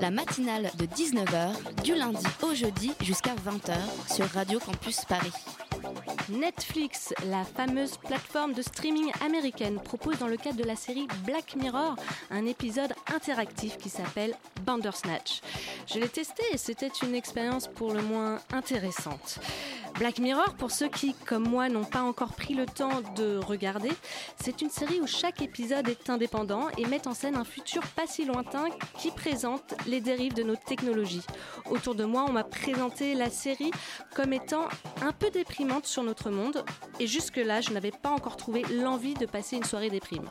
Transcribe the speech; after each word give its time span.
La 0.00 0.10
matinale 0.10 0.70
de 0.78 0.86
19h, 0.86 1.82
du 1.82 1.94
lundi 1.94 2.24
au 2.42 2.54
jeudi 2.54 2.92
jusqu'à 3.00 3.34
20h 3.34 4.14
sur 4.14 4.26
Radio 4.26 4.58
Campus 4.60 5.04
Paris. 5.04 5.32
Netflix, 6.28 7.14
la 7.26 7.44
fameuse 7.44 7.96
plateforme 7.96 8.52
de 8.52 8.62
streaming 8.62 9.10
américaine, 9.24 9.80
propose 9.80 10.18
dans 10.18 10.28
le 10.28 10.36
cadre 10.36 10.56
de 10.56 10.64
la 10.64 10.76
série 10.76 11.08
Black 11.24 11.56
Mirror 11.56 11.96
un 12.30 12.46
épisode 12.46 12.92
interactif 13.12 13.76
qui 13.78 13.88
s'appelle 13.88 14.34
Bandersnatch. 14.62 15.40
Je 15.86 15.98
l'ai 15.98 16.08
testé 16.08 16.42
et 16.52 16.58
c'était 16.58 16.92
une 17.02 17.14
expérience 17.14 17.66
pour 17.66 17.92
le 17.92 18.02
moins 18.02 18.40
intéressante. 18.52 19.40
Black 19.98 20.20
Mirror, 20.20 20.54
pour 20.54 20.70
ceux 20.70 20.86
qui, 20.86 21.12
comme 21.26 21.48
moi, 21.48 21.68
n'ont 21.68 21.84
pas 21.84 22.02
encore 22.02 22.32
pris 22.32 22.54
le 22.54 22.66
temps 22.66 23.00
de 23.16 23.36
regarder, 23.36 23.90
c'est 24.40 24.62
une 24.62 24.70
série 24.70 25.00
où 25.00 25.08
chaque 25.08 25.42
épisode 25.42 25.88
est 25.88 26.08
indépendant 26.08 26.68
et 26.78 26.86
met 26.86 27.08
en 27.08 27.14
scène 27.14 27.36
un 27.36 27.42
futur 27.42 27.82
pas 27.96 28.06
si 28.06 28.24
lointain 28.24 28.66
qui 28.96 29.10
présente 29.10 29.74
les 29.88 30.00
dérives 30.00 30.34
de 30.34 30.44
nos 30.44 30.54
technologies. 30.54 31.24
Autour 31.68 31.96
de 31.96 32.04
moi, 32.04 32.24
on 32.28 32.32
m'a 32.32 32.44
présenté 32.44 33.14
la 33.14 33.28
série 33.28 33.72
comme 34.14 34.32
étant 34.32 34.68
un 35.02 35.10
peu 35.10 35.30
déprimante 35.30 35.86
sur 35.86 36.04
notre 36.04 36.30
monde 36.30 36.64
et 37.00 37.08
jusque-là, 37.08 37.60
je 37.60 37.70
n'avais 37.70 37.90
pas 37.90 38.10
encore 38.10 38.36
trouvé 38.36 38.62
l'envie 38.70 39.14
de 39.14 39.26
passer 39.26 39.56
une 39.56 39.64
soirée 39.64 39.90
déprime. 39.90 40.30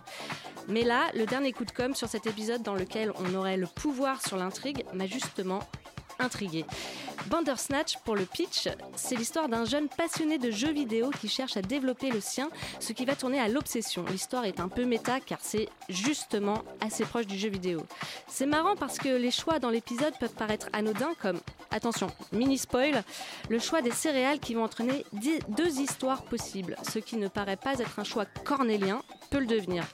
Mais 0.70 0.84
là, 0.84 1.08
le 1.14 1.26
dernier 1.26 1.52
coup 1.52 1.66
de 1.66 1.72
com' 1.72 1.94
sur 1.94 2.08
cet 2.08 2.26
épisode 2.26 2.64
dans 2.64 2.76
lequel 2.76 3.12
on 3.20 3.36
aurait 3.36 3.58
le 3.58 3.68
pouvoir 3.68 4.26
sur 4.26 4.38
l'intrigue 4.38 4.86
m'a 4.94 5.08
justement 5.08 5.60
intrigué. 6.20 6.66
Bandersnatch, 7.28 7.98
pour 8.06 8.16
le 8.16 8.26
pitch, 8.26 8.70
c'est 8.96 9.16
l'histoire 9.16 9.50
d'un 9.50 9.66
jeune 9.66 9.90
passionné 9.90 10.38
de 10.38 10.50
jeux 10.52 10.72
vidéo 10.72 11.10
qui 11.10 11.28
cherche 11.28 11.58
à 11.58 11.62
développer 11.62 12.10
le 12.10 12.22
sien, 12.22 12.50
ce 12.80 12.94
qui 12.94 13.06
va 13.06 13.16
tourner 13.16 13.40
à 13.40 13.48
l'obsession. 13.50 14.06
L'histoire 14.10 14.46
est 14.46 14.60
un 14.60 14.70
peu 14.70 14.86
méta 14.86 15.20
car 15.20 15.40
c'est 15.42 15.68
justement 15.90 16.64
assez 16.80 17.04
proche 17.04 17.28
du 17.28 17.38
jeu 17.38 17.50
vidéo. 17.50 17.86
C'est 18.28 18.46
marrant 18.46 18.76
parce 18.76 18.98
que 18.98 19.10
les 19.10 19.32
choix 19.32 19.60
dans 19.60 19.70
l'épisode 19.70 20.14
peuvent 20.20 20.36
paraître 20.36 20.70
anodins 20.74 21.14
comme, 21.22 21.40
attention, 21.72 22.08
mini 22.32 22.58
spoil, 22.58 23.04
le 23.50 23.60
choix 23.60 23.82
des 23.82 23.92
céréales 23.92 24.40
qui 24.40 24.54
vont 24.54 24.64
entraîner 24.64 25.06
deux 25.50 25.80
histoires 25.80 26.24
possibles. 26.24 26.78
Ce 26.90 27.00
qui 27.00 27.18
ne 27.18 27.28
paraît 27.28 27.58
pas 27.58 27.80
être 27.80 28.00
un 28.00 28.04
choix 28.04 28.26
cornélien 28.26 29.02
peut 29.30 29.40
le 29.40 29.46
devenir. 29.46 29.86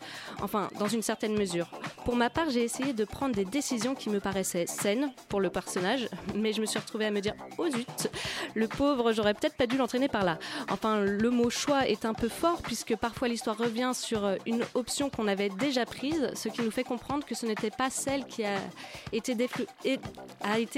Enfin, 0.42 0.70
dans 0.80 0.88
une 0.88 1.02
certaine 1.02 1.38
mesure. 1.38 1.68
Pour 2.06 2.16
ma 2.16 2.30
part, 2.30 2.50
j'ai 2.50 2.64
essayé 2.64 2.94
de 2.94 3.06
prendre 3.06 3.36
des 3.36 3.46
décisions 3.46 3.96
qui 3.96 4.10
me 4.10 4.20
paraissaient 4.20 4.66
saines 4.68 5.12
pour 5.30 5.40
le 5.42 5.50
personnage, 5.50 6.10
mais 6.36 6.54
je 6.54 6.62
me 6.62 6.66
suis 6.66 6.80
retrouvée 6.80 7.06
à 7.06 7.12
me 7.12 7.22
dire 7.22 7.34
oh 7.58 7.70
zut, 7.70 8.10
le 8.54 8.68
pauvre, 8.68 9.14
j'aurais 9.14 9.34
peut-être 9.34 9.56
pas 9.56 9.68
dû 9.68 9.78
l'entraîner 9.78 10.08
par 10.08 10.24
là. 10.24 10.38
Enfin, 10.70 11.00
le 11.00 11.30
mot 11.30 11.50
choix 11.50 11.88
est 11.88 12.06
un 12.06 12.14
peu 12.14 12.30
fort 12.30 12.62
puisque 12.62 12.96
parfois 12.96 13.28
l'histoire 13.28 13.58
revient 13.58 13.92
sur 13.94 14.26
euh, 14.26 14.36
une 14.46 14.64
option 14.74 15.10
qu'on 15.10 15.28
avait 15.28 15.50
déjà 15.50 15.86
prise, 15.86 16.32
ce 16.36 16.50
qui 16.50 16.62
nous 16.62 16.72
fait 16.72 16.84
comprendre 16.84 17.26
que 17.26 17.36
ce 17.36 17.46
n'était 17.46 17.72
pas 17.72 17.90
celle 17.90 18.26
qui 18.26 18.44
a 18.44 18.58
été, 19.12 19.36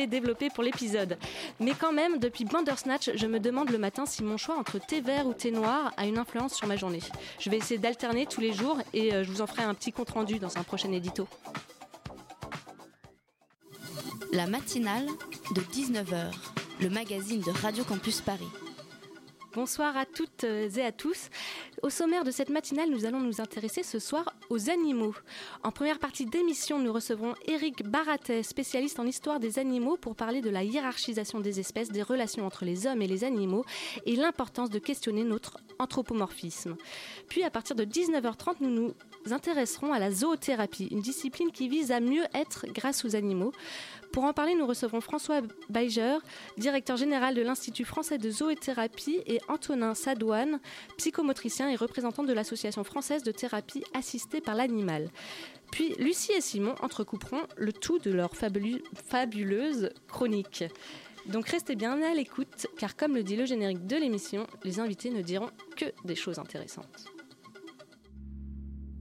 développée 0.08 0.50
pour 0.50 0.64
l'épisode. 0.64 1.18
Mais 1.60 1.74
quand 1.80 1.94
même, 1.94 2.20
depuis 2.20 2.46
Bandersnatch, 2.46 3.12
je 3.16 3.28
me 3.28 3.40
demande 3.40 3.70
le 3.70 3.78
matin 3.78 4.06
si 4.06 4.24
mon 4.24 4.38
choix 4.38 4.58
entre 4.58 4.80
thé 4.80 5.02
vert 5.02 5.28
ou 5.28 5.34
thé 5.34 5.52
noir 5.52 5.92
a 5.98 6.06
une 6.06 6.18
influence 6.18 6.54
sur 6.54 6.68
ma 6.68 6.76
journée. 6.76 7.00
Je 7.40 7.50
vais 7.50 7.58
essayer 7.58 7.80
d'alterner 7.80 8.26
tous 8.26 8.42
les 8.42 8.45
jours 8.54 8.78
et 8.94 9.14
euh, 9.14 9.24
je 9.24 9.32
vous 9.32 9.42
en 9.42 9.48
ferai 9.48 9.64
un 9.64 9.74
petit 9.74 9.92
compte 9.92 10.10
rendu 10.10 10.40
dans 10.40 10.58
un 10.58 10.64
prochain 10.64 10.92
édito. 10.92 11.28
La 14.32 14.48
matinale 14.48 15.08
de 15.56 15.62
19h, 15.62 16.32
le 16.82 16.90
magazine 16.90 17.42
de 17.42 17.52
Radio 17.52 17.84
Campus 17.84 18.22
Paris. 18.22 18.50
Bonsoir 19.56 19.96
à 19.96 20.06
toutes 20.06 20.44
euh, 20.44 20.70
et 20.76 20.82
à 20.82 20.92
tous. 20.92 21.30
Au 21.82 21.90
sommaire 21.90 22.26
de 22.26 22.32
cette 22.32 22.50
matinale, 22.50 22.90
nous 22.90 23.06
allons 23.06 23.22
nous 23.22 23.40
intéresser 23.40 23.84
ce 23.84 24.00
soir 24.00 24.36
aux 24.50 24.70
animaux. 24.70 25.16
En 25.64 25.72
première 25.72 25.98
partie 25.98 26.26
d'émission, 26.26 26.78
nous 26.78 26.92
recevrons 26.92 27.36
Eric 27.48 27.88
Baratet, 27.88 28.44
spécialiste 28.44 29.00
en 29.00 29.06
histoire 29.06 29.40
des 29.40 29.58
animaux, 29.58 29.96
pour 29.96 30.14
parler 30.14 30.42
de 30.42 30.50
la 30.50 30.66
hiérarchisation 30.66 31.40
des 31.40 31.62
espèces, 31.62 31.90
des 31.90 32.04
relations 32.04 32.46
entre 32.46 32.66
les 32.66 32.86
hommes 32.86 33.02
et 33.02 33.08
les 33.08 33.24
animaux 33.24 33.64
et 34.06 34.18
l'importance 34.18 34.70
de 34.70 34.80
questionner 34.80 35.24
notre 35.24 35.56
anthropomorphisme. 35.80 36.76
Puis 37.30 37.44
à 37.44 37.50
partir 37.50 37.78
de 37.78 37.86
19h30, 37.86 38.56
nous 38.60 38.70
nous 38.70 38.94
intéresserons 39.32 39.94
à 39.94 40.00
la 40.00 40.12
zoothérapie, 40.12 40.90
une 40.92 41.02
discipline 41.02 41.52
qui 41.52 41.70
vise 41.70 41.94
à 41.94 42.02
mieux 42.02 42.26
être 42.34 42.66
grâce 42.74 43.06
aux 43.06 43.16
animaux. 43.16 43.54
Pour 44.16 44.24
en 44.24 44.32
parler, 44.32 44.56
nous 44.56 44.66
recevrons 44.66 45.02
François 45.02 45.42
Beiger, 45.68 46.20
directeur 46.58 46.96
général 46.96 47.36
de 47.36 47.42
l'Institut 47.42 47.84
français 47.84 48.18
de 48.18 48.30
zoothérapie, 48.30 49.22
et 49.26 49.42
Antonin 49.50 49.94
Sadouane, 49.94 50.62
psychomotricien 50.96 51.70
et 51.70 51.76
représentant 51.76 52.24
de 52.24 52.32
l'Association 52.32 52.86
française 52.86 53.24
de 53.24 53.34
thérapie 53.34 53.84
assistée 53.94 54.40
par 54.40 54.56
l'animal. 54.56 55.10
Puis 55.70 55.96
Lucie 56.00 56.32
et 56.32 56.40
Simon 56.40 56.76
entrecouperont 56.82 57.42
le 57.58 57.74
tout 57.74 58.00
de 58.00 58.10
leur 58.10 58.32
fabuleuse 58.38 59.90
chronique. 60.08 60.64
Donc 61.26 61.50
restez 61.50 61.76
bien 61.76 62.02
à 62.02 62.14
l'écoute, 62.14 62.68
car 62.78 62.96
comme 62.96 63.16
le 63.16 63.24
dit 63.24 63.36
le 63.36 63.44
générique 63.44 63.86
de 63.86 63.98
l'émission, 63.98 64.48
les 64.64 64.80
invités 64.80 65.10
ne 65.10 65.24
diront 65.24 65.50
que 65.76 65.88
des 66.06 66.16
choses 66.16 66.40
intéressantes. 66.40 67.12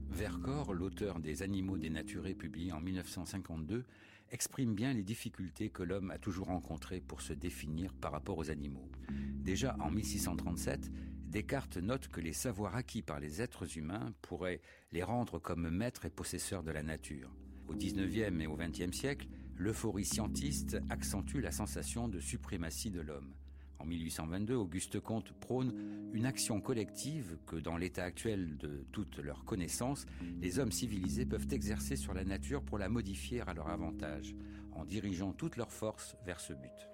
Vercors, 0.09 0.73
l'auteur 0.73 1.19
des 1.19 1.41
Animaux 1.41 1.77
dénaturés 1.77 2.35
publié 2.35 2.73
en 2.73 2.81
1952, 2.81 3.85
exprime 4.31 4.75
bien 4.75 4.93
les 4.93 5.03
difficultés 5.03 5.69
que 5.69 5.83
l'homme 5.83 6.11
a 6.11 6.17
toujours 6.17 6.47
rencontrées 6.47 7.01
pour 7.01 7.21
se 7.21 7.33
définir 7.33 7.93
par 7.93 8.11
rapport 8.11 8.37
aux 8.37 8.49
animaux. 8.49 8.89
Déjà 9.09 9.75
en 9.79 9.91
1637, 9.91 10.91
Descartes 11.27 11.77
note 11.77 12.07
que 12.07 12.21
les 12.21 12.33
savoirs 12.33 12.75
acquis 12.75 13.01
par 13.01 13.19
les 13.19 13.41
êtres 13.41 13.77
humains 13.77 14.13
pourraient 14.21 14.61
les 14.91 15.03
rendre 15.03 15.39
comme 15.39 15.69
maîtres 15.69 16.05
et 16.05 16.09
possesseurs 16.09 16.63
de 16.63 16.71
la 16.71 16.83
nature. 16.83 17.35
Au 17.67 17.73
XIXe 17.73 18.39
et 18.39 18.47
au 18.47 18.55
XXe 18.55 18.95
siècle, 18.95 19.27
l'euphorie 19.57 20.05
scientiste 20.05 20.77
accentue 20.89 21.41
la 21.41 21.51
sensation 21.51 22.07
de 22.07 22.19
suprématie 22.19 22.91
de 22.91 23.01
l'homme. 23.01 23.33
En 23.79 23.85
1822, 23.85 24.55
Auguste 24.55 24.99
Comte 24.99 25.31
prône 25.33 25.73
une 26.13 26.25
action 26.25 26.61
collective 26.61 27.37
que, 27.45 27.55
dans 27.55 27.77
l'état 27.77 28.03
actuel 28.03 28.57
de 28.57 28.85
toute 28.91 29.19
leur 29.19 29.43
connaissance, 29.43 30.05
les 30.41 30.59
hommes 30.59 30.71
civilisés 30.71 31.25
peuvent 31.25 31.47
exercer 31.51 31.95
sur 31.95 32.13
la 32.13 32.23
nature 32.23 32.63
pour 32.63 32.77
la 32.77 32.89
modifier 32.89 33.41
à 33.41 33.53
leur 33.53 33.69
avantage, 33.69 34.35
en 34.71 34.85
dirigeant 34.85 35.33
toutes 35.33 35.57
leurs 35.57 35.71
forces 35.71 36.15
vers 36.25 36.39
ce 36.39 36.53
but. 36.53 36.89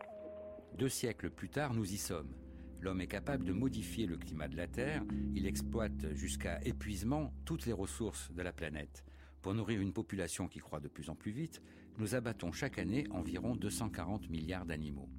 Deux 0.78 0.90
siècles 0.90 1.30
plus 1.30 1.50
tard, 1.50 1.74
nous 1.74 1.94
y 1.94 1.98
sommes. 1.98 2.34
L'homme 2.82 3.02
est 3.02 3.08
capable 3.08 3.46
de 3.46 3.54
modifier 3.54 4.08
le 4.08 4.18
climat 4.18 4.48
de 4.48 4.58
la 4.58 4.68
Terre, 4.68 5.04
il 5.36 5.46
exploite 5.46 6.14
jusqu'à 6.14 6.60
épuisement 6.64 7.32
toutes 7.46 7.68
les 7.68 7.74
ressources 7.74 8.32
de 8.32 8.42
la 8.42 8.52
planète. 8.52 9.06
Pour 9.42 9.54
nourrir 9.54 9.82
une 9.82 9.94
population 9.94 10.48
qui 10.48 10.60
croît 10.60 10.80
de 10.80 10.88
plus 10.88 11.10
en 11.10 11.16
plus 11.16 11.32
vite, 11.32 11.62
nous 12.00 12.16
abattons 12.16 12.52
chaque 12.52 12.80
année 12.80 13.06
environ 13.12 13.56
240 13.56 14.30
milliards 14.30 14.66
d'animaux. 14.66 15.10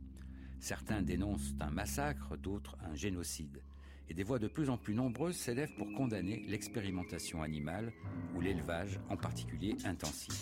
Certains 0.62 1.02
dénoncent 1.02 1.56
un 1.58 1.70
massacre, 1.70 2.36
d'autres 2.36 2.76
un 2.88 2.94
génocide. 2.94 3.60
Et 4.08 4.14
des 4.14 4.22
voix 4.22 4.38
de 4.38 4.46
plus 4.46 4.70
en 4.70 4.78
plus 4.78 4.94
nombreuses 4.94 5.36
s'élèvent 5.36 5.74
pour 5.74 5.92
condamner 5.92 6.44
l'expérimentation 6.46 7.42
animale 7.42 7.92
ou 8.36 8.40
l'élevage 8.40 9.00
en 9.10 9.16
particulier 9.16 9.76
intensif. 9.84 10.32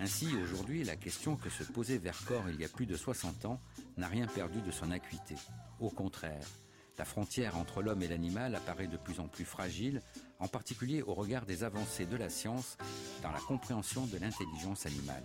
Ainsi, 0.00 0.26
aujourd'hui, 0.42 0.82
la 0.82 0.96
question 0.96 1.36
que 1.36 1.48
se 1.48 1.62
posait 1.62 1.98
Vercors 1.98 2.50
il 2.50 2.60
y 2.60 2.64
a 2.64 2.68
plus 2.68 2.86
de 2.86 2.96
60 2.96 3.44
ans 3.44 3.60
n'a 3.96 4.08
rien 4.08 4.26
perdu 4.26 4.60
de 4.60 4.72
son 4.72 4.90
acuité. 4.90 5.36
Au 5.78 5.90
contraire, 5.90 6.48
la 6.98 7.04
frontière 7.04 7.56
entre 7.56 7.80
l'homme 7.80 8.02
et 8.02 8.08
l'animal 8.08 8.56
apparaît 8.56 8.88
de 8.88 8.96
plus 8.96 9.20
en 9.20 9.28
plus 9.28 9.44
fragile, 9.44 10.02
en 10.40 10.48
particulier 10.48 11.00
au 11.00 11.14
regard 11.14 11.46
des 11.46 11.62
avancées 11.62 12.06
de 12.06 12.16
la 12.16 12.28
science 12.28 12.76
dans 13.22 13.30
la 13.30 13.40
compréhension 13.40 14.04
de 14.06 14.18
l'intelligence 14.18 14.84
animale. 14.84 15.22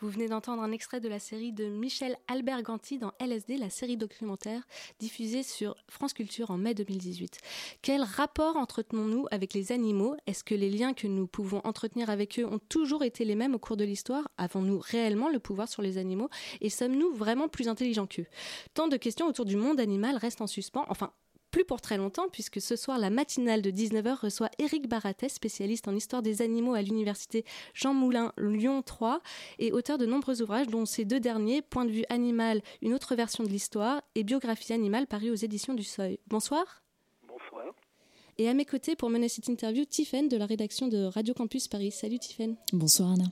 Vous 0.00 0.08
venez 0.08 0.28
d'entendre 0.28 0.62
un 0.62 0.72
extrait 0.72 0.98
de 0.98 1.10
la 1.10 1.18
série 1.18 1.52
de 1.52 1.66
Michel 1.66 2.16
Albert-Ganti 2.26 2.96
dans 2.96 3.12
LSD, 3.20 3.58
la 3.58 3.68
série 3.68 3.98
documentaire 3.98 4.62
diffusée 4.98 5.42
sur 5.42 5.76
France 5.88 6.14
Culture 6.14 6.50
en 6.50 6.56
mai 6.56 6.72
2018. 6.72 7.38
Quel 7.82 8.02
rapport 8.02 8.56
entretenons-nous 8.56 9.26
avec 9.30 9.52
les 9.52 9.72
animaux? 9.72 10.16
Est-ce 10.26 10.42
que 10.42 10.54
les 10.54 10.70
liens 10.70 10.94
que 10.94 11.06
nous 11.06 11.26
pouvons 11.26 11.60
entretenir 11.64 12.08
avec 12.08 12.40
eux 12.40 12.46
ont 12.46 12.60
toujours 12.70 13.04
été 13.04 13.26
les 13.26 13.34
mêmes 13.34 13.54
au 13.54 13.58
cours 13.58 13.76
de 13.76 13.84
l'histoire? 13.84 14.26
Avons-nous 14.38 14.78
réellement 14.78 15.28
le 15.28 15.38
pouvoir 15.38 15.68
sur 15.68 15.82
les 15.82 15.98
animaux? 15.98 16.30
Et 16.62 16.70
sommes-nous 16.70 17.12
vraiment 17.12 17.48
plus 17.48 17.68
intelligents 17.68 18.06
qu'eux? 18.06 18.26
Tant 18.72 18.88
de 18.88 18.96
questions 18.96 19.26
autour 19.26 19.44
du 19.44 19.56
monde 19.56 19.80
animal 19.80 20.16
restent 20.16 20.40
en 20.40 20.46
suspens, 20.46 20.86
enfin 20.88 21.12
plus 21.50 21.64
pour 21.64 21.80
très 21.80 21.96
longtemps, 21.96 22.28
puisque 22.30 22.60
ce 22.60 22.76
soir, 22.76 22.98
la 22.98 23.10
matinale 23.10 23.62
de 23.62 23.70
19h 23.70 24.20
reçoit 24.20 24.50
Éric 24.58 24.88
Baratet, 24.88 25.28
spécialiste 25.28 25.88
en 25.88 25.94
histoire 25.94 26.22
des 26.22 26.42
animaux 26.42 26.74
à 26.74 26.82
l'université 26.82 27.44
Jean 27.74 27.94
Moulin 27.94 28.32
Lyon 28.38 28.82
3 28.82 29.20
et 29.58 29.72
auteur 29.72 29.98
de 29.98 30.06
nombreux 30.06 30.42
ouvrages, 30.42 30.68
dont 30.68 30.86
ces 30.86 31.04
deux 31.04 31.20
derniers, 31.20 31.62
Point 31.62 31.84
de 31.84 31.90
vue 31.90 32.04
animal, 32.08 32.62
une 32.82 32.94
autre 32.94 33.14
version 33.14 33.44
de 33.44 33.48
l'histoire, 33.48 34.02
et 34.14 34.24
Biographie 34.24 34.72
animale, 34.72 35.06
paru 35.06 35.30
aux 35.30 35.34
éditions 35.34 35.74
du 35.74 35.84
Seuil. 35.84 36.18
Bonsoir. 36.28 36.82
Bonsoir. 37.26 37.74
Et 38.38 38.48
à 38.48 38.54
mes 38.54 38.64
côtés, 38.64 38.96
pour 38.96 39.10
mener 39.10 39.28
cette 39.28 39.48
interview, 39.48 39.84
Tiffaine 39.84 40.28
de 40.28 40.36
la 40.36 40.46
rédaction 40.46 40.88
de 40.88 41.04
Radio 41.04 41.34
Campus 41.34 41.68
Paris. 41.68 41.90
Salut 41.90 42.18
Tiffaine. 42.18 42.56
Bonsoir 42.72 43.12
Anna. 43.12 43.24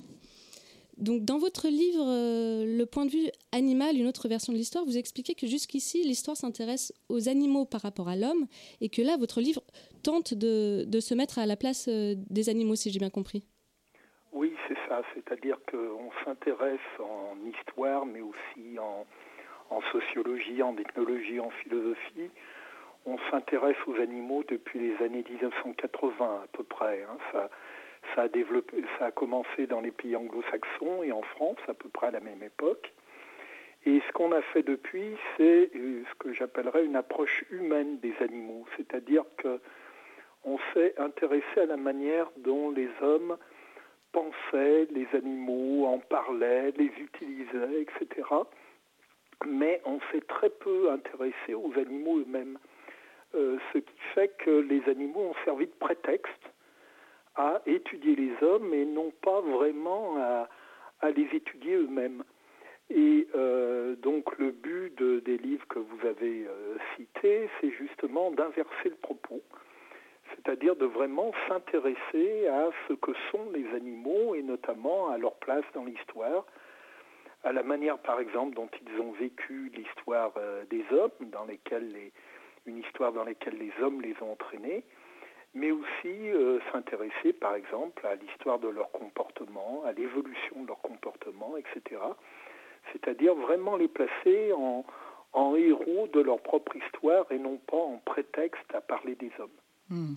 Donc, 0.99 1.25
dans 1.25 1.39
votre 1.39 1.69
livre 1.69 2.05
euh, 2.07 2.65
Le 2.67 2.85
point 2.85 3.07
de 3.07 3.11
vue 3.11 3.29
animal, 3.53 3.97
une 3.97 4.09
autre 4.09 4.29
version 4.29 4.53
de 4.53 4.59
l'histoire, 4.59 4.85
vous 4.85 4.99
expliquez 4.99 5.35
que 5.35 5.47
jusqu'ici, 5.47 6.03
l'histoire 6.03 6.37
s'intéresse 6.37 6.93
aux 7.09 7.29
animaux 7.29 7.65
par 7.65 7.83
rapport 7.83 8.09
à 8.09 8.17
l'homme, 8.17 8.47
et 8.81 8.89
que 8.89 9.01
là, 9.01 9.17
votre 9.17 9.41
livre 9.41 9.63
tente 10.03 10.35
de, 10.35 11.01
se 11.01 11.15
mettre 11.15 11.39
à 11.39 11.47
la 11.47 11.57
place 11.57 11.87
euh, 11.89 12.15
des 12.31 12.49
animaux, 12.49 12.75
si 12.75 12.91
j'ai 12.91 12.99
bien 12.99 13.11
compris. 13.11 13.45
Oui, 14.33 14.53
c'est 14.67 14.77
ça. 14.89 15.03
C'est-à-dire 15.15 15.59
qu'on 15.71 16.11
s'intéresse 16.25 16.81
en 16.99 17.37
histoire, 17.49 18.05
mais 18.05 18.21
aussi 18.21 18.77
en, 18.81 19.07
sociologie, 19.93 20.63
en 20.63 20.77
ethnologie, 20.77 21.39
en 21.39 21.51
philosophie. 21.63 22.31
On 23.07 23.17
s'intéresse 23.31 23.77
aux 23.87 23.95
animaux 24.01 24.43
depuis 24.49 24.81
les 24.81 25.05
années 25.05 25.25
1980 25.31 26.41
à 26.43 26.47
peu 26.53 26.65
près. 26.65 27.07
Hein. 27.09 27.49
Ça 28.15 28.23
a, 28.23 28.29
développé, 28.29 28.83
ça 28.99 29.07
a 29.07 29.11
commencé 29.11 29.67
dans 29.67 29.81
les 29.81 29.91
pays 29.91 30.17
anglo-saxons 30.17 31.03
et 31.03 31.13
en 31.13 31.23
France 31.23 31.59
à 31.69 31.75
peu 31.75 31.89
près 31.89 32.09
à 32.09 32.11
la 32.11 32.21
même 32.21 32.43
époque. 32.43 32.93
Et 33.87 34.01
ce 34.07 34.13
qu'on 34.13 34.33
a 34.33 34.43
fait 34.43 34.63
depuis, 34.63 35.17
c'est 35.37 35.71
euh, 35.75 36.03
ce 36.11 36.15
que 36.19 36.33
j'appellerais 36.33 36.85
une 36.85 36.97
approche 36.97 37.45
humaine 37.51 37.99
des 38.01 38.15
animaux, 38.21 38.67
c'est-à-dire 38.77 39.25
que 39.39 39.61
on 40.45 40.59
s'est 40.73 40.95
intéressé 40.99 41.61
à 41.61 41.67
la 41.67 41.77
manière 41.77 42.31
dont 42.39 42.71
les 42.71 42.89
hommes 43.01 43.37
pensaient 44.13 44.87
les 44.91 45.07
animaux, 45.13 45.87
en 45.87 45.99
parlaient, 45.99 46.73
les 46.77 46.93
utilisaient, 46.99 47.83
etc. 47.83 48.27
Mais 49.47 49.81
on 49.85 50.01
s'est 50.11 50.23
très 50.27 50.51
peu 50.51 50.91
intéressé 50.91 51.55
aux 51.55 51.73
animaux 51.77 52.19
eux-mêmes, 52.19 52.59
euh, 53.35 53.59
ce 53.73 53.79
qui 53.79 53.99
fait 54.15 54.29
que 54.39 54.51
les 54.51 54.83
animaux 54.89 55.31
ont 55.31 55.45
servi 55.45 55.67
de 55.67 55.73
prétexte 55.79 56.51
à 57.39 57.63
étudier 57.67 58.17
les 58.17 58.33
hommes 58.43 58.75
et 58.75 58.85
non 58.85 59.13
pas 59.23 59.41
vraiment 59.41 60.17
à, 60.19 61.11
les 61.11 61.29
étudier 61.33 61.77
eux-mêmes. 61.77 62.25
Et 62.91 63.29
euh, 63.35 63.95
donc 63.97 64.37
le 64.39 64.51
but 64.51 65.01
des 65.01 65.39
livres 65.39 65.67
que 65.69 65.79
vous 65.79 66.07
avez 66.07 66.47
euh, 66.47 66.77
cités, 66.97 67.49
c'est 67.61 67.71
justement 67.71 68.33
d'inverser 68.33 68.89
le 68.89 68.97
propos, 68.97 69.41
c'est-à-dire 70.35 70.75
de 70.75 70.87
vraiment 70.87 71.33
s'intéresser 71.47 72.49
à 72.49 72.71
ce 72.89 72.95
que 72.95 73.13
sont 73.31 73.51
les 73.55 73.67
animaux 73.77 74.35
et 74.35 74.43
notamment 74.43 75.11
à 75.11 75.19
leur 75.19 75.35
place 75.35 75.65
dans 75.75 75.85
l'histoire, 75.85 76.45
à 77.45 77.53
la 77.53 77.63
manière 77.63 77.99
par 77.99 78.19
exemple 78.21 78.57
dont 78.57 78.71
ils 78.83 79.01
ont 79.01 79.13
vécu 79.13 79.71
l'histoire 79.75 80.33
euh, 80.39 80.65
des 80.71 80.85
hommes, 80.91 81.31
dans 81.31 81.45
lesquels 81.45 81.95
une 82.67 82.79
histoire 82.79 83.13
dans 83.13 83.25
laquelle 83.25 83.59
les 83.59 83.73
hommes 83.83 84.01
les 84.01 84.15
ont 84.23 84.33
entraînés, 84.33 84.83
mais 85.55 85.71
aussi 85.71 86.31
euh, 86.31 86.59
s'intéresser 86.73 87.33
par 87.33 87.55
exemple 87.55 88.07
à 88.07 88.15
l'histoire 88.15 88.59
de 88.59 88.69
leur 88.69 88.91
comportement, 88.91 89.83
à 89.85 89.93
l'évolution 89.93 90.63
de 90.63 90.69
leur 90.69 90.81
comportement, 90.81 91.57
etc. 91.57 92.01
C'est-à-dire 92.93 93.35
vraiment 93.35 93.77
les 93.77 93.89
placer 93.89 94.53
en, 94.53 94.85
en 95.33 95.57
héros 95.57 96.09
de 96.09 96.21
leur 96.21 96.41
propre 96.41 96.77
histoire 96.77 97.31
et 97.31 97.39
non 97.39 97.59
pas 97.59 97.77
en 97.77 97.99
prétexte 98.05 98.75
à 98.75 98.81
parler 98.81 99.15
des 99.15 99.33
hommes. 99.39 99.51
Hmm. 99.91 100.17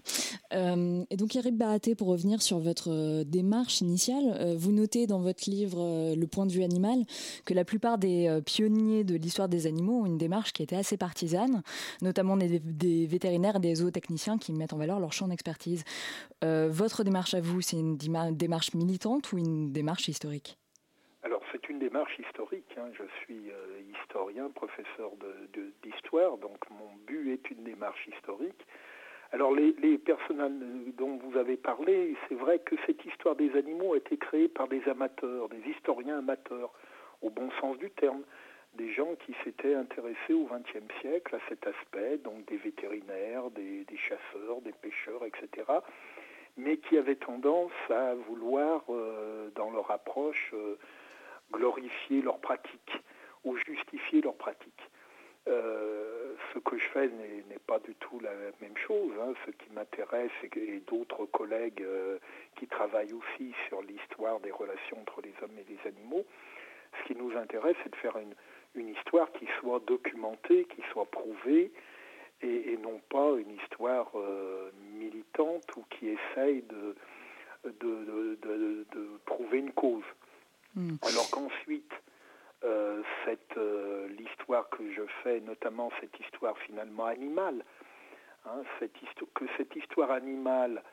Euh, 0.53 1.05
et 1.09 1.15
donc 1.15 1.33
Eric 1.35 1.55
Baraté, 1.55 1.95
pour 1.95 2.09
revenir 2.09 2.41
sur 2.41 2.59
votre 2.59 2.91
euh, 2.91 3.23
démarche 3.23 3.79
initiale, 3.79 4.35
euh, 4.39 4.55
vous 4.57 4.73
notez 4.73 5.07
dans 5.07 5.21
votre 5.21 5.49
livre 5.49 6.13
Le 6.15 6.27
point 6.27 6.45
de 6.45 6.51
vue 6.51 6.63
animal 6.63 7.05
que 7.45 7.53
la 7.53 7.63
plupart 7.63 7.97
des 7.97 8.41
pionniers 8.45 9.03
de 9.03 9.15
l'histoire 9.15 9.47
des 9.47 9.67
animaux 9.67 10.01
ont 10.01 10.05
une 10.05 10.17
démarche 10.17 10.51
qui 10.51 10.61
était 10.61 10.75
assez 10.75 10.97
partisane, 10.97 11.61
notamment 12.01 12.35
des, 12.35 12.59
vétérinaires 13.05 13.57
et 13.57 13.59
des 13.59 13.75
zootechniciens 13.75 14.37
qui 14.37 14.51
mettent 14.51 14.73
en 14.73 14.77
valeur 14.77 14.99
leur 14.99 15.13
champ 15.13 15.27
d'expertise. 15.27 15.83
votre 16.41 17.03
démarche 17.03 17.33
à 17.33 17.41
vous, 17.41 17.61
c'est 17.61 17.77
une 17.77 17.97
démarche 17.97 18.73
militante 18.73 19.31
ou 19.31 19.37
une 19.37 19.71
démarche 19.71 20.07
historique? 20.07 20.57
Alors 21.23 21.41
c'est 21.51 21.69
une 21.69 21.79
démarche 21.79 22.17
historique. 22.19 22.65
Hein. 22.77 22.89
Je 22.93 23.03
suis 23.23 23.51
historien, 24.03 24.49
professeur 24.49 25.11
d'histoire, 25.83 26.37
donc 26.37 26.57
mon 26.69 26.91
but 27.07 27.31
est 27.31 27.51
une 27.51 27.63
démarche 27.63 28.07
historique. 28.07 28.65
Alors 29.31 29.53
les, 29.53 29.73
les 29.81 29.97
personnes 29.97 30.91
dont 30.97 31.17
vous 31.17 31.37
avez 31.37 31.55
parlé, 31.55 32.15
c'est 32.27 32.35
vrai 32.35 32.59
que 32.59 32.75
cette 32.85 33.03
histoire 33.05 33.35
des 33.35 33.55
animaux 33.55 33.93
a 33.93 33.97
été 33.97 34.17
créée 34.17 34.49
par 34.49 34.67
des 34.67 34.87
amateurs, 34.89 35.47
des 35.49 35.69
historiens 35.69 36.19
amateurs, 36.19 36.71
au 37.21 37.29
bon 37.29 37.49
sens 37.61 37.77
du 37.77 37.89
terme, 37.91 38.23
des 38.73 38.91
gens 38.93 39.15
qui 39.25 39.35
s'étaient 39.43 39.75
intéressés 39.75 40.33
au 40.33 40.45
XXe 40.45 40.93
siècle 41.01 41.35
à 41.35 41.39
cet 41.49 41.67
aspect, 41.67 42.17
donc 42.17 42.45
des 42.45 42.57
vétérinaires, 42.57 43.49
des, 43.51 43.85
chasseurs, 43.97 44.61
des 44.61 44.71
pêcheurs, 44.71 45.23
etc., 45.25 45.67
mais 46.57 46.77
qui 46.77 46.97
avaient 46.97 47.15
tendance 47.15 47.71
à 47.89 48.13
vouloir, 48.13 48.83
euh, 48.89 49.49
dans 49.55 49.71
leur 49.71 49.89
approche, 49.89 50.51
euh, 50.53 50.77
glorifier 51.51 52.21
leurs 52.21 52.39
pratiques 52.39 53.03
ou 53.43 53.55
justifier 53.57 54.21
leurs 54.21 54.35
pratiques. 54.35 54.89
Euh, 55.47 56.35
ce 56.53 56.59
que 56.59 56.77
je 56.77 56.85
fais 56.89 57.07
n'est 57.07 57.59
pas 57.65 57.79
du 57.79 57.95
tout 57.95 58.19
la 58.19 58.31
même 58.61 58.77
chose. 58.77 59.11
Hein. 59.21 59.33
Ce 59.45 59.51
qui 59.51 59.71
m'intéresse, 59.73 60.31
et 60.43 60.81
d'autres 60.87 61.25
collègues 61.25 61.81
euh, 61.81 62.19
qui 62.57 62.67
travaillent 62.67 63.13
aussi 63.13 63.53
sur 63.67 63.81
l'histoire 63.81 64.39
des 64.41 64.51
relations 64.51 64.99
entre 64.99 65.21
les 65.21 65.33
hommes 65.41 65.57
et 65.57 65.65
les 65.67 65.89
animaux, 65.89 66.25
ce 66.99 67.07
qui 67.07 67.15
nous 67.15 67.35
intéresse, 67.37 67.75
c'est 67.83 67.91
de 67.91 67.95
faire 67.95 68.17
une, 68.17 68.35
histoire 68.75 69.31
qui 69.33 69.47
soit 69.59 69.81
documentée, 69.85 70.65
qui 70.65 70.81
soit 70.91 71.09
prouvée, 71.09 71.71
et, 72.41 72.77
non 72.77 73.01
pas 73.09 73.35
une 73.37 73.51
histoire 73.51 74.09
euh, 74.15 74.71
militante 74.93 75.65
ou 75.75 75.83
qui 75.89 76.07
essaye 76.07 76.63
de, 76.63 76.95
de, 77.65 79.19
prouver 79.25 79.59
une 79.59 79.73
cause. 79.73 80.03
Hmm. 80.75 80.95
Alors 81.03 81.29
qu'ensuite, 81.31 81.91
euh, 82.63 83.01
cette 83.25 83.57
euh, 83.57 84.07
l'histoire 84.09 84.69
que 84.69 84.91
je 84.91 85.01
fais, 85.23 85.39
notamment 85.39 85.91
cette 85.99 86.19
histoire 86.19 86.55
finalement 86.59 87.05
animale, 87.05 87.63
hein, 88.45 88.61
cette 88.79 88.93
que 89.33 89.45
cette 89.57 89.75
histoire 89.75 90.11
animale 90.11 90.83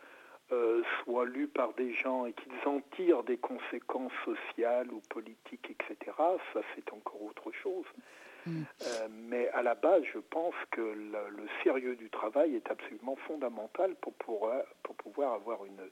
euh, 0.51 0.83
soit 1.03 1.27
lue 1.27 1.47
par 1.47 1.75
des 1.75 1.93
gens 1.93 2.25
et 2.25 2.33
qu'ils 2.33 2.67
en 2.67 2.81
tirent 2.97 3.23
des 3.23 3.37
conséquences 3.37 4.13
sociales 4.25 4.91
ou 4.91 5.03
politiques, 5.11 5.71
etc., 5.71 6.13
ça 6.55 6.61
c'est 6.75 6.91
encore 6.93 7.23
autre 7.23 7.53
chose. 7.53 7.87
Mm. 8.47 8.63
mais 9.29 9.49
à 9.51 9.63
la 9.63 9.75
base, 9.75 10.05
je 10.15 10.21
pense 10.21 10.55
que 10.71 10.81
le, 10.81 11.49
sérieux 11.63 11.97
du 11.97 12.09
travail 12.09 12.55
est 12.55 12.71
absolument 12.71 13.17
fondamental 13.27 13.95
pour, 13.97 14.15
pour, 14.15 14.51
pour 14.83 14.95
pouvoir 14.95 15.35
avoir 15.35 15.67
une, 15.67 15.91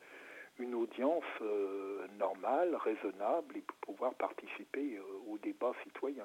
une 0.59 0.75
audience 0.75 1.25
euh, 1.43 2.07
normale, 2.19 2.77
raisonnable, 2.77 3.57
et 3.57 3.61
pour 3.61 3.77
pouvoir 3.95 4.15
participer 4.15 4.97
euh, 4.97 5.33
au 5.33 5.39
débat 5.39 5.73
citoyen. 5.85 6.25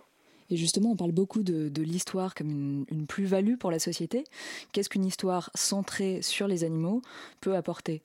Et 0.49 0.57
justement, 0.57 0.91
on 0.91 0.95
parle 0.95 1.11
beaucoup 1.11 1.43
de, 1.43 1.71
l'histoire 1.81 2.35
comme 2.35 2.85
une, 2.89 3.07
plus-value 3.07 3.55
pour 3.55 3.71
la 3.71 3.79
société. 3.79 4.25
Qu'est-ce 4.73 4.89
qu'une 4.89 5.05
histoire 5.05 5.49
centrée 5.55 6.21
sur 6.21 6.47
les 6.47 6.63
animaux 6.63 7.01
peut 7.39 7.55
apporter? 7.55 8.01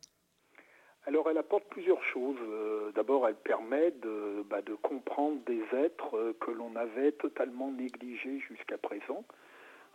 Alors 1.07 1.29
elle 1.31 1.39
apporte 1.39 1.65
plusieurs 1.65 2.03
choses. 2.05 2.37
Euh, 2.41 2.93
d'abord, 2.93 3.27
elle 3.29 3.37
permet 3.37 3.93
de, 4.03 4.45
bah, 4.49 4.63
de, 4.63 4.75
comprendre 4.75 5.39
des 5.47 5.63
êtres 5.77 6.35
que 6.41 6.51
l'on 6.51 6.75
avait 6.77 7.13
totalement 7.13 7.71
négligés 7.71 8.41
jusqu'à 8.49 8.79
présent, 8.79 9.25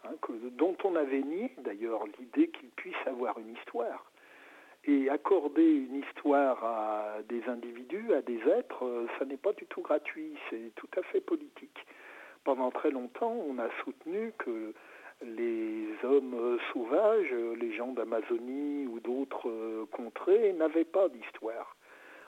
hein, 0.04 0.12
que, 0.22 0.34
dont 0.58 0.76
on 0.84 0.96
avait 0.96 1.22
nié 1.22 1.52
d'ailleurs 1.64 2.04
l'idée 2.20 2.50
qu'ils 2.50 2.70
puissent 2.70 3.08
avoir 3.08 3.38
une 3.40 3.54
histoire. 3.56 4.11
Et 4.86 5.10
accorder 5.10 5.64
une 5.64 6.02
histoire 6.02 6.64
à 6.64 7.18
des 7.30 7.44
individus, 7.48 8.14
à 8.14 8.22
des 8.22 8.40
êtres, 8.50 8.84
euh, 8.84 9.08
ça 9.20 9.26
n'est 9.26 9.38
pas 9.38 9.54
du 9.54 9.66
tout 9.68 9.82
gratuit, 9.82 10.34
c'est 10.50 10.74
tout 10.76 10.90
à 10.98 11.04
fait 11.04 11.22
politique. 11.22 11.86
Pendant 12.44 12.72
très 12.72 12.90
longtemps, 12.90 13.36
on 13.48 13.60
a 13.60 13.70
soutenu 13.84 14.34
que 14.40 14.74
les 15.24 15.88
hommes 16.04 16.58
sauvages, 16.74 17.32
les 17.60 17.74
gens 17.74 17.92
d'Amazonie 17.92 18.88
ou 18.88 19.00
d'autres 19.00 19.50
euh, 19.50 19.86
contrées 19.92 20.54
n'avaient 20.54 20.84
pas 20.84 21.10
d'histoire. 21.10 21.76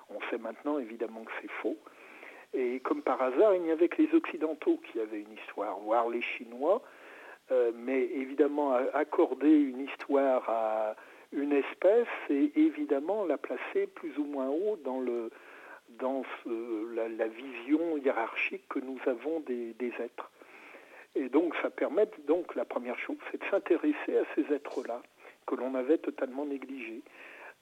On 0.10 0.19
sait 0.29 0.38
maintenant 0.38 0.77
évidemment 0.77 1.24
que 1.24 1.31
c'est 1.41 1.51
faux. 1.62 1.77
Et 2.53 2.79
comme 2.81 3.01
par 3.01 3.19
hasard, 3.19 3.55
il 3.55 3.63
n'y 3.63 3.72
avait 3.72 3.88
que 3.88 4.01
les 4.01 4.13
Occidentaux 4.13 4.79
qui 4.91 5.00
avaient 5.00 5.22
une 5.22 5.33
histoire, 5.33 5.79
voire 5.79 6.07
les 6.10 6.22
Chinois. 6.22 6.83
Euh, 7.51 7.72
mais 7.75 8.03
évidemment, 8.03 8.74
accorder 8.93 9.50
une 9.50 9.81
histoire 9.81 10.48
à 10.50 10.95
une 11.33 11.51
espèce 11.51 12.07
et 12.29 12.51
évidemment 12.55 13.25
la 13.25 13.37
placer 13.37 13.87
plus 13.87 14.17
ou 14.17 14.23
moins 14.23 14.47
haut 14.47 14.77
dans, 14.83 15.01
la, 16.95 17.27
vision 17.27 17.97
hiérarchique 17.97 18.67
que 18.69 18.79
nous 18.79 18.99
avons 19.05 19.39
des, 19.41 19.93
êtres. 19.99 20.31
Et 21.15 21.29
donc 21.29 21.55
ça 21.61 21.69
permet, 21.69 22.07
donc 22.27 22.55
la 22.55 22.65
première 22.65 22.97
chose, 22.99 23.17
c'est 23.31 23.39
de 23.39 23.45
s'intéresser 23.49 24.17
à 24.17 24.23
ces 24.35 24.53
êtres-là 24.53 25.01
que 25.45 25.55
l'on 25.55 25.75
avait 25.75 25.97
totalement 25.97 26.45
négligés. 26.45 27.01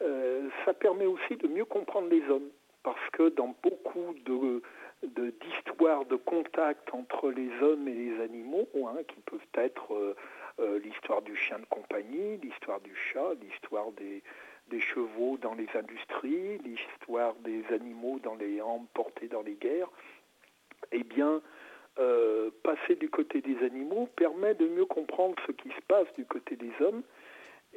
Euh, 0.01 0.49
ça 0.65 0.73
permet 0.73 1.05
aussi 1.05 1.35
de 1.35 1.47
mieux 1.47 1.65
comprendre 1.65 2.09
les 2.09 2.27
hommes, 2.29 2.49
parce 2.83 3.09
que 3.11 3.29
dans 3.29 3.55
beaucoup 3.63 4.15
de 4.25 4.61
d'histoires 5.03 6.05
de, 6.05 6.15
contact 6.15 6.93
entre 6.93 7.31
les 7.31 7.50
hommes 7.62 7.88
et 7.88 7.93
les 7.93 8.22
animaux, 8.22 8.67
hein, 8.75 9.03
qui 9.08 9.20
peuvent 9.22 9.39
être 9.55 9.93
euh, 9.93 10.15
euh, 10.60 10.79
l'histoire 10.79 11.22
du 11.22 11.36
chien 11.36 11.60
de 11.60 11.65
compagnie, 11.65 12.38
l'histoire 12.38 12.79
du 12.81 12.96
chat, 12.96 13.34
l'histoire 13.41 13.91
des, 13.93 14.22
des 14.70 14.79
chevaux 14.79 15.38
dans 15.38 15.53
les 15.53 15.67
industries, 15.75 16.60
l'histoire 16.60 17.34
des 17.43 17.63
animaux 17.74 18.20
dans 18.24 18.36
les 18.36 18.62
emportés 18.62 19.27
dans 19.27 19.41
les 19.41 19.55
guerres, 19.55 19.89
eh 20.91 21.03
bien, 21.03 21.41
euh, 22.00 22.50
passer 22.63 22.96
du 22.96 23.10
côté 23.10 23.41
des 23.41 23.63
animaux 23.65 24.08
permet 24.15 24.55
de 24.55 24.67
mieux 24.67 24.86
comprendre 24.86 25.36
ce 25.46 25.51
qui 25.51 25.70
se 25.70 25.81
passe 25.88 26.08
du 26.17 26.25
côté 26.25 26.55
des 26.55 26.72
hommes 26.79 27.03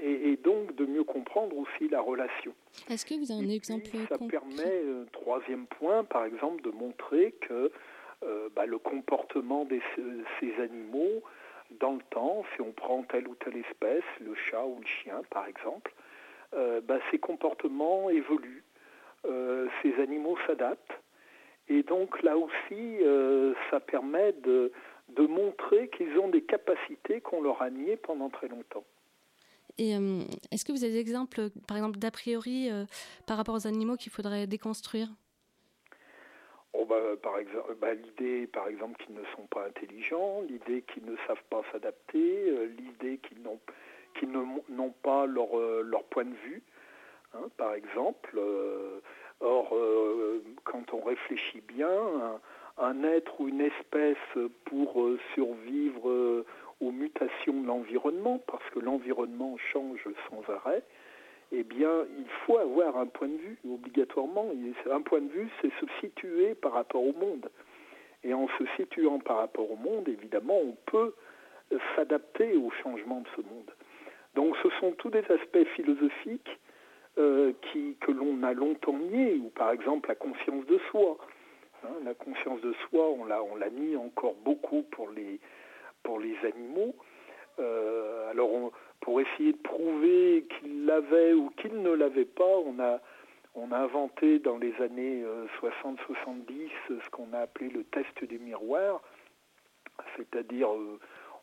et, 0.01 0.37
donc 0.37 0.75
de 0.75 0.85
mieux 0.85 1.05
comprendre 1.05 1.57
aussi 1.57 1.89
la 1.89 2.01
relation. 2.01 2.53
Est-ce 2.91 3.07
que 3.07 3.15
vous 3.15 3.31
avez 3.33 3.47
un 3.47 3.49
exemple 3.49 3.87
Ça 4.09 4.19
permet, 4.19 4.63
euh, 4.67 5.05
troisième 5.13 5.67
point, 5.67 6.05
par 6.05 6.25
exemple, 6.25 6.63
de 6.63 6.71
montrer 6.71 7.33
que 7.41 7.71
euh, 8.23 8.49
bah, 8.55 8.67
le 8.67 8.79
comportement 8.79 9.65
de 9.65 9.81
ces 10.41 10.61
animaux 10.61 11.23
dans 11.81 11.93
le 11.93 12.03
temps, 12.11 12.45
si 12.55 12.61
on 12.61 12.73
prend 12.73 13.03
telle 13.05 13.27
ou 13.27 13.35
telle 13.37 13.57
espèce, 13.57 14.05
le 14.21 14.35
chat 14.35 14.65
ou 14.65 14.79
le 14.81 14.87
chien 14.87 15.23
par 15.31 15.47
exemple, 15.47 15.93
bah, 16.53 16.99
ces 17.11 17.19
comportements 17.19 18.11
évoluent, 18.11 18.63
ces 19.25 20.01
animaux 20.01 20.37
s'adaptent 20.47 21.01
et 21.69 21.83
donc 21.83 22.23
là 22.23 22.37
aussi, 22.37 22.99
euh, 23.03 23.55
ça 23.71 23.81
permet 23.81 24.33
de, 24.33 24.73
de 25.11 25.27
montrer 25.27 25.89
qu'ils 25.89 26.19
ont 26.19 26.29
des 26.29 26.43
capacités 26.43 27.21
qu'on 27.21 27.43
leur 27.43 27.63
a 27.63 27.71
niées 27.71 27.97
pendant 27.97 28.29
très 28.29 28.49
longtemps. 28.49 28.85
Euh, 29.81 30.23
est-ce 30.53 30.65
que 30.65 30.73
vous 30.73 30.85
avez 30.85 30.93
des 30.93 31.01
exemples, 31.01 31.51
par 31.67 31.77
exemple, 31.77 31.99
d'a 31.99 32.11
priori 32.11 32.71
euh, 32.71 32.85
par 33.27 33.37
rapport 33.37 33.55
aux 33.55 33.67
animaux 33.67 33.97
qu'il 33.97 34.13
faudrait 34.13 34.47
déconstruire? 34.47 35.09
Oh 36.73 36.85
bah, 36.87 37.01
par 37.23 37.39
exemple, 37.39 37.77
bah, 37.81 37.95
l'idée, 37.95 38.47
par 38.47 38.69
exemple, 38.69 39.03
qu'ils 39.05 39.15
ne 39.15 39.25
sont 39.37 39.47
pas 39.47 39.67
intelligents, 39.67 40.43
l'idée 40.43 40.83
qu'ils 40.83 41.05
ne 41.05 41.17
savent 41.27 41.43
pas 41.51 41.63
s'adapter, 41.73 42.69
l'idée 42.77 43.19
qu'ils 43.19 43.43
n'ont 43.43 43.61
qu'ils 44.19 44.31
pas 45.03 45.27
leur, 45.27 45.49
point 46.11 46.25
de 46.25 46.35
vue. 46.45 46.63
Hein, 47.35 47.49
par 47.57 47.75
exemple, 47.75 48.41
Or, 49.41 49.75
euh, 49.75 50.43
quand 50.65 50.95
on 50.95 51.03
réfléchit 51.03 51.61
bien, 51.69 52.41
un, 52.79 53.05
être 53.05 53.41
ou 53.41 53.49
une 53.49 53.61
espèce 53.61 54.17
pour 54.65 55.03
euh, 55.03 55.19
survivre 55.35 56.09
euh, 56.09 56.47
aux 56.81 56.91
mutations 56.91 57.61
de 57.61 57.67
l'environnement, 57.67 58.41
parce 58.47 58.69
que 58.71 58.79
l'environnement 58.79 59.57
change 59.73 60.07
sans 60.29 60.53
arrêt, 60.53 60.83
eh 61.53 61.63
bien, 61.63 62.05
il 62.19 62.29
faut 62.45 62.59
avoir 62.59 62.97
un 62.97 63.07
point 63.07 63.29
de 63.29 63.37
vue, 63.37 63.59
obligatoirement. 63.71 64.51
Un 64.91 65.03
point 65.03 65.21
de 65.21 65.29
vue, 65.31 65.49
c'est 65.61 65.71
se 65.81 65.87
situer 66.01 66.55
par 66.55 66.73
rapport 66.73 67.03
au 67.03 67.13
monde. 67.13 67.49
Et 68.25 68.35
en 68.35 68.49
se 68.59 68.65
situant 68.77 69.19
par 69.19 69.37
rapport 69.37 69.71
au 69.71 69.77
monde, 69.77 70.09
évidemment, 70.09 70.59
on 70.59 70.77
peut 70.87 71.15
s'adapter 71.95 72.57
au 72.57 72.71
changement 72.83 73.21
de 73.21 73.29
ce 73.37 73.43
monde. 73.43 73.71
Donc 74.35 74.57
ce 74.63 74.69
sont 74.81 74.93
tous 74.93 75.11
des 75.11 75.25
aspects 75.31 75.65
philosophiques 75.77 76.59
euh, 77.19 77.53
que 78.01 78.11
l'on 78.11 78.43
a 78.43 78.53
longtemps 78.53 78.99
nié, 78.99 79.37
ou 79.37 79.51
par 79.51 79.71
exemple 79.71 80.09
la 80.09 80.15
conscience 80.15 80.67
de 80.67 80.79
soi. 80.91 81.19
Hein, 81.85 81.93
la 82.05 82.15
conscience 82.15 82.61
de 82.63 82.75
soi, 82.89 83.09
on 83.11 83.25
l'a, 83.27 83.43
on 83.43 83.57
l'a 83.57 83.69
encore 83.99 84.35
beaucoup 84.45 84.83
pour 84.91 85.11
les, 85.11 85.39
pour 86.05 86.21
les 86.21 86.37
animaux. 86.45 86.95
Euh, 87.59 88.31
alors, 88.31 88.71
pour 89.01 89.21
essayer 89.21 89.53
de 89.53 89.59
prouver 89.59 90.47
qu'ils 90.49 90.87
l'avaient 90.87 91.33
ou 91.33 91.51
qu'ils 91.51 91.83
ne 91.83 91.91
l'avaient 91.91 92.25
pas, 92.25 92.57
on 92.65 92.79
a, 92.79 93.01
on 93.55 93.73
inventé 93.73 94.39
dans 94.39 94.59
les 94.59 94.75
années 94.81 95.25
60-70 95.61 96.71
euh, 96.91 97.01
ce 97.05 97.11
qu'on 97.11 97.33
a 97.33 97.41
appelé 97.41 97.69
le 97.69 97.85
test 97.85 98.25
du 98.25 98.39
miroir, 98.39 99.03
c'est-à-dire 100.17 100.69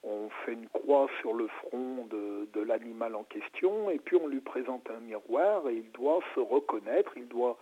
on 0.03 0.30
fait 0.46 0.53
une 0.53 0.68
croix 0.70 1.08
sur 1.20 1.34
le 1.34 1.48
front 1.48 2.08
de, 2.10 2.62
l'animal 2.62 3.15
en 3.15 3.24
question 3.24 3.89
et 3.89 4.00
puis 4.00 4.15
on 4.15 4.27
lui 4.27 4.39
présente 4.39 4.89
un 4.89 5.00
miroir 5.00 5.68
et 5.70 5.75
il 5.75 5.91
doit 5.91 6.20
se 6.36 6.39
reconnaître, 6.39 7.12
il 7.15 7.27
doit 7.27 7.58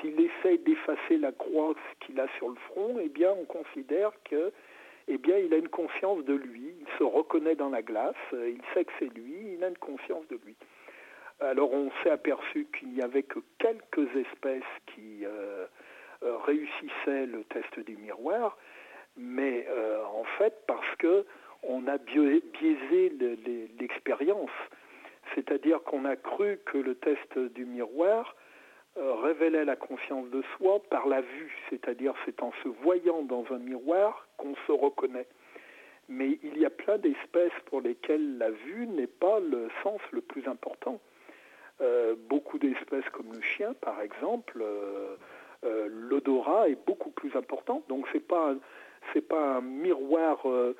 s'il 0.00 0.20
essaie 0.20 0.58
d'effacer 0.58 1.18
la 1.18 1.32
croix 1.32 1.74
qu'il 2.00 2.18
a 2.20 2.26
sur 2.36 2.48
le 2.48 2.56
front, 2.70 2.98
eh 3.00 3.08
bien 3.08 3.32
on 3.32 3.44
considère 3.44 4.12
que 4.24 4.52
eh 5.08 5.18
bien 5.18 5.38
il 5.38 5.52
a 5.54 5.56
une 5.56 5.68
conscience 5.68 6.24
de 6.24 6.34
lui, 6.34 6.72
il 6.80 6.86
se 6.98 7.04
reconnaît 7.04 7.54
dans 7.54 7.70
la 7.70 7.82
glace, 7.82 8.14
il 8.32 8.60
sait 8.74 8.84
que 8.84 8.92
c'est 8.98 9.12
lui, 9.14 9.54
il 9.54 9.64
a 9.64 9.68
une 9.68 9.78
conscience 9.78 10.26
de 10.28 10.38
lui. 10.44 10.54
Alors 11.40 11.72
on 11.72 11.90
s'est 12.02 12.10
aperçu 12.10 12.66
qu'il 12.78 12.90
n'y 12.90 13.02
avait 13.02 13.22
que 13.22 13.38
quelques 13.58 14.14
espèces 14.16 14.62
qui 14.94 15.24
euh, 15.24 15.66
euh, 16.22 16.36
réussissaient 16.38 17.26
le 17.26 17.44
test 17.44 17.78
du 17.80 17.96
miroir, 17.96 18.58
mais 19.16 19.66
euh, 19.68 20.04
en 20.04 20.24
fait 20.38 20.54
parce 20.66 20.96
que 20.98 21.24
on 21.62 21.86
a 21.88 21.98
biaisé 21.98 23.12
l'expérience. 23.78 24.50
C'est-à-dire 25.34 25.82
qu'on 25.82 26.04
a 26.04 26.16
cru 26.16 26.58
que 26.64 26.78
le 26.78 26.94
test 26.94 27.38
du 27.38 27.64
miroir 27.64 28.36
euh, 28.96 29.14
révélait 29.14 29.64
la 29.64 29.76
conscience 29.76 30.28
de 30.30 30.42
soi 30.56 30.80
par 30.90 31.06
la 31.06 31.20
vue, 31.20 31.52
c'est-à-dire 31.70 32.14
c'est 32.24 32.42
en 32.42 32.52
se 32.62 32.68
voyant 32.82 33.22
dans 33.22 33.44
un 33.50 33.58
miroir 33.58 34.27
qu'on 34.38 34.54
se 34.66 34.72
reconnaît. 34.72 35.26
Mais 36.08 36.38
il 36.42 36.56
y 36.56 36.64
a 36.64 36.70
plein 36.70 36.96
d'espèces 36.96 37.52
pour 37.66 37.82
lesquelles 37.82 38.38
la 38.38 38.50
vue 38.50 38.86
n'est 38.86 39.06
pas 39.06 39.40
le 39.40 39.68
sens 39.82 40.00
le 40.10 40.22
plus 40.22 40.48
important. 40.48 40.98
Euh, 41.80 42.16
beaucoup 42.28 42.58
d'espèces 42.58 43.08
comme 43.12 43.32
le 43.32 43.42
chien, 43.42 43.74
par 43.74 44.00
exemple, 44.00 44.62
euh, 44.62 45.16
l'odorat 45.88 46.70
est 46.70 46.86
beaucoup 46.86 47.10
plus 47.10 47.36
important. 47.36 47.82
Donc 47.88 48.06
c'est 48.12 48.26
pas 48.26 48.54
c'est 49.12 49.26
pas 49.26 49.56
un 49.56 49.60
miroir 49.60 50.48
euh, 50.48 50.74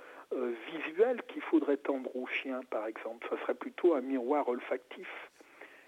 visuel 0.72 1.22
qu'il 1.28 1.42
faudrait 1.42 1.76
tendre 1.76 2.14
au 2.16 2.26
chien, 2.26 2.60
par 2.70 2.86
exemple. 2.86 3.26
Ça 3.30 3.38
serait 3.42 3.54
plutôt 3.54 3.94
un 3.94 4.00
miroir 4.00 4.48
olfactif. 4.48 5.08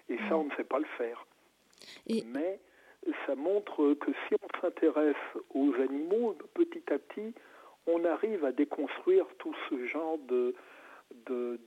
Et 0.09 0.17
ça, 0.29 0.37
on 0.37 0.45
ne 0.45 0.51
sait 0.51 0.63
pas 0.63 0.79
le 0.79 0.85
faire. 0.97 1.25
Mais 2.07 2.59
ça 3.25 3.35
montre 3.35 3.93
que 3.95 4.11
si 4.27 4.35
on 4.41 4.61
s'intéresse 4.61 5.15
aux 5.53 5.73
animaux, 5.75 6.35
petit 6.53 6.83
à 6.91 6.99
petit, 6.99 7.33
on 7.87 8.03
arrive 8.05 8.45
à 8.45 8.51
déconstruire 8.51 9.25
tout 9.39 9.55
ce 9.69 9.87
genre 9.87 10.17
de, 10.27 10.55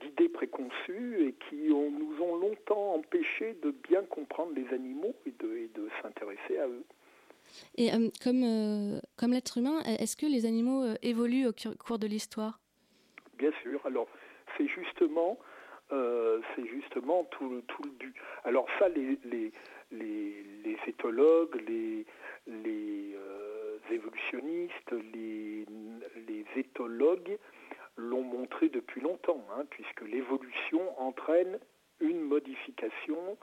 d'idées 0.01 0.29
préconçues 0.29 1.27
et 1.27 1.35
qui 1.49 1.67
nous 1.67 2.21
ont 2.21 2.35
longtemps 2.37 2.95
empêché 2.95 3.55
de 3.61 3.71
bien 3.89 4.03
comprendre 4.03 4.51
les 4.55 4.67
animaux 4.73 5.15
et 5.25 5.33
de, 5.39 5.67
de 5.73 5.89
s'intéresser 6.01 6.57
à 6.57 6.67
eux. 6.67 6.83
Et 7.77 7.93
euh, 7.93 8.09
comme, 8.23 8.43
euh, 8.43 8.99
comme 9.17 9.31
l'être 9.31 9.57
humain, 9.57 9.81
est-ce 9.83 10.17
que 10.17 10.25
les 10.25 10.45
animaux 10.45 10.83
évoluent 11.03 11.47
au 11.47 11.53
cours 11.77 11.99
de 11.99 12.07
l'histoire? 12.07 12.59
Bien 13.37 13.51
sûr. 13.61 13.85
Alors, 13.85 14.07
c'est 14.57 14.67
justement, 14.67 15.37
euh, 15.91 16.39
c'est 16.55 16.65
justement 16.67 17.23
tout, 17.25 17.61
tout 17.67 17.83
le 17.83 17.91
but. 17.91 18.15
Alors 18.43 18.67
ça, 18.79 18.89
les, 18.89 19.19
les, 19.25 19.51
les, 19.91 20.77
éthologues, 20.87 21.61
les, 21.67 22.05
les 22.47 23.15
euh, 23.15 23.44
évolutionnistes, 23.91 24.91
les, 25.13 25.65
les 26.27 26.45
éthologues 26.55 27.37
l'ont 27.97 28.23
montré 28.23 28.69
depuis 28.69 29.01
longtemps, 29.01 29.45
hein, 29.55 29.65
puisque 29.69 30.01
l'évolution 30.01 30.99
entraîne 30.99 31.59
une 31.99 32.21
modification 32.21 33.37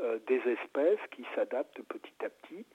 euh, 0.00 0.18
des 0.26 0.40
espèces 0.46 1.00
qui 1.10 1.24
s'adaptent 1.34 1.82
petit 1.82 2.24
à 2.24 2.28
petit 2.28 2.66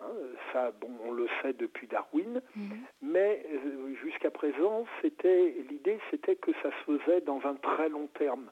Hein, 0.00 0.12
ça, 0.52 0.70
bon, 0.80 0.90
on 1.04 1.10
le 1.10 1.26
sait 1.42 1.54
depuis 1.54 1.88
Darwin, 1.88 2.40
mhm. 2.54 2.78
mais 3.02 3.44
euh, 3.50 3.94
jusqu'à 4.00 4.30
présent, 4.30 4.86
c'était 5.02 5.56
l'idée, 5.68 5.98
c'était 6.10 6.36
que 6.36 6.52
ça 6.62 6.70
se 6.70 6.98
faisait 6.98 7.20
dans 7.22 7.40
un 7.44 7.54
très 7.54 7.88
long 7.88 8.06
terme, 8.18 8.48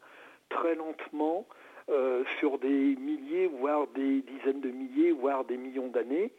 très 0.49 0.75
lentement, 0.75 1.47
euh, 1.89 2.25
sur 2.41 2.59
des 2.59 2.97
milliers, 2.97 3.47
voire 3.47 3.87
des 3.89 4.23
dizaines 4.23 4.61
de 4.61 4.71
milliers, 4.71 5.13
voire 5.13 5.45
des 5.45 5.57
millions 5.57 5.87
d'années. 5.87 6.33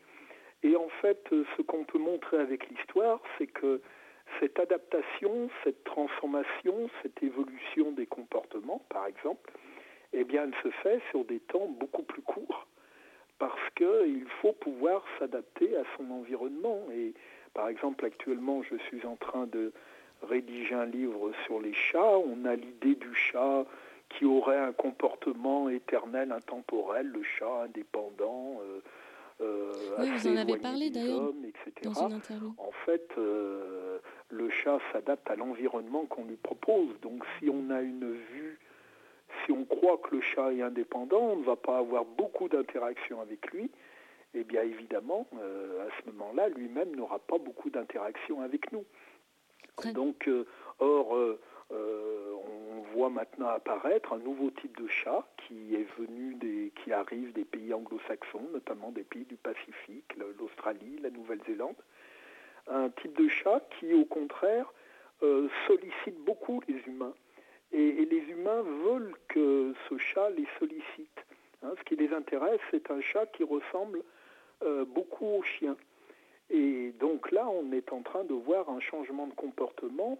Et 0.68 0.76
en 0.76 0.90
fait, 1.02 1.24
ce 1.32 1.62
qu'on 1.62 1.86
peut 1.86 1.98
montrer 1.98 2.40
avec 2.40 2.68
l'histoire, 2.70 3.22
c'est 3.38 3.48
que 3.48 3.80
cette 4.42 4.60
adaptation, 4.60 5.50
cette 5.64 5.82
transformation, 5.86 6.90
cette 7.02 7.24
évolution 7.24 7.94
des 7.94 8.06
comportements, 8.06 8.82
par 8.90 9.06
exemple, 9.08 9.50
eh 10.12 10.26
bien, 10.26 10.44
elle 10.44 10.56
se 10.62 10.76
fait 10.84 11.00
sur 11.10 11.24
des 11.24 11.40
temps 11.40 11.68
beaucoup 11.80 12.04
plus 12.04 12.22
courts 12.22 12.68
parce 13.40 13.70
qu'il 13.78 14.28
faut 14.42 14.52
pouvoir 14.52 15.06
s'adapter 15.18 15.78
à 15.78 15.84
son 15.96 16.12
environnement. 16.12 16.82
Et 16.94 17.14
par 17.54 17.70
exemple, 17.70 18.04
actuellement, 18.04 18.62
je 18.64 18.76
suis 18.90 19.06
en 19.06 19.16
train 19.16 19.48
de 19.48 19.72
rédiger 20.22 20.76
un 20.76 20.86
livre 20.86 21.32
sur 21.46 21.62
les 21.62 21.74
chats. 21.74 22.18
On 22.18 22.44
a 22.44 22.56
l'idée 22.58 22.96
du 22.96 23.16
chat 23.16 23.66
qui 24.10 24.26
aurait 24.26 24.60
un 24.60 24.74
comportement 24.74 25.70
éternel, 25.70 26.34
intemporel, 26.34 27.08
le 27.08 27.24
chat 27.24 27.64
indépendant. 27.64 28.60
Euh, 28.64 28.82
euh, 29.40 29.72
oui, 30.00 30.10
vous 30.10 30.28
en 30.30 30.36
avez 30.36 30.58
parlé 30.58 30.90
d'ailleurs 30.90 31.32
En 32.58 32.72
fait, 32.86 33.08
euh, 33.18 34.00
le 34.30 34.50
chat 34.50 34.80
s'adapte 34.92 35.30
à 35.30 35.36
l'environnement 35.36 36.06
qu'on 36.06 36.26
lui 36.26 36.38
propose. 36.38 37.00
Donc 37.02 37.24
si 37.38 37.50
on 37.50 37.70
a 37.70 37.82
une 37.82 38.14
vue, 38.14 38.60
si 39.46 39.52
on 39.52 39.64
croit 39.66 39.98
que 39.98 40.16
le 40.16 40.22
chat 40.22 40.54
est 40.54 40.62
indépendant, 40.62 41.20
on 41.20 41.36
ne 41.38 41.46
va 41.46 41.56
pas 41.56 41.78
avoir 41.78 42.06
beaucoup 42.06 42.50
d'interaction 42.50 43.22
avec 43.22 43.52
lui. 43.52 43.70
Et 44.34 44.44
bien 44.44 44.64
évidemment, 44.64 45.28
euh, 45.40 45.88
à 45.88 45.90
ce 46.00 46.12
moment-là, 46.12 46.50
lui-même 46.50 46.96
n'aura 46.96 47.20
pas 47.20 47.38
beaucoup 47.38 47.70
d'interaction 47.70 48.42
avec 48.42 48.72
nous. 48.72 48.86
Donc, 49.94 50.28
euh, 50.28 50.46
or, 50.80 51.16
euh, 51.16 51.40
on 51.72 52.67
voit 52.94 53.10
maintenant 53.10 53.48
apparaître 53.50 54.14
un 54.14 54.20
nouveau 54.20 54.50
type 54.52 54.80
de 54.80 54.88
chat 54.88 55.26
qui 55.38 55.76
est 55.76 55.88
venu 55.98 56.36
des, 56.36 56.72
qui 56.84 56.92
arrive 56.92 57.34
des 57.34 57.46
pays 57.46 57.74
anglo-saxons, 57.74 58.48
notamment 58.54 58.92
des 58.92 59.04
pays 59.04 59.26
du 59.26 59.36
Pacifique, 59.36 60.16
l'Australie, 60.40 61.00
la 61.02 61.10
Nouvelle-Zélande, 61.10 61.76
un 62.68 62.90
type 62.90 63.18
de 63.18 63.28
chat 63.28 63.62
qui, 63.80 63.94
au 63.94 64.06
contraire, 64.06 64.72
euh, 65.24 65.48
sollicite 65.68 66.18
beaucoup 66.26 66.62
les 66.68 66.82
humains. 66.88 67.14
Et, 67.72 68.06
les 68.06 68.24
humains 68.30 68.62
veulent 68.62 69.16
que 69.28 69.74
ce 69.90 69.98
chat 69.98 70.30
les 70.32 70.48
sollicite. 70.60 71.26
Hein. 71.64 71.74
ce 71.78 71.84
qui 71.84 71.96
les 71.96 72.14
intéresse, 72.14 72.60
c'est 72.72 72.92
un 72.92 73.02
chat 73.02 73.26
qui 73.28 73.44
ressemble 73.44 74.04
euh, 74.64 74.86
beaucoup 74.86 75.26
au 75.26 75.44
chien. 75.44 75.76
Et 76.50 76.94
donc 77.00 77.32
là, 77.32 77.48
on 77.50 77.72
est 77.74 77.92
en 77.92 78.02
train 78.02 78.24
de 78.24 78.34
voir 78.34 78.70
un 78.70 78.80
changement 78.80 79.28
de 79.28 79.34
comportement 79.34 80.18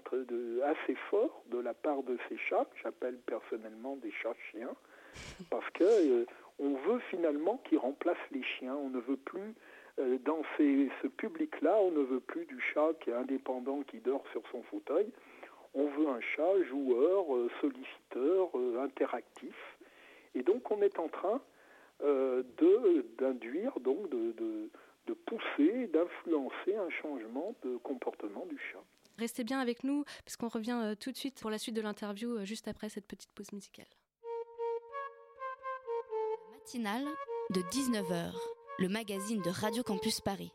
assez 0.66 0.96
fort 1.10 1.42
de 1.52 1.58
la 1.58 1.74
part 1.74 2.04
de 2.04 2.18
ces 2.28 2.38
chats, 2.38 2.66
que 2.66 2.78
j'appelle 2.84 3.18
personnellement 3.26 3.96
des 3.98 4.12
chats-chiens, 4.12 4.76
parce 5.50 5.70
que 5.72 5.84
euh, 5.84 6.26
on 6.60 6.74
veut 6.76 7.00
finalement 7.10 7.62
qu'ils 7.64 7.78
remplacent 7.78 8.18
les 8.32 8.44
chiens. 8.44 8.76
On 8.76 8.90
ne 8.90 9.00
veut 9.00 9.18
plus 9.18 9.54
euh, 10.00 10.18
dans 10.26 10.42
ce 10.58 11.08
public-là, 11.08 11.78
on 11.80 11.92
ne 11.92 12.02
veut 12.02 12.20
plus 12.20 12.46
du 12.46 12.60
chat 12.74 12.90
qui 13.00 13.10
est 13.10 13.14
indépendant, 13.14 13.82
qui 13.84 14.00
dort 14.00 14.26
sur 14.34 14.42
son 14.52 14.64
fauteuil. 14.64 15.10
On 15.74 15.86
veut 15.86 16.08
un 16.10 16.22
chat 16.36 16.64
joueur, 16.64 17.34
euh, 17.34 17.50
solliciteur, 17.62 18.50
interactif. 18.82 19.56
Et 20.36 20.44
donc 20.44 20.70
on 20.72 20.82
est 20.82 21.00
en 21.00 21.08
train 21.08 21.42
d'induire, 23.18 23.80
donc 23.80 24.10
de, 24.10 24.32
de 24.34 24.70
pousser, 25.14 25.88
d'influencer 25.88 26.76
un 26.76 26.90
changement 27.02 27.56
de 27.64 27.78
comportement 27.78 28.46
du 28.46 28.58
chat. 28.72 28.84
Restez 29.18 29.44
bien 29.44 29.60
avec 29.60 29.84
nous, 29.84 30.04
parce 30.26 30.38
qu'on 30.38 30.48
revient 30.48 30.96
tout 31.00 31.12
de 31.12 31.18
suite 31.18 31.40
pour 31.42 31.50
la 31.50 31.58
suite 31.58 31.76
de 31.76 31.82
l'interview, 31.82 32.46
juste 32.46 32.68
après 32.68 32.90
cette 32.90 33.08
petite 33.08 33.32
pause 33.34 33.52
musicale. 33.52 33.88
Matinale 36.54 37.06
de 37.50 37.62
19h 37.62 38.34
le 38.80 38.90
magazine 38.90 39.42
de 39.42 39.50
Radio 39.50 39.82
Campus 39.82 40.22
Paris. 40.22 40.52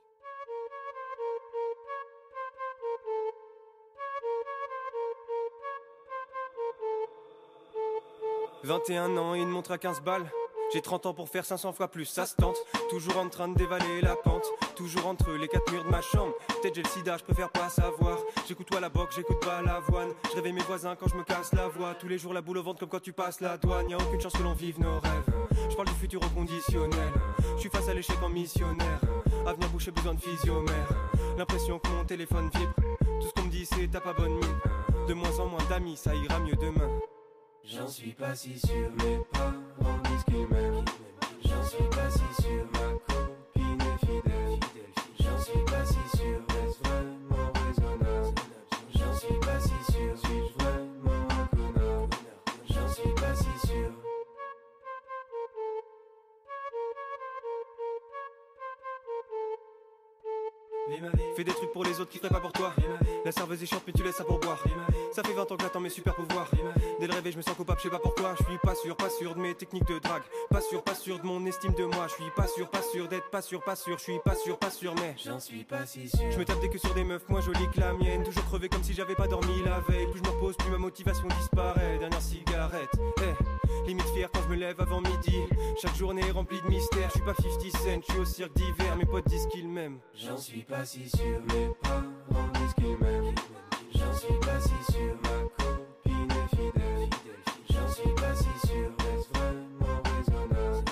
«21 8.62 9.16
ans 9.16 9.35
et 9.35 9.40
une 9.40 9.49
montre 9.49 9.73
à 9.73 9.78
15 9.78 10.02
balles 10.02 10.30
j'ai 10.73 10.81
30 10.81 11.07
ans 11.07 11.14
pour 11.14 11.29
faire 11.29 11.45
500 11.45 11.73
fois 11.73 11.88
plus, 11.88 12.07
ça 12.07 12.25
se 12.25 12.35
tente. 12.35 12.57
Toujours 12.88 13.19
en 13.19 13.29
train 13.29 13.49
de 13.49 13.55
dévaler 13.55 14.00
la 14.00 14.17
pente. 14.17 14.47
Toujours 14.75 15.07
entre 15.07 15.33
les 15.33 15.47
quatre 15.49 15.71
murs 15.71 15.85
de 15.85 15.91
ma 15.91 16.00
chambre. 16.00 16.33
Peut-être 16.49 16.75
j'ai 16.75 16.83
le 16.83 16.88
sida, 16.88 17.17
je 17.19 17.25
préfère 17.25 17.50
pas 17.50 17.69
savoir. 17.69 18.19
J'écoute 18.49 18.69
toi 18.69 18.81
la 18.81 18.88
boxe, 18.88 19.17
j'écoute 19.17 19.41
pas 19.41 19.61
l'avoine. 19.61 20.09
Je 20.31 20.37
réveille 20.37 20.55
mes 20.55 20.62
voisins 20.62 20.97
quand 20.97 21.09
je 21.09 21.17
me 21.17 21.25
casse 21.25 21.52
la 21.52 21.69
voix. 21.69 21.95
Tous 21.95 22.09
les 22.09 22.17
jours 22.17 22.33
la 22.33 22.41
boule 22.41 22.59
au 22.59 22.62
ventre 22.62 22.81
comme 22.81 22.88
quand 22.88 23.02
tu 23.02 23.12
passes 23.12 23.41
la 23.41 23.59
douane. 23.59 23.91
Y 23.91 23.95
a 23.95 23.99
aucune 23.99 24.21
chance 24.21 24.33
que 24.33 24.43
l'on 24.43 24.55
vive 24.55 24.81
nos 24.81 24.99
rêves. 24.99 25.69
Je 25.69 25.76
parle 25.76 25.88
du 25.88 25.95
futur 25.95 26.23
au 26.23 26.29
conditionnel. 26.31 27.12
Je 27.57 27.61
suis 27.61 27.71
face 27.71 27.88
à 27.88 27.95
l'échec 27.95 28.17
en 28.23 28.31
missionnaire. 28.31 29.00
Avenir 29.47 29.69
boucher, 29.69 29.91
besoin 29.91 30.14
de 30.14 30.21
physiomère. 30.21 30.88
L'impression 31.37 31.79
que 31.79 31.88
mon 31.88 32.05
téléphone 32.05 32.50
vibre. 32.55 32.73
Tout 33.21 33.29
ce 33.29 33.33
qu'on 33.33 33.47
me 33.47 33.50
dit 33.50 33.67
c'est 33.67 33.88
t'as 33.88 34.00
pas 34.00 34.14
bonne 34.14 34.35
mine. 34.35 34.59
De 35.07 35.14
moins 35.14 35.38
en 35.38 35.47
moins 35.47 35.64
d'amis, 35.69 35.97
ça 35.97 36.14
ira 36.14 36.38
mieux 36.41 36.57
demain. 36.57 36.88
J'en 37.64 37.87
suis 37.88 38.12
pas 38.12 38.35
si 38.35 38.59
sûr, 38.59 38.90
mais 38.99 39.19
pas 39.33 39.54
J'en 41.45 41.64
suis 41.64 41.85
pas 41.90 42.11
si 42.11 42.42
sûr, 42.42 42.66
ma 42.73 43.14
copine 43.14 43.81
est 43.81 43.99
fidèle. 44.07 44.61
J'en 45.21 45.38
suis 45.38 45.64
pas 45.64 45.85
si 45.85 46.16
sûr, 46.16 46.40
est-ce 46.64 46.88
vraiment 46.88 47.12
Fais 61.36 61.45
des 61.45 61.52
trucs 61.52 61.73
pour 61.73 61.84
les 61.84 62.00
autres 62.00 62.10
qui 62.10 62.18
feraient 62.18 62.28
pas 62.28 62.40
pour 62.40 62.52
toi. 62.52 62.73
La 63.25 63.32
serveuse 63.32 63.62
est 63.62 63.66
chiante, 63.66 63.82
mais 63.86 63.92
tu 63.92 64.02
laisses 64.02 64.16
ça 64.16 64.25
pour 64.25 64.38
boire. 64.40 64.62
Ça 65.12 65.23
fait 65.23 65.32
20 65.32 65.42
ans 65.52 65.56
que 65.56 65.62
j'attends 65.62 65.80
mes 65.80 65.90
super 65.90 66.14
pouvoirs. 66.14 66.50
Dès 66.99 67.06
le 67.06 67.14
réveil, 67.14 67.32
je 67.32 67.36
me 67.36 67.42
sens 67.42 67.54
coupable, 67.54 67.78
je 67.78 67.84
sais 67.84 67.90
pas 67.90 67.99
pourquoi. 67.99 68.34
Je 68.38 68.45
suis 68.45 68.58
pas 68.58 68.75
sûr, 68.75 68.97
pas 68.97 69.10
sûr 69.10 69.34
de 69.34 69.40
mes 69.40 69.54
techniques 69.54 69.86
de 69.86 69.99
drague. 69.99 70.23
Pas 70.50 70.60
sûr, 70.60 70.82
pas 70.82 70.95
sûr 70.95 71.18
de 71.18 71.26
mon 71.26 71.45
estime 71.47 71.75
de 71.75 71.84
moi. 71.84 72.06
Je 72.08 72.14
suis 72.23 72.30
pas 72.34 72.47
sûr, 72.47 72.68
pas 72.68 72.82
sûr 72.82 73.08
d'être 73.08 73.30
pas 73.30 73.42
sûr, 73.42 73.62
pas 73.62 73.76
sûr. 73.76 73.99
Je 73.99 74.02
suis 74.02 74.18
pas 74.25 74.34
sûr, 74.34 74.58
pas 74.58 74.71
sûr, 74.71 74.95
mais 74.97 75.14
j'en 75.25 75.38
suis 75.38 75.64
pas 75.64 75.86
si 75.86 76.08
sûr. 76.08 76.30
Je 76.30 76.38
me 76.38 76.45
tape 76.45 76.60
des 76.60 76.68
que 76.68 76.78
sur 76.78 76.95
des 76.95 77.04
meufs, 77.04 77.28
moi 77.28 77.40
jolies 77.40 77.68
que 77.73 77.80
la 77.80 77.92
mienne. 77.92 78.25
Toujours 78.25 78.45
crevé 78.47 78.68
comme 78.68 78.82
si 78.82 78.92
j'avais 78.92 79.14
pas 79.14 79.28
dormi 79.28 79.62
la 79.64 79.80
veille. 79.80 80.06
Plus 80.10 80.18
je 80.18 80.25
me 80.25 80.34
repose, 80.34 80.56
plus 80.56 80.71
ma 80.71 80.78
motivation 80.78 81.26
disparaît. 81.38 81.99
Dernière 81.99 82.23
cigarette, 82.23 82.90
eh. 83.18 83.86
Limite 83.86 84.06
fier 84.14 84.30
quand 84.32 84.42
je 84.45 84.49
me 84.49 84.56
lève 84.56 84.80
avant 84.80 85.00
midi. 85.00 85.36
Chaque 85.80 85.97
journée 85.97 86.30
remplie 86.30 86.60
de 86.60 86.68
mystères. 86.68 87.08
Je 87.08 87.12
suis 87.12 87.23
pas 87.23 87.34
50 87.34 87.71
cent, 87.71 88.00
je 88.06 88.12
suis 88.12 88.21
au 88.21 88.25
cirque 88.25 88.52
d'hiver. 88.54 88.97
Mes 88.97 89.06
potes 89.06 89.26
disent 89.26 89.47
qu'ils 89.47 89.68
m'aiment. 89.68 89.99
J'en 90.14 90.36
suis 90.36 90.62
pas 90.62 90.72
si 90.85 91.08
sûr, 91.08 91.41
mes 91.49 91.69
parents 91.82 92.49
disent 92.54 92.75
qu'ils 92.75 92.97
m'aiment. 92.99 93.35
J'en 93.95 94.15
suis 94.15 94.39
pas 94.41 94.61
si 94.61 94.93
sûr, 94.93 95.15
ma 95.23 95.65
copine 95.65 96.49
fidèle. 96.50 97.11
J'en 97.71 97.89
suis 97.89 98.15
pas 98.15 98.35
si 98.35 98.67
sûr, 98.67 98.91
est-ce 99.13 99.28
vraiment 99.39 100.02
raisonnable? 100.04 100.91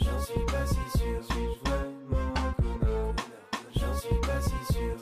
J'en 0.00 0.20
suis 0.20 0.44
pas 0.46 0.66
si 0.66 0.98
sûr, 0.98 1.24
suis-je 1.30 1.70
vraiment 1.70 2.34
un 2.36 2.52
connard? 2.62 3.14
J'en 3.76 3.94
suis 3.94 4.20
pas 4.20 4.40
si 4.40 4.72
sûr, 4.72 4.96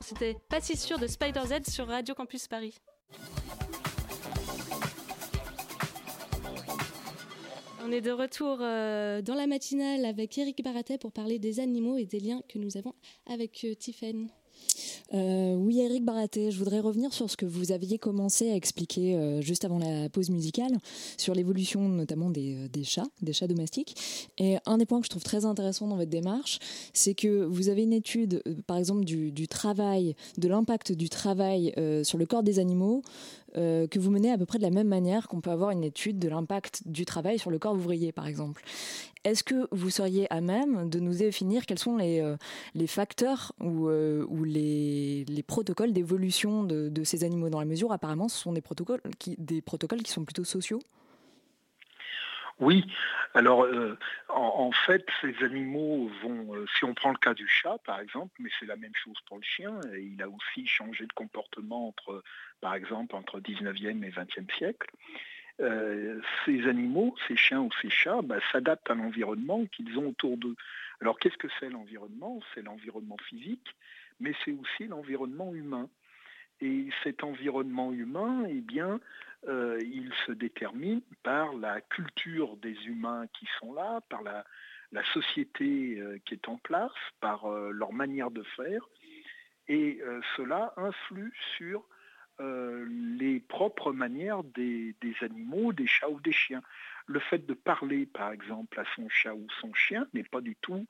C'était 0.00 0.36
pas 0.48 0.60
si 0.60 0.76
sûr 0.76 0.98
de 0.98 1.06
Spider 1.06 1.42
Z 1.46 1.70
sur 1.70 1.88
Radio 1.88 2.14
Campus 2.14 2.46
Paris. 2.46 2.78
On 7.86 7.92
est 7.92 8.00
de 8.00 8.10
retour 8.10 8.58
euh, 8.60 9.20
dans 9.22 9.34
la 9.34 9.46
matinale 9.46 10.04
avec 10.04 10.38
Eric 10.38 10.62
Baratet 10.62 10.98
pour 10.98 11.12
parler 11.12 11.38
des 11.38 11.60
animaux 11.60 11.96
et 11.96 12.06
des 12.06 12.20
liens 12.20 12.42
que 12.48 12.58
nous 12.58 12.76
avons 12.76 12.94
avec 13.26 13.64
euh. 13.64 13.74
Euh, 15.12 15.54
oui, 15.54 15.80
Eric 15.80 16.04
Baraté, 16.04 16.50
je 16.50 16.58
voudrais 16.58 16.80
revenir 16.80 17.12
sur 17.12 17.30
ce 17.30 17.36
que 17.36 17.44
vous 17.44 17.72
aviez 17.72 17.98
commencé 17.98 18.50
à 18.50 18.54
expliquer 18.54 19.14
euh, 19.14 19.42
juste 19.42 19.64
avant 19.64 19.78
la 19.78 20.08
pause 20.08 20.30
musicale, 20.30 20.72
sur 21.18 21.34
l'évolution 21.34 21.88
notamment 21.88 22.30
des, 22.30 22.54
euh, 22.54 22.68
des, 22.68 22.84
chats, 22.84 23.06
des 23.20 23.32
chats 23.32 23.46
domestiques. 23.46 23.96
Et 24.38 24.56
un 24.66 24.78
des 24.78 24.86
points 24.86 25.00
que 25.00 25.06
je 25.06 25.10
trouve 25.10 25.22
très 25.22 25.44
intéressant 25.44 25.86
dans 25.86 25.96
votre 25.96 26.10
démarche, 26.10 26.58
c'est 26.94 27.14
que 27.14 27.44
vous 27.44 27.68
avez 27.68 27.82
une 27.82 27.92
étude, 27.92 28.42
par 28.66 28.78
exemple, 28.78 29.04
du 29.04 29.48
travail, 29.48 30.16
de 30.38 30.48
l'impact 30.48 30.92
du 30.92 31.08
travail 31.08 31.74
sur 32.02 32.18
le 32.18 32.26
corps 32.26 32.42
des 32.42 32.58
animaux, 32.58 33.02
que 33.54 33.98
vous 33.98 34.10
menez 34.10 34.30
à 34.30 34.38
peu 34.38 34.46
près 34.46 34.58
de 34.58 34.64
la 34.64 34.70
même 34.70 34.88
manière 34.88 35.28
qu'on 35.28 35.40
peut 35.40 35.50
avoir 35.50 35.70
une 35.70 35.84
étude 35.84 36.18
de 36.18 36.28
l'impact 36.28 36.82
du 36.86 37.04
travail 37.04 37.38
sur 37.38 37.50
le 37.50 37.58
corps 37.58 37.74
ouvrier, 37.74 38.12
par 38.12 38.26
exemple. 38.26 38.62
Est-ce 39.24 39.42
que 39.42 39.68
vous 39.72 39.88
seriez 39.88 40.30
à 40.30 40.42
même 40.42 40.90
de 40.90 41.00
nous 41.00 41.14
définir 41.14 41.64
quels 41.64 41.78
sont 41.78 41.96
les, 41.96 42.20
euh, 42.20 42.36
facteurs 42.86 43.52
ou, 43.58 43.88
euh, 43.88 44.26
les, 44.44 45.44
protocoles 45.46 45.92
d'évolution 45.92 46.62
de, 46.62 46.90
de, 46.90 47.04
ces 47.04 47.24
animaux 47.24 47.48
dans 47.48 47.58
la 47.58 47.64
mesure? 47.64 47.92
Apparemment 47.92 48.28
ce 48.28 48.38
sont 48.38 48.52
des 48.52 48.60
protocoles 48.60 49.00
qui, 49.18 49.36
des 49.38 49.62
protocoles 49.62 50.02
qui 50.02 50.12
sont 50.12 50.24
plutôt 50.24 50.44
sociaux 50.44 50.80
oui, 52.60 52.84
alors 53.34 53.64
euh, 53.64 53.98
en, 54.28 54.70
fait, 54.70 55.04
ces 55.20 55.34
animaux 55.42 56.08
vont, 56.22 56.54
euh, 56.54 56.66
si 56.78 56.84
on 56.84 56.94
prend 56.94 57.10
le 57.10 57.18
cas 57.18 57.34
du 57.34 57.48
chat 57.48 57.78
par 57.84 58.00
exemple, 58.00 58.32
mais 58.38 58.50
c'est 58.58 58.66
la 58.66 58.76
même 58.76 58.94
chose 58.94 59.16
pour 59.26 59.38
le 59.38 59.42
chien, 59.42 59.80
il 59.98 60.22
a 60.22 60.28
aussi 60.28 60.66
changé 60.66 61.06
de 61.06 61.12
comportement 61.12 61.88
entre, 61.88 62.22
par 62.60 62.74
exemple, 62.74 63.16
entre 63.16 63.40
19e 63.40 64.04
et 64.04 64.10
20e 64.10 64.56
siècle. 64.56 64.88
Euh, 65.60 66.20
ces 66.44 66.66
animaux, 66.66 67.14
ces 67.28 67.36
chiens 67.36 67.60
ou 67.60 67.70
ces 67.80 67.90
chats, 67.90 68.22
bah, 68.22 68.38
s'adaptent 68.50 68.90
à 68.90 68.94
l'environnement 68.94 69.64
qu'ils 69.66 69.98
ont 69.98 70.08
autour 70.08 70.36
d'eux. 70.36 70.56
Alors 71.00 71.18
qu'est-ce 71.18 71.36
que 71.36 71.48
c'est 71.60 71.68
l'environnement? 71.68 72.40
C'est 72.54 72.62
l'environnement 72.62 73.16
physique, 73.28 73.76
mais 74.20 74.32
c'est 74.44 74.52
aussi 74.52 74.88
l'environnement 74.88 75.54
humain. 75.54 75.88
Et 76.60 76.88
cet 77.02 77.24
environnement 77.24 77.92
humain, 77.92 78.44
eh 78.48 78.60
bien, 78.60 79.00
euh, 79.48 79.78
il 79.82 80.10
se 80.26 80.32
détermine 80.32 81.02
par 81.22 81.52
la 81.54 81.80
culture 81.82 82.56
des 82.56 82.74
humains 82.86 83.26
qui 83.38 83.46
sont 83.58 83.74
là, 83.74 84.00
par 84.08 84.22
la, 84.22 84.44
société 85.12 85.98
euh, 85.98 86.18
qui 86.24 86.34
est 86.34 86.48
en 86.48 86.56
place, 86.56 86.92
par 87.20 87.46
euh, 87.46 87.70
leur 87.72 87.92
manière 87.92 88.30
de 88.30 88.42
faire. 88.56 88.88
Et 89.66 90.00
cela 90.36 90.74
influe 90.76 91.32
sur 91.56 91.86
les 92.38 93.40
propres 93.40 93.92
manières 93.92 94.44
des, 94.44 94.94
animaux, 95.22 95.72
des 95.72 95.86
chats 95.86 96.10
ou 96.10 96.20
des 96.20 96.32
chiens. 96.32 96.60
Le 97.06 97.18
fait 97.18 97.46
de 97.46 97.54
parler, 97.54 98.04
par 98.04 98.30
exemple, 98.30 98.78
à 98.78 98.84
son 98.94 99.08
chat 99.08 99.34
ou 99.34 99.46
son 99.62 99.72
chien 99.72 100.06
n'est 100.12 100.24
pas 100.24 100.42
du 100.42 100.54
tout 100.56 100.84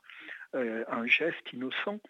un 0.55 1.07
geste 1.07 1.53
innocent. 1.53 2.01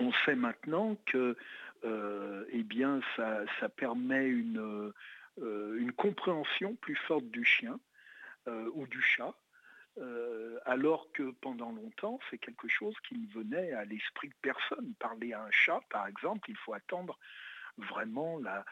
On 0.00 0.12
sait 0.24 0.34
maintenant 0.34 0.96
que 1.06 1.36
eh 1.84 2.62
bien, 2.64 3.00
ça, 3.14 3.68
permet 3.68 4.26
une, 4.26 4.92
une 5.40 5.92
compréhension 5.92 6.74
plus 6.76 6.96
forte 6.96 7.24
du 7.26 7.44
chien 7.44 7.78
euh, 8.48 8.70
ou 8.72 8.86
du 8.86 9.02
chat, 9.02 9.34
euh, 9.98 10.58
alors 10.64 11.12
que 11.12 11.30
pendant 11.42 11.72
longtemps, 11.72 12.18
c'est 12.30 12.38
quelque 12.38 12.68
chose 12.68 12.94
qui 13.06 13.18
ne 13.18 13.26
venait 13.28 13.72
à 13.72 13.84
l'esprit 13.84 14.28
de 14.28 14.34
personne. 14.40 14.94
Parler 14.98 15.34
à 15.34 15.42
un 15.42 15.50
chat, 15.50 15.80
par 15.90 16.06
exemple, 16.06 16.48
il 16.50 16.56
faut 16.56 16.72
attendre 16.72 17.18
vraiment 17.76 18.38
la, 18.38 18.64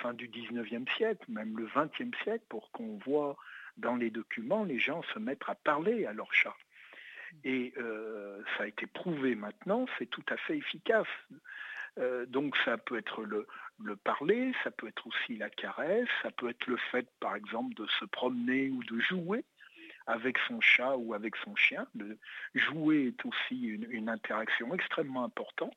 fin 0.00 0.14
du 0.14 0.28
19e 0.28 0.92
siècle, 0.96 1.24
même 1.28 1.56
le 1.56 1.66
20e 1.68 2.12
siècle, 2.24 2.44
pour 2.48 2.72
qu'on 2.72 2.98
voit 3.06 3.36
dans 3.76 3.94
les 3.94 4.10
documents 4.10 4.64
les 4.64 4.80
gens 4.80 5.02
se 5.14 5.18
mettre 5.20 5.48
à 5.48 5.54
parler 5.54 6.06
à 6.06 6.12
leur 6.12 6.32
chat. 6.34 6.56
Et 7.44 7.72
ça 8.56 8.64
a 8.64 8.66
été 8.66 8.86
prouvé 8.86 9.36
maintenant, 9.36 9.86
c'est 9.98 10.06
tout 10.06 10.24
à 10.28 10.36
fait 10.36 10.56
efficace. 10.56 11.08
Euh, 11.98 12.26
donc 12.26 12.56
ça 12.64 12.76
peut 12.76 12.98
être 12.98 13.22
le, 13.22 13.46
parler, 14.04 14.52
ça 14.62 14.70
peut 14.70 14.88
être 14.88 15.06
aussi 15.06 15.36
la 15.36 15.50
caresse, 15.50 16.08
ça 16.22 16.30
peut 16.30 16.48
être 16.48 16.66
le 16.66 16.76
fait 16.90 17.06
par 17.20 17.36
exemple 17.36 17.74
de 17.74 17.86
se 17.98 18.04
promener 18.04 18.70
ou 18.70 18.82
de 18.84 19.00
jouer 19.00 19.44
avec 20.06 20.36
son 20.48 20.60
chat 20.60 20.96
ou 20.96 21.14
avec 21.14 21.34
son 21.36 21.56
chien. 21.56 21.86
Le 21.94 22.18
jouer 22.54 23.06
est 23.08 23.26
aussi 23.26 23.60
une, 23.62 24.08
interaction 24.08 24.74
extrêmement 24.74 25.24
importante 25.24 25.72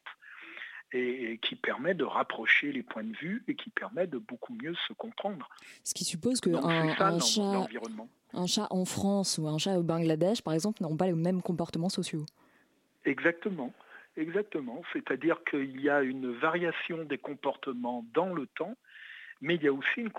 et, 0.91 1.39
qui 1.41 1.55
permet 1.55 1.93
de 1.93 2.03
rapprocher 2.03 2.71
les 2.71 2.83
points 2.83 3.03
de 3.03 3.15
vue 3.15 3.43
et 3.47 3.55
qui 3.55 3.69
permet 3.69 4.07
de 4.07 4.17
beaucoup 4.17 4.53
mieux 4.53 4.75
se 4.87 4.93
comprendre. 4.93 5.49
Ce 5.83 5.93
qui 5.93 6.03
suppose 6.03 6.41
qu'un 6.41 6.55
un 6.55 7.19
chat, 7.19 7.67
un 8.33 8.47
chat 8.47 8.67
en 8.69 8.85
France 8.85 9.37
ou 9.37 9.47
un 9.47 9.57
chat 9.57 9.77
au 9.77 9.83
Bangladesh, 9.83 10.41
par 10.41 10.53
exemple, 10.53 10.83
n'ont 10.83 10.97
pas 10.97 11.07
les 11.07 11.13
mêmes 11.13 11.41
comportements 11.41 11.89
sociaux. 11.89 12.25
Exactement. 13.05 13.73
Exactement, 14.17 14.81
c'est-à-dire 14.93 15.43
qu'il 15.43 15.79
y 15.79 15.91
a 15.91 16.01
une 16.01 16.31
variation 16.33 17.03
des 17.03 17.19
comportements 17.19 18.03
dans 18.15 18.33
le 18.33 18.47
temps, 18.47 18.75
mais 19.41 19.55
il 19.55 19.63
y 19.63 19.67
a 19.67 19.73
aussi 19.73 20.01
une, 20.01 20.11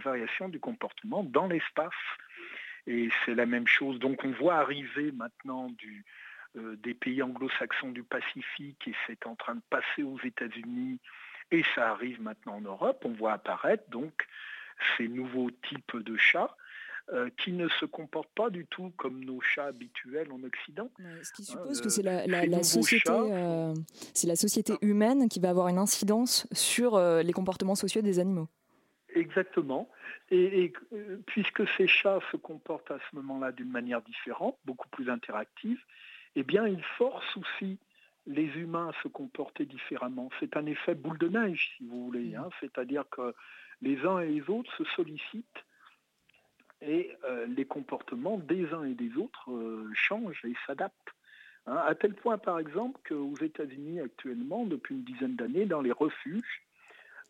variation 0.00 0.48
du 0.48 0.60
comportement 0.60 1.24
dans 1.24 1.48
l'espace. 1.48 1.92
Et 2.86 3.10
c'est 3.24 3.34
la 3.34 3.46
même 3.46 3.66
chose. 3.66 3.98
Donc 3.98 4.24
on 4.24 4.30
voit 4.30 4.54
arriver 4.54 5.10
maintenant 5.10 5.72
euh, 6.56 6.76
des 6.76 6.94
pays 6.94 7.20
anglo-saxons 7.20 7.90
du 7.90 8.04
Pacifique 8.04 8.86
et 8.86 8.94
c'est 9.06 9.26
en 9.26 9.34
train 9.34 9.56
de 9.56 9.62
passer 9.70 10.04
aux 10.04 10.18
États-Unis 10.20 11.00
et 11.50 11.64
ça 11.74 11.90
arrive 11.90 12.22
maintenant 12.22 12.56
en 12.56 12.60
Europe. 12.60 13.02
On 13.04 13.12
voit 13.12 13.32
apparaître 13.32 13.88
donc 13.90 14.28
ces 14.96 15.08
nouveaux 15.08 15.50
types 15.50 15.96
de 15.96 16.16
chats 16.16 16.56
euh, 17.12 17.28
qui 17.36 17.52
ne 17.52 17.68
se 17.68 17.84
comportent 17.84 18.32
pas 18.34 18.48
du 18.48 18.64
tout 18.64 18.90
comme 18.96 19.22
nos 19.22 19.38
chats 19.42 19.66
habituels 19.66 20.32
en 20.32 20.42
Occident. 20.44 20.90
ce 21.22 21.32
qui 21.32 21.44
suppose 21.44 21.82
que 21.82 21.90
c'est 21.90 22.02
la, 22.02 22.62
société, 22.62 23.10
euh, 23.10 23.74
c'est 24.14 24.26
la 24.26 24.36
société 24.36 24.72
humaine 24.80 25.28
qui 25.28 25.38
va 25.38 25.50
avoir 25.50 25.68
une 25.68 25.76
incidence 25.76 26.46
sur 26.52 26.94
euh, 26.94 27.22
les 27.22 27.34
comportements 27.34 27.74
sociaux 27.74 28.00
des 28.00 28.18
animaux. 28.18 28.48
Exactement. 29.14 29.90
Et, 30.30 30.72
puisque 31.26 31.68
ces 31.76 31.86
chats 31.86 32.20
se 32.30 32.38
comportent 32.38 32.90
à 32.90 32.98
ce 33.10 33.16
moment-là 33.16 33.52
d'une 33.52 33.70
manière 33.70 34.00
différente, 34.00 34.56
beaucoup 34.64 34.88
plus 34.88 35.10
interactive, 35.10 35.80
eh 36.34 36.42
bien, 36.44 36.66
ils 36.66 36.84
forcent 36.96 37.36
aussi 37.36 37.78
les 38.26 38.46
humains 38.56 38.88
à 38.88 39.02
se 39.02 39.08
comporter 39.08 39.66
différemment. 39.66 40.30
C'est 40.40 40.56
un 40.56 40.64
effet 40.64 40.94
boule 40.94 41.18
de 41.18 41.28
neige, 41.28 41.74
si 41.76 41.84
vous 41.84 42.06
voulez. 42.06 42.34
Hein. 42.36 42.48
C'est-à-dire 42.60 43.04
que 43.10 43.34
les 43.82 43.98
uns 44.06 44.20
et 44.20 44.28
les 44.28 44.48
autres 44.48 44.72
se 44.78 44.84
sollicitent 44.96 45.64
et 46.82 47.16
euh, 47.24 47.46
les 47.46 47.64
comportements 47.64 48.38
des 48.38 48.72
uns 48.72 48.84
et 48.84 48.94
des 48.94 49.16
autres 49.16 49.50
euh, 49.50 49.90
changent 49.94 50.44
et 50.44 50.54
s'adaptent. 50.66 51.14
Hein, 51.66 51.80
à 51.86 51.94
tel 51.94 52.14
point, 52.14 52.38
par 52.38 52.58
exemple, 52.58 53.00
qu'aux 53.08 53.36
États-Unis 53.36 54.00
actuellement, 54.00 54.64
depuis 54.64 54.94
une 54.94 55.04
dizaine 55.04 55.36
d'années, 55.36 55.66
dans 55.66 55.80
les 55.80 55.92
refuges, 55.92 56.62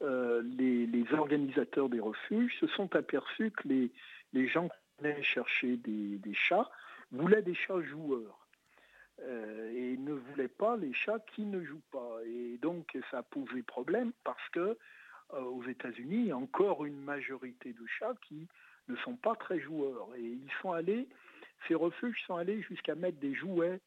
euh, 0.01 0.43
les, 0.43 0.89
organisateurs 1.13 1.89
des 1.89 2.01
refuges 2.01 2.59
se 2.59 2.67
sont 2.67 2.95
aperçus 2.97 3.51
que 3.51 3.69
les, 3.69 4.49
gens 4.49 4.69
qui 4.69 5.05
venaient 5.05 5.23
chercher 5.23 5.77
des, 5.77 6.35
chats 6.35 6.71
voulaient 7.11 7.43
des 7.43 7.55
chats 7.55 7.83
joueurs. 7.83 8.47
et 9.21 9.97
ne 9.99 10.13
voulaient 10.13 10.49
pas 10.49 10.77
les 10.77 10.95
chats 10.95 11.21
qui 11.35 11.45
ne 11.45 11.63
jouent 11.63 11.89
pas. 11.91 12.19
Et 12.27 12.59
donc 12.63 12.97
ça 13.11 13.19
a 13.19 13.23
posé 13.23 13.63
problème 13.63 14.13
parce 14.25 14.49
que 14.49 14.79
aux 15.31 15.63
États-Unis, 15.65 16.17
il 16.17 16.27
y 16.27 16.31
a 16.31 16.37
encore 16.37 16.85
une 16.85 17.01
majorité 17.01 17.73
de 17.73 17.87
chats 17.87 18.15
qui 18.23 18.49
ne 18.89 18.97
sont 18.97 19.17
pas 19.17 19.35
très 19.37 19.61
joueurs. 19.61 20.09
Et 20.17 20.23
ils 20.23 20.51
sont 20.61 20.73
allés, 20.73 21.09
ces 21.69 21.75
refuges 21.75 22.23
sont 22.27 22.37
allés 22.37 22.63
jusqu'à 22.63 22.95
mettre 22.95 23.19
des 23.19 23.35
jouets 23.35 23.81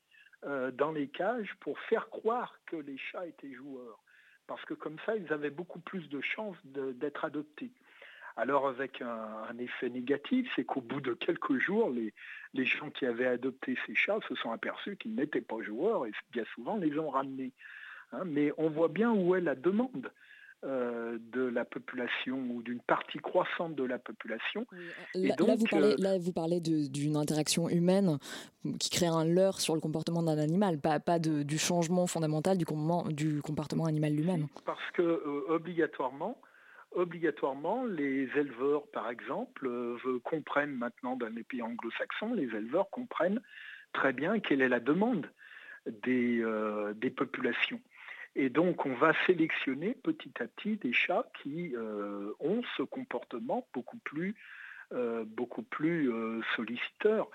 euh, 0.43 0.71
dans 0.71 0.91
les 0.91 1.07
cages 1.07 1.53
pour 1.59 1.79
faire 1.81 2.09
croire 2.09 2.59
que 2.65 2.75
les 2.75 2.97
chats 2.97 3.25
étaient 3.25 3.53
joueurs. 3.53 3.99
Parce 4.47 4.63
que 4.65 4.73
comme 4.73 4.97
ça, 5.05 5.15
ils 5.15 5.31
avaient 5.33 5.49
beaucoup 5.49 5.79
plus 5.79 6.07
de 6.09 6.21
chances 6.21 6.57
d'être 6.65 7.25
adoptés. 7.25 7.71
Alors 8.37 8.67
avec 8.67 9.01
un, 9.01 9.57
effet 9.57 9.89
négatif, 9.89 10.47
c'est 10.55 10.65
qu'au 10.65 10.81
bout 10.81 10.99
de 10.99 11.13
quelques 11.13 11.57
jours, 11.57 11.89
les, 11.89 12.13
gens 12.65 12.89
qui 12.89 13.05
avaient 13.05 13.27
adopté 13.27 13.77
ces 13.85 13.95
chats 13.95 14.19
se 14.27 14.35
sont 14.35 14.51
aperçus 14.51 14.97
qu'ils 14.97 15.15
n'étaient 15.15 15.41
pas 15.41 15.61
joueurs 15.61 16.05
et 16.05 16.11
bien 16.31 16.43
souvent 16.53 16.75
les 16.75 16.97
ont 16.99 17.09
ramenés. 17.09 17.53
Hein. 18.11 18.23
mais 18.25 18.51
on 18.57 18.69
voit 18.69 18.89
bien 18.89 19.11
où 19.11 19.35
est 19.35 19.41
la 19.41 19.55
demande. 19.55 20.11
Euh, 20.65 21.19
de 21.31 21.43
la 21.43 21.63
population 21.63 22.37
ou 22.49 22.63
d'une 22.63 22.79
partie 22.79 23.19
croissante 23.19 23.75
de 23.75 23.83
la 23.83 23.99
population. 23.99 24.65
Là, 25.13 25.35
vous 25.55 25.65
parlez, 25.69 25.91
euh, 25.91 25.95
là, 25.99 26.17
vous 26.17 26.31
parlez 26.31 26.59
d'une 26.59 27.17
interaction 27.17 27.69
humaine 27.69 28.17
qui 28.79 28.89
crée 28.89 29.05
un 29.05 29.25
leurre 29.25 29.59
sur 29.61 29.75
le 29.75 29.79
comportement 29.79 30.23
d'un 30.23 30.39
animal, 30.39 30.79
pas, 30.79 30.99
pas 30.99 31.19
de, 31.19 31.43
du 31.43 31.59
changement 31.59 32.07
fondamental 32.07 32.57
du, 32.57 32.65
du 33.13 33.41
comportement 33.43 33.85
animal 33.85 34.13
lui-même. 34.13 34.47
Parce 34.65 34.89
que 34.93 35.03
euh, 35.03 35.43
obligatoirement, 35.49 36.41
obligatoirement, 36.93 37.85
les 37.85 38.27
éleveurs, 38.35 38.87
par 38.87 39.11
exemple, 39.11 39.69
comprennent 40.23 40.75
maintenant 40.75 41.15
dans 41.15 41.29
les 41.29 41.43
pays 41.43 41.61
anglo-saxons, 41.61 42.33
les 42.33 42.45
éleveurs 42.45 42.89
comprennent 42.89 43.41
très 43.93 44.13
bien 44.13 44.39
quelle 44.39 44.61
est 44.61 44.69
la 44.69 44.79
demande 44.79 45.27
des, 45.85 46.43
des 46.95 47.11
populations. 47.11 47.79
Et 48.35 48.49
donc, 48.49 48.85
on 48.85 48.93
va 48.93 49.13
sélectionner 49.25 49.95
petit 50.03 50.31
à 50.41 50.47
petit 50.47 50.75
des 50.75 50.91
chats 50.91 51.25
qui 51.41 51.73
euh, 51.75 52.33
ont 52.39 52.61
ce 52.75 52.83
comportement 52.83 53.65
beaucoup 53.73 53.97
plus, 53.97 54.35
euh, 54.91 55.23
beaucoup 55.25 55.63
plus 55.63 56.11
euh, 56.11 56.41
solliciteur. 56.55 57.29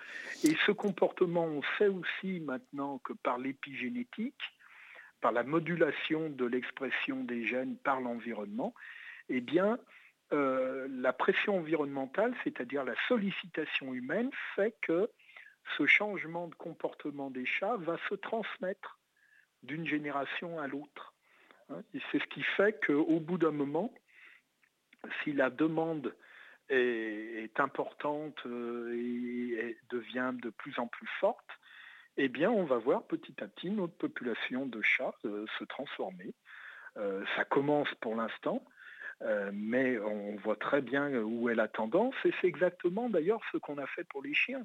Et 0.45 0.55
ce 0.67 0.73
comportement, 0.73 1.45
on 1.45 1.63
sait 1.79 1.89
aussi 1.89 2.41
maintenant 2.41 2.99
que 2.99 3.15
par 3.15 3.39
l'épigénétique, 3.39 4.43
par 5.23 5.33
la 5.33 5.43
modulation 5.43 6.29
de 6.29 6.45
l'expression 6.45 7.25
des 7.25 7.47
gènes 7.47 7.77
par 7.77 8.01
l'environnement, 8.01 8.75
eh 9.29 9.41
bien, 9.41 9.79
la 10.33 11.13
pression 11.13 11.57
environnementale, 11.57 12.35
c'est-à-dire 12.45 12.85
la 12.85 12.95
sollicitation 13.09 13.93
humaine, 13.93 14.31
fait 14.55 14.77
que 14.81 15.11
ce 15.77 15.87
changement 15.87 16.47
de 16.47 16.55
comportement 16.55 17.31
des 17.31 17.45
chats 17.45 17.77
va 17.79 17.97
se 18.09 18.15
transmettre 18.15 19.00
d'une 19.63 19.87
génération 19.87 20.61
à 20.61 20.67
l'autre. 20.67 21.15
Hein. 21.71 21.83
c'est 22.11 22.19
ce 22.19 22.27
qui 22.27 22.43
fait 22.43 22.85
qu'au 22.85 23.21
bout 23.21 23.39
d'un 23.39 23.53
moment, 23.53 23.93
si 25.23 25.33
la 25.33 25.51
demande 25.51 26.15
est, 26.69 27.59
importante 27.59 28.39
euh, 28.47 28.95
et, 28.95 29.77
devient 29.91 30.33
de 30.41 30.51
plus 30.51 30.79
en 30.79 30.87
plus 30.87 31.09
forte, 31.19 31.49
eh 32.17 32.29
bien, 32.29 32.51
on 32.51 32.65
va 32.65 32.79
voir 32.79 33.05
petit 33.05 33.35
à 33.43 33.47
petit 33.47 33.71
notre 33.71 33.95
population 33.95 34.67
de 34.67 34.83
chats 34.83 35.15
euh, 35.25 35.47
se 35.59 35.65
transformer. 35.65 36.35
Euh, 36.97 37.25
ça 37.37 37.45
commence 37.45 37.93
pour 38.01 38.17
l'instant, 38.17 38.65
mais 39.53 39.99
on 39.99 40.37
voit 40.37 40.57
très 40.57 40.81
bien 40.81 41.13
où 41.21 41.51
est 41.51 41.55
la 41.55 41.69
tendance, 41.69 42.15
et 42.25 42.33
c'est 42.41 42.47
exactement 42.47 43.11
d'ailleurs 43.11 43.43
ce 43.53 43.59
qu'on 43.59 43.77
a 43.77 43.87
fait 43.87 44.05
pour 44.05 44.23
les 44.23 44.33
chiens. 44.33 44.65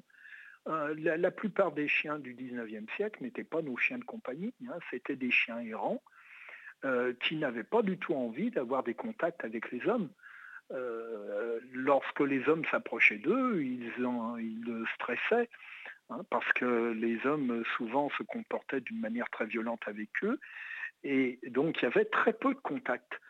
Euh, 0.68 0.94
la, 0.98 1.30
plupart 1.30 1.72
des 1.72 1.86
chiens 1.86 2.18
du 2.18 2.34
19e 2.34 2.92
siècle 2.96 3.22
n'étaient 3.22 3.44
pas 3.44 3.62
nos 3.62 3.76
chiens 3.76 3.98
de 3.98 4.04
compagnie, 4.04 4.52
hein. 4.68 4.78
c'était 4.90 5.14
des 5.14 5.30
chiens 5.30 5.60
errants 5.60 6.02
euh, 6.84 7.12
qui 7.22 7.36
n'avaient 7.36 7.62
pas 7.62 7.82
du 7.82 7.98
tout 7.98 8.14
envie 8.14 8.50
d'avoir 8.50 8.82
des 8.82 8.94
contacts 8.94 9.44
avec 9.44 9.70
les 9.70 9.86
hommes. 9.86 10.10
Euh, 10.72 11.60
lorsque 11.72 12.20
les 12.20 12.48
hommes 12.48 12.64
s'approchaient 12.72 13.18
d'eux, 13.18 13.62
ils, 13.62 13.92
stressaient, 14.94 15.48
hein, 16.10 16.22
parce 16.30 16.52
que 16.54 16.92
les 16.92 17.24
hommes 17.24 17.62
souvent 17.76 18.10
se 18.18 18.24
comportaient 18.24 18.80
d'une 18.80 18.98
manière 18.98 19.30
très 19.30 19.46
violente 19.46 19.82
avec 19.86 20.08
eux, 20.24 20.40
et 21.04 21.38
donc 21.46 21.80
il 21.80 21.84
y 21.84 21.86
avait 21.86 22.06
très 22.06 22.32
peu 22.32 22.54
de 22.54 22.58
contacts. 22.58 23.20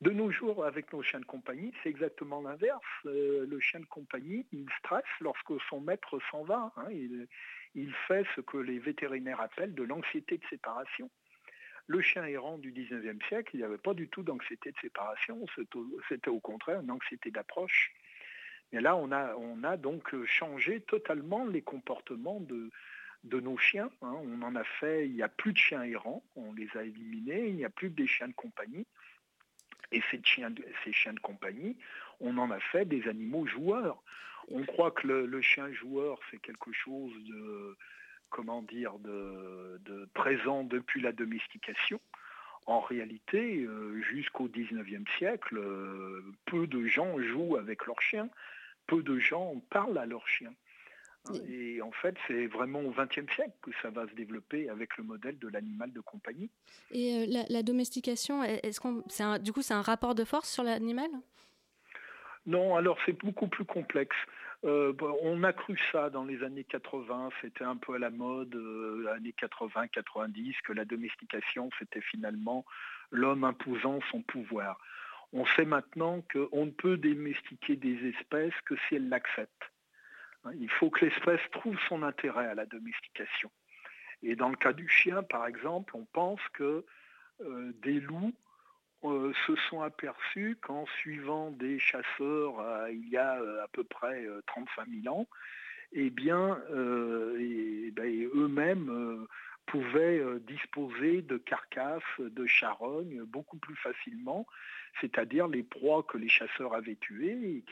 De 0.00 0.10
nos 0.10 0.30
jours, 0.30 0.64
avec 0.66 0.92
nos 0.92 1.02
chiens 1.02 1.20
de 1.20 1.24
compagnie, 1.24 1.72
c'est 1.82 1.88
exactement 1.88 2.42
l'inverse. 2.42 2.82
Euh, 3.06 3.46
le 3.48 3.60
chien 3.60 3.80
de 3.80 3.86
compagnie, 3.86 4.46
il 4.52 4.66
stresse 4.80 5.04
lorsque 5.20 5.52
son 5.70 5.80
maître 5.80 6.18
s'en 6.30 6.42
va. 6.44 6.72
hein. 6.76 6.88
Il, 7.74 7.92
fait 8.06 8.24
ce 8.36 8.40
que 8.40 8.58
les 8.58 8.78
vétérinaires 8.78 9.40
appellent 9.40 9.74
de 9.74 9.82
l'anxiété 9.82 10.36
de 10.38 10.44
séparation. 10.50 11.10
Le 11.86 12.00
chien 12.00 12.24
errant 12.24 12.58
du 12.58 12.72
19e 12.72 13.22
siècle, 13.28 13.50
il 13.54 13.58
n'y 13.58 13.64
avait 13.64 13.78
pas 13.78 13.94
du 13.94 14.08
tout 14.08 14.22
d'anxiété 14.22 14.72
de 14.72 14.78
séparation, 14.78 15.44
c'était 16.08 16.28
au- 16.30 16.40
contraire 16.40 16.80
une 16.80 16.90
anxiété 16.90 17.30
d'approche. 17.30 17.92
Mais 18.72 18.80
là, 18.80 18.96
on 18.96 19.10
a, 19.12 19.34
on 19.36 19.62
a 19.64 19.76
donc 19.76 20.14
changé 20.24 20.80
totalement 20.80 21.44
les 21.46 21.62
comportements 21.62 22.40
de, 22.40 22.70
de 23.24 23.40
nos 23.40 23.56
chiens. 23.58 23.90
hein. 24.02 24.14
On 24.22 24.42
en 24.42 24.54
a 24.56 24.64
fait, 24.64 25.06
il 25.06 25.14
n'y 25.14 25.22
a 25.22 25.28
plus 25.28 25.52
de 25.52 25.58
chiens 25.58 25.82
errants, 25.82 26.22
on 26.36 26.52
les 26.52 26.68
a 26.76 26.82
éliminés, 26.84 27.48
il 27.48 27.56
n'y 27.56 27.64
a 27.64 27.70
plus 27.70 27.90
que 27.90 27.96
des 27.96 28.06
chiens 28.06 28.28
de 28.28 28.34
compagnie. 28.34 28.86
Et 29.94 30.02
ces 30.10 30.20
chiens, 30.24 30.50
de, 30.50 31.20
compagnie, 31.20 31.76
on 32.20 32.36
en 32.38 32.50
a 32.50 32.58
fait 32.58 32.84
des 32.84 33.08
animaux 33.08 33.46
joueurs. 33.46 34.02
On 34.48 34.64
croit 34.64 34.90
que 34.90 35.06
le, 35.06 35.26
le 35.26 35.40
chien 35.40 35.72
joueur, 35.72 36.18
c'est 36.30 36.38
quelque 36.38 36.72
chose 36.72 37.12
de, 37.28 37.76
comment 38.28 38.62
dire, 38.62 38.98
de, 38.98 39.80
de 39.84 40.08
présent 40.12 40.64
depuis 40.64 41.00
la 41.00 41.12
domestication. 41.12 42.00
En 42.66 42.80
réalité, 42.80 43.64
euh, 43.64 44.00
jusqu'au 44.02 44.48
19e 44.48 45.04
siècle, 45.18 45.58
euh, 45.58 46.24
peu 46.46 46.66
de 46.66 46.86
gens 46.86 47.18
jouent 47.20 47.56
avec 47.56 47.86
leurs 47.86 48.00
chiens, 48.00 48.28
peu 48.86 49.02
de 49.02 49.18
gens 49.18 49.62
parlent 49.70 49.98
à 49.98 50.06
leurs 50.06 50.26
chiens. 50.26 50.54
Et 51.48 51.80
en 51.80 51.90
fait, 51.92 52.14
c'est 52.26 52.46
vraiment 52.46 52.80
au 52.80 52.90
XXe 52.90 53.32
siècle 53.34 53.54
que 53.62 53.70
ça 53.80 53.90
va 53.90 54.06
se 54.06 54.14
développer 54.14 54.68
avec 54.68 54.96
le 54.98 55.04
modèle 55.04 55.38
de 55.38 55.48
l'animal 55.48 55.92
de 55.92 56.00
compagnie. 56.00 56.50
Et 56.90 57.14
euh, 57.16 57.26
la, 57.28 57.44
la 57.48 57.62
domestication, 57.62 58.42
est-ce 58.44 58.78
qu'on, 58.80 59.02
c'est 59.08 59.22
un- 59.22 59.38
du 59.38 59.52
coup, 59.52 59.62
c'est 59.62 59.74
un 59.74 59.82
rapport 59.82 60.14
de 60.14 60.24
force 60.24 60.50
sur 60.50 60.62
l'animal? 60.64 61.08
Non, 62.46 62.76
alors 62.76 62.98
c'est 63.06 63.18
beaucoup 63.18 63.48
plus 63.48 63.64
complexe. 63.64 64.16
Euh, 64.64 64.92
bon, 64.92 65.16
on 65.22 65.42
a 65.44 65.52
cru 65.52 65.78
ça 65.92 66.10
dans 66.10 66.24
les 66.24 66.42
années 66.42 66.64
80, 66.64 67.30
c'était 67.40 67.64
un 67.64 67.76
peu 67.76 67.94
à 67.94 67.98
la 67.98 68.10
mode, 68.10 68.54
euh, 68.54 69.06
années 69.14 69.34
80-90, 69.40 70.54
que 70.62 70.72
la 70.72 70.84
domestication, 70.84 71.70
c'était 71.78 72.00
finalement 72.02 72.64
l'homme 73.10 73.44
imposant 73.44 73.98
son 74.10 74.22
pouvoir. 74.22 74.78
On 75.32 75.46
sait 75.46 75.64
maintenant 75.64 76.22
qu'on 76.32 76.66
ne 76.66 76.70
peut 76.70 76.96
domestiquer 76.96 77.76
des 77.76 78.08
espèces 78.08 78.54
que 78.66 78.74
si 78.88 78.96
elles 78.96 79.08
l'acceptent. 79.08 79.70
Hein, 80.44 80.52
Il 80.58 80.70
faut 80.70 80.90
que 80.90 81.04
l'espèce 81.04 81.40
trouve 81.52 81.78
son 81.88 82.02
intérêt 82.02 82.46
à 82.46 82.54
la 82.54 82.66
domestication. 82.66 83.50
Et 84.22 84.36
dans 84.36 84.48
le 84.48 84.56
cas 84.56 84.72
du 84.72 84.88
chien, 84.88 85.22
par 85.22 85.46
exemple, 85.46 85.96
on 85.96 86.04
pense 86.06 86.40
que 86.54 86.84
euh, 87.40 87.72
des 87.82 88.00
loups 88.00 88.32
euh, 89.04 89.32
se 89.46 89.54
sont 89.68 89.82
aperçus 89.82 90.56
qu'en 90.62 90.86
suivant 90.86 91.50
des 91.50 91.78
chasseurs 91.78 92.60
euh, 92.60 92.90
il 92.90 93.08
y 93.08 93.16
a 93.18 93.32
à 93.62 93.68
peu 93.72 93.84
près 93.84 94.24
euh, 94.24 94.40
35 94.46 94.88
000 95.02 95.14
ans, 95.14 95.28
eh 95.92 96.10
bien, 96.10 96.58
et- 97.38 97.90
ben, 97.92 98.28
eux-mêmes 98.34 99.26
pouvaient 99.66 100.22
disposer 100.40 101.22
de 101.22 101.36
carcasses, 101.36 102.02
de 102.18 102.46
charognes 102.46 103.22
beaucoup 103.24 103.58
plus 103.58 103.76
facilement, 103.76 104.46
c'est-à-dire 105.00 105.46
les 105.46 105.62
proies 105.62 106.02
que 106.02 106.18
les 106.18 106.28
chasseurs 106.28 106.74
avaient 106.74 106.96
tuées 106.96 107.62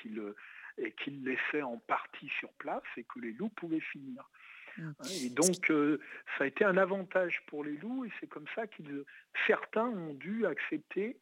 et 0.79 0.93
qu'ils 0.93 1.25
laissaient 1.25 1.63
en 1.63 1.79
partie 1.79 2.31
sur 2.39 2.51
place 2.55 2.83
et 2.97 3.05
que 3.05 3.21
les 3.21 3.33
loups 3.33 3.51
pouvaient 3.51 3.81
finir. 3.81 4.29
Hein, 4.79 4.93
Et 5.23 5.31
donc, 5.31 5.71
euh, 5.71 6.01
ça 6.37 6.45
a 6.45 6.47
été 6.47 6.65
un 6.65 6.77
avantage 6.77 7.43
pour 7.47 7.65
les 7.65 7.77
loups 7.77 8.05
et 8.05 8.11
c'est 8.21 8.27
comme 8.27 8.47
ça 8.55 8.67
que 8.67 9.05
certains 9.47 9.87
ont 9.87 10.15
dû 10.15 10.47
accepter 10.47 11.19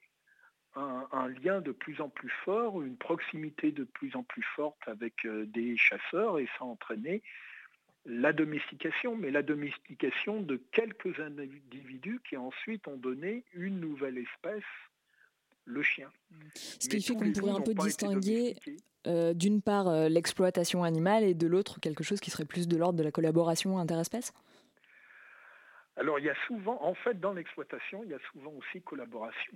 un, 0.76 1.08
un 1.12 1.28
lien 1.28 1.60
de 1.60 1.72
plus 1.72 2.00
en 2.00 2.08
plus 2.08 2.32
fort, 2.44 2.80
une 2.82 2.96
proximité 2.96 3.72
de 3.72 3.84
plus 3.84 4.14
en 4.14 4.22
plus 4.22 4.44
forte 4.54 4.80
avec 4.86 5.24
euh, 5.24 5.46
des 5.46 5.76
chasseurs 5.76 6.38
et 6.38 6.46
ça 6.58 6.64
a 6.64 6.64
entraîné 6.64 7.22
la 8.06 8.32
domestication, 8.32 9.14
mais 9.16 9.30
la 9.30 9.42
domestication 9.42 10.40
de 10.40 10.56
quelques 10.72 11.18
individus 11.20 12.20
qui 12.28 12.36
ensuite 12.36 12.88
ont 12.88 12.96
donné 12.96 13.44
une 13.52 13.78
nouvelle 13.78 14.18
espèce, 14.18 14.64
le 15.64 15.82
chien. 15.82 16.10
Ce 16.54 16.88
qui 16.88 17.02
fait 17.02 17.14
qu'on 17.14 17.32
pourrait 17.32 17.52
un 17.52 17.60
peu 17.60 17.74
distinguer 17.74 18.56
euh, 19.06 19.32
d'une 19.32 19.62
part 19.62 19.88
euh, 19.88 20.08
l'exploitation 20.08 20.84
animale 20.84 21.24
et 21.24 21.34
de 21.34 21.46
l'autre 21.46 21.80
quelque 21.80 22.04
chose 22.04 22.20
qui 22.20 22.30
serait 22.30 22.44
plus 22.44 22.68
de 22.68 22.76
l'ordre 22.76 22.98
de 22.98 23.02
la 23.02 23.10
collaboration 23.10 23.78
interespèces 23.78 24.34
Alors 25.96 26.18
il 26.18 26.26
y 26.26 26.30
a 26.30 26.34
souvent, 26.46 26.78
en 26.82 26.94
fait 26.94 27.18
dans 27.18 27.32
l'exploitation, 27.32 28.02
il 28.04 28.10
y 28.10 28.14
a 28.14 28.18
souvent 28.30 28.52
aussi 28.52 28.82
collaboration. 28.82 29.54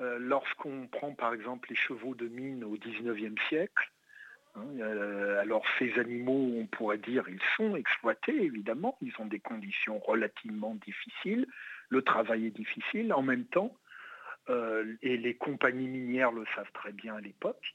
Euh, 0.00 0.18
Lorsqu'on 0.18 0.86
prend 0.86 1.14
par 1.14 1.32
exemple 1.32 1.70
les 1.70 1.76
chevaux 1.76 2.14
de 2.14 2.28
mine 2.28 2.62
au 2.62 2.76
19e 2.76 3.40
siècle, 3.48 3.90
hein, 4.54 4.80
alors 5.40 5.64
ces 5.78 5.98
animaux, 5.98 6.52
on 6.58 6.66
pourrait 6.66 6.98
dire, 6.98 7.24
ils 7.28 7.40
sont 7.56 7.74
exploités 7.74 8.36
évidemment, 8.44 8.98
ils 9.00 9.14
ont 9.18 9.26
des 9.26 9.40
conditions 9.40 9.98
relativement 9.98 10.74
difficiles, 10.74 11.46
le 11.88 12.02
travail 12.02 12.46
est 12.46 12.56
difficile, 12.56 13.14
en 13.14 13.22
même 13.22 13.46
temps, 13.46 13.74
euh, 14.48 14.96
et 15.02 15.16
les 15.16 15.34
compagnies 15.34 15.88
minières 15.88 16.32
le 16.32 16.44
savent 16.54 16.72
très 16.72 16.92
bien 16.92 17.16
à 17.16 17.20
l'époque, 17.20 17.74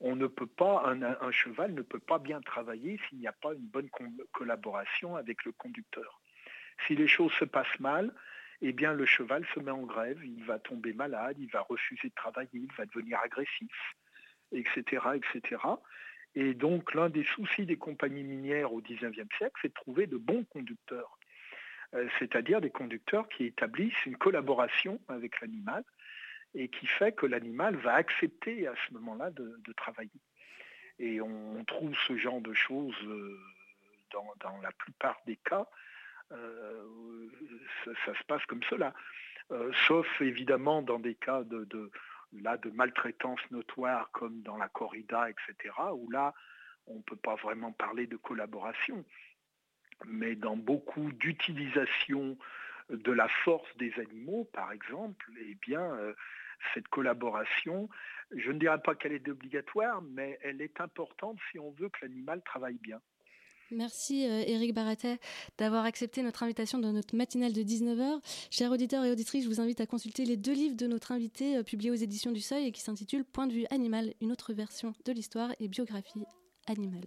on 0.00 0.16
ne 0.16 0.26
peut 0.26 0.46
pas, 0.46 0.84
un, 0.86 1.30
cheval 1.30 1.72
ne 1.72 1.82
peut 1.82 1.98
pas 1.98 2.18
bien 2.18 2.40
travailler 2.40 3.00
s'il 3.08 3.18
n'y 3.18 3.26
a 3.26 3.32
pas 3.32 3.54
une 3.54 3.66
bonne 3.66 3.88
collaboration 4.32 5.16
avec 5.16 5.44
le 5.44 5.52
conducteur. 5.52 6.20
Si 6.86 6.96
les 6.96 7.06
choses 7.06 7.32
se 7.32 7.44
passent 7.44 7.80
mal, 7.80 8.12
eh 8.60 8.72
bien 8.72 8.92
le 8.92 9.06
cheval 9.06 9.46
se 9.54 9.60
met 9.60 9.70
en 9.70 9.82
grève, 9.82 10.22
il 10.24 10.44
va 10.44 10.58
tomber 10.58 10.92
malade, 10.92 11.36
il 11.38 11.50
va 11.50 11.60
refuser 11.62 12.08
de 12.08 12.14
travailler, 12.14 12.50
il 12.52 12.72
va 12.76 12.86
devenir 12.86 13.18
agressif, 13.20 13.94
etc., 14.52 15.02
etc. 15.14 15.62
Et 16.34 16.54
donc 16.54 16.94
l'un 16.94 17.08
des 17.08 17.24
soucis 17.24 17.64
des 17.64 17.76
compagnies 17.76 18.24
minières 18.24 18.72
au 18.72 18.80
XIXe 18.80 19.28
siècle, 19.38 19.58
c'est 19.62 19.68
de 19.68 19.74
trouver 19.74 20.06
de 20.06 20.16
bons 20.16 20.44
conducteurs, 20.44 21.18
Euh, 21.94 22.08
c'est-à-dire 22.18 22.60
des 22.60 22.70
conducteurs 22.70 23.28
qui 23.28 23.44
établissent 23.44 24.04
une 24.06 24.16
collaboration 24.16 25.00
avec 25.08 25.40
l'animal 25.40 25.84
et 26.54 26.68
qui 26.68 26.86
fait 26.86 27.12
que 27.12 27.26
l'animal 27.26 27.76
va 27.76 27.94
accepter 27.94 28.66
à 28.66 28.74
ce 28.86 28.94
moment-là 28.94 29.30
de, 29.30 29.72
travailler. 29.76 30.20
Et 30.98 31.20
on, 31.20 31.64
trouve 31.64 31.94
ce 32.06 32.16
genre 32.16 32.40
de 32.40 32.54
choses 32.54 32.96
euh, 33.04 33.38
dans, 34.12 34.60
la 34.62 34.70
plupart 34.72 35.20
des 35.26 35.36
cas. 35.36 35.66
Euh, 36.32 37.28
ça, 37.84 38.14
se 38.14 38.24
passe 38.24 38.44
comme 38.46 38.62
cela. 38.70 38.94
Euh, 39.50 39.72
sauf 39.86 40.06
évidemment 40.20 40.82
dans 40.82 40.98
des 40.98 41.16
cas 41.16 41.42
de, 41.42 41.90
maltraitance 42.72 43.40
notoire 43.50 44.10
comme 44.12 44.40
dans 44.42 44.56
la 44.56 44.68
corrida, 44.68 45.28
etc., 45.28 45.74
où 45.92 46.08
là, 46.10 46.32
on 46.86 46.96
ne 46.96 47.02
peut 47.02 47.16
pas 47.16 47.34
vraiment 47.36 47.72
parler 47.72 48.06
de 48.06 48.16
collaboration. 48.16 49.04
Mais 50.06 50.34
dans 50.34 50.56
beaucoup 50.56 51.12
d'utilisation 51.12 52.38
de 52.90 53.12
la 53.12 53.28
force 53.28 53.76
des 53.76 53.92
animaux, 53.98 54.48
par 54.52 54.72
exemple, 54.72 55.30
eh 55.40 55.54
bien, 55.56 55.96
cette 56.72 56.88
collaboration, 56.88 57.88
je 58.34 58.50
ne 58.50 58.58
dirais 58.58 58.80
pas 58.80 58.94
qu'elle 58.94 59.12
est 59.12 59.28
obligatoire, 59.28 60.02
mais 60.02 60.38
elle 60.42 60.60
est 60.60 60.80
importante 60.80 61.38
si 61.50 61.58
on 61.58 61.70
veut 61.72 61.88
que 61.88 61.98
l'animal 62.02 62.42
travaille 62.42 62.78
bien. 62.78 63.00
Merci 63.70 64.28
euh, 64.28 64.44
Éric 64.46 64.74
Baratet 64.74 65.18
d'avoir 65.58 65.84
accepté 65.84 66.22
notre 66.22 66.42
invitation 66.42 66.78
dans 66.78 66.92
notre 66.92 67.16
matinale 67.16 67.52
de 67.52 67.62
19h. 67.62 68.20
Chers 68.50 68.70
auditeurs 68.70 69.04
et 69.04 69.10
auditrices, 69.10 69.44
je 69.44 69.48
vous 69.48 69.60
invite 69.60 69.80
à 69.80 69.86
consulter 69.86 70.24
les 70.24 70.36
deux 70.36 70.52
livres 70.52 70.76
de 70.76 70.86
notre 70.86 71.12
invité 71.12 71.56
euh, 71.56 71.62
publiés 71.62 71.90
aux 71.90 71.94
éditions 71.94 72.32
du 72.32 72.40
Seuil 72.40 72.66
et 72.66 72.72
qui 72.72 72.82
s'intitulent 72.82 73.24
Point 73.24 73.46
de 73.46 73.52
vue 73.52 73.66
animal, 73.70 74.14
une 74.20 74.32
autre 74.32 74.52
version 74.52 74.92
de 75.04 75.12
l'histoire 75.12 75.50
et 75.60 75.68
biographie 75.68 76.24
animale. 76.66 77.06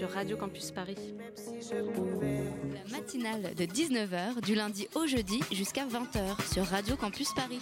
Sur 0.00 0.12
Radio 0.12 0.34
Campus 0.38 0.70
Paris. 0.70 0.96
La 2.72 2.96
matinale 2.96 3.54
de 3.54 3.66
19h 3.66 4.40
du 4.40 4.54
lundi 4.54 4.88
au 4.94 5.06
jeudi 5.06 5.42
jusqu'à 5.52 5.84
20h 5.84 6.54
sur 6.54 6.64
Radio 6.64 6.96
Campus 6.96 7.34
Paris. 7.34 7.60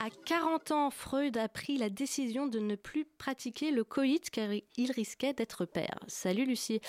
À 0.00 0.10
40 0.26 0.70
ans, 0.72 0.90
Freud 0.90 1.38
a 1.38 1.48
pris 1.48 1.78
la 1.78 1.88
décision 1.88 2.46
de 2.46 2.58
ne 2.58 2.74
plus 2.74 3.06
pratiquer 3.06 3.70
le 3.70 3.84
coït 3.84 4.28
car 4.28 4.50
il 4.76 4.92
risquait 4.92 5.32
d'être 5.32 5.64
père. 5.64 5.98
Salut 6.08 6.44
Lucie. 6.44 6.82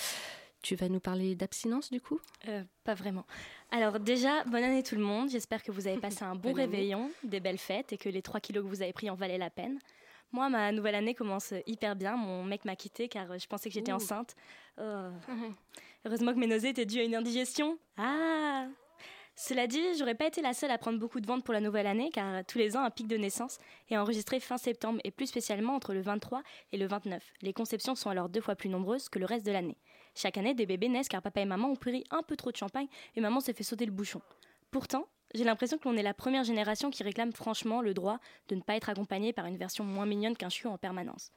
Tu 0.62 0.76
vas 0.76 0.90
nous 0.90 1.00
parler 1.00 1.36
d'abstinence 1.36 1.90
du 1.90 2.02
coup? 2.02 2.20
Euh, 2.50 2.62
Pas 2.84 2.94
vraiment. 2.94 3.26
Alors 3.72 4.02
déjà, 4.02 4.44
bonne 4.44 4.66
année 4.66 4.84
tout 4.84 4.96
le 4.96 5.02
monde. 5.02 5.30
J'espère 5.30 5.64
que 5.64 5.72
vous 5.72 5.88
avez 5.88 6.02
passé 6.02 6.26
un 6.26 6.36
bon 6.36 6.52
réveillon, 6.52 7.10
des 7.24 7.40
belles 7.40 7.58
fêtes 7.58 7.94
et 7.94 7.98
que 7.98 8.10
les 8.10 8.22
3 8.22 8.42
kilos 8.42 8.66
que 8.66 8.68
vous 8.70 8.82
avez 8.82 8.92
pris 8.92 9.10
en 9.10 9.16
valaient 9.16 9.38
la 9.38 9.50
peine. 9.50 9.80
Moi, 10.32 10.50
ma 10.50 10.72
nouvelle 10.72 10.96
année 10.96 11.16
commence 11.16 11.54
hyper 11.66 11.96
bien. 11.96 12.16
Mon 12.16 12.44
mec 12.44 12.66
m'a 12.66 12.76
quitté 12.76 13.08
car 13.08 13.32
euh, 13.32 13.38
je 13.38 13.48
pensais 13.48 13.70
que 13.70 13.76
j'étais 13.76 13.92
enceinte. 13.92 14.36
Oh. 14.78 15.10
Heureusement 16.06 16.34
que 16.34 16.40
mes 16.40 16.48
nausées 16.48 16.70
étaient 16.70 16.86
dues 16.86 17.00
à 17.00 17.04
une 17.04 17.16
indigestion. 17.16 17.78
Ah 17.98 18.68
Cela 19.36 19.68
dit, 19.68 19.82
j'aurais 19.98 20.16
pas 20.16 20.28
été 20.28 20.42
la 20.42 20.54
seule 20.54 20.72
à 20.72 20.78
prendre 20.78 21.00
beaucoup 21.00 21.20
de 21.20 21.28
ventes 21.28 21.44
pour 21.44 21.54
la 21.54 21.62
nouvelle 21.62 21.88
année 21.88 22.10
car 22.14 22.36
euh, 22.36 22.42
tous 22.48 22.58
les 22.58 22.76
ans, 22.76 22.84
un 22.84 22.90
pic 22.90 23.08
de 23.08 23.18
naissance 23.18 23.58
est 23.90 23.98
enregistré 23.98 24.40
fin 24.40 24.58
septembre 24.58 25.00
et 25.04 25.12
plus 25.12 25.28
spécialement 25.28 25.76
entre 25.76 25.94
le 25.94 26.02
23 26.02 26.44
et 26.72 26.78
le 26.78 26.86
29. 26.86 27.24
Les 27.42 27.54
conceptions 27.54 27.96
sont 27.96 28.10
alors 28.10 28.30
deux 28.30 28.42
fois 28.42 28.56
plus 28.56 28.70
nombreuses 28.70 29.10
que 29.10 29.20
le 29.20 29.26
reste 29.26 29.46
de 29.46 29.52
l'année. 29.52 29.78
Chaque 30.16 30.38
année, 30.38 30.54
des 30.54 30.66
bébés 30.66 30.90
naissent 30.90 31.10
car 31.10 31.22
papa 31.22 31.42
et 31.42 31.46
maman 31.46 31.70
ont 31.70 31.76
pris 31.76 32.04
un 32.12 32.24
peu 32.24 32.36
trop 32.36 32.52
de 32.52 32.58
champagne 32.58 32.88
et 33.16 33.22
maman 33.22 33.40
s'est 33.40 33.54
fait 33.54 33.64
sauter 33.64 33.86
le 33.86 33.92
bouchon. 33.92 34.22
Pourtant, 34.72 35.08
j'ai 35.36 35.44
l'impression 35.44 35.78
que 35.78 35.88
l'on 35.88 35.96
est 35.98 36.04
la 36.04 36.14
première 36.14 36.44
génération 36.44 36.90
qui 36.90 37.04
réclame 37.04 37.32
franchement 37.34 37.82
le 37.82 37.94
droit 37.94 38.20
de 38.48 38.56
ne 38.56 38.62
pas 38.62 38.76
être 38.76 38.90
accompagné 38.90 39.34
par 39.34 39.46
une 39.46 39.58
version 39.58 39.84
moins 39.84 40.06
mignonne 40.06 40.36
qu'un 40.36 40.50
chiot 40.50 40.70
en 40.70 40.78
permanence. 40.78 41.32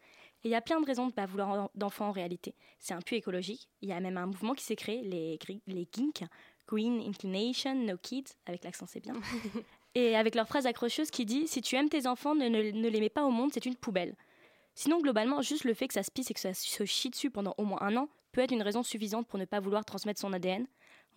Et 0.45 0.49
il 0.49 0.51
y 0.51 0.55
a 0.55 0.61
plein 0.61 0.81
de 0.81 0.87
raisons 0.87 1.03
de 1.05 1.11
ne 1.11 1.15
pas 1.15 1.27
vouloir 1.27 1.49
en- 1.51 1.71
d'enfants 1.75 2.09
en 2.09 2.13
réalité. 2.13 2.55
C'est 2.79 2.95
un 2.95 3.01
peu 3.01 3.17
écologique. 3.17 3.69
Il 3.83 3.89
y 3.89 3.93
a 3.93 4.01
même 4.01 4.17
un 4.17 4.27
mouvement 4.27 4.55
qui 4.55 4.65
s'est 4.65 4.77
créé, 4.77 5.03
les, 5.03 5.39
les 5.67 5.89
GINK, 5.93 6.25
Green 6.69 7.01
Inclination 7.07 7.75
No 7.75 7.97
Kids, 7.97 8.35
avec 8.47 8.63
l'accent 8.65 8.87
c'est 8.87 9.01
bien. 9.01 9.15
Et 9.95 10.15
avec 10.17 10.35
leur 10.35 10.47
phrase 10.47 10.67
accrocheuse 10.67 11.11
qui 11.11 11.25
dit 11.27 11.49
Si 11.49 11.61
tu 11.63 11.75
aimes 11.75 11.89
tes 11.89 12.07
enfants, 12.07 12.35
ne, 12.35 12.49
ne- 12.49 12.71
ne 12.71 12.89
les 12.89 13.01
mets 13.01 13.09
pas 13.09 13.25
au 13.25 13.31
monde, 13.31 13.51
c'est 13.53 13.67
une 13.67 13.75
poubelle. 13.75 14.15
Sinon, 14.75 15.01
globalement, 15.01 15.43
juste 15.43 15.65
le 15.65 15.75
fait 15.75 15.89
que 15.89 15.95
ça 15.95 16.05
se 16.05 16.11
pisse 16.13 16.31
et 16.31 16.35
que 16.35 16.41
ça 16.41 16.55
se 16.55 16.85
chie 16.85 17.11
dessus 17.11 17.31
pendant 17.31 17.55
au 17.59 17.65
moins 17.65 17.81
un 17.83 17.97
an 17.97 18.09
peut 18.31 18.43
être 18.43 18.53
une 18.53 18.63
raison 18.63 18.85
suffisante 18.85 19.27
pour 19.27 19.39
ne 19.41 19.45
pas 19.45 19.59
vouloir 19.59 19.85
transmettre 19.85 20.21
son 20.21 20.33
ADN. 20.33 20.67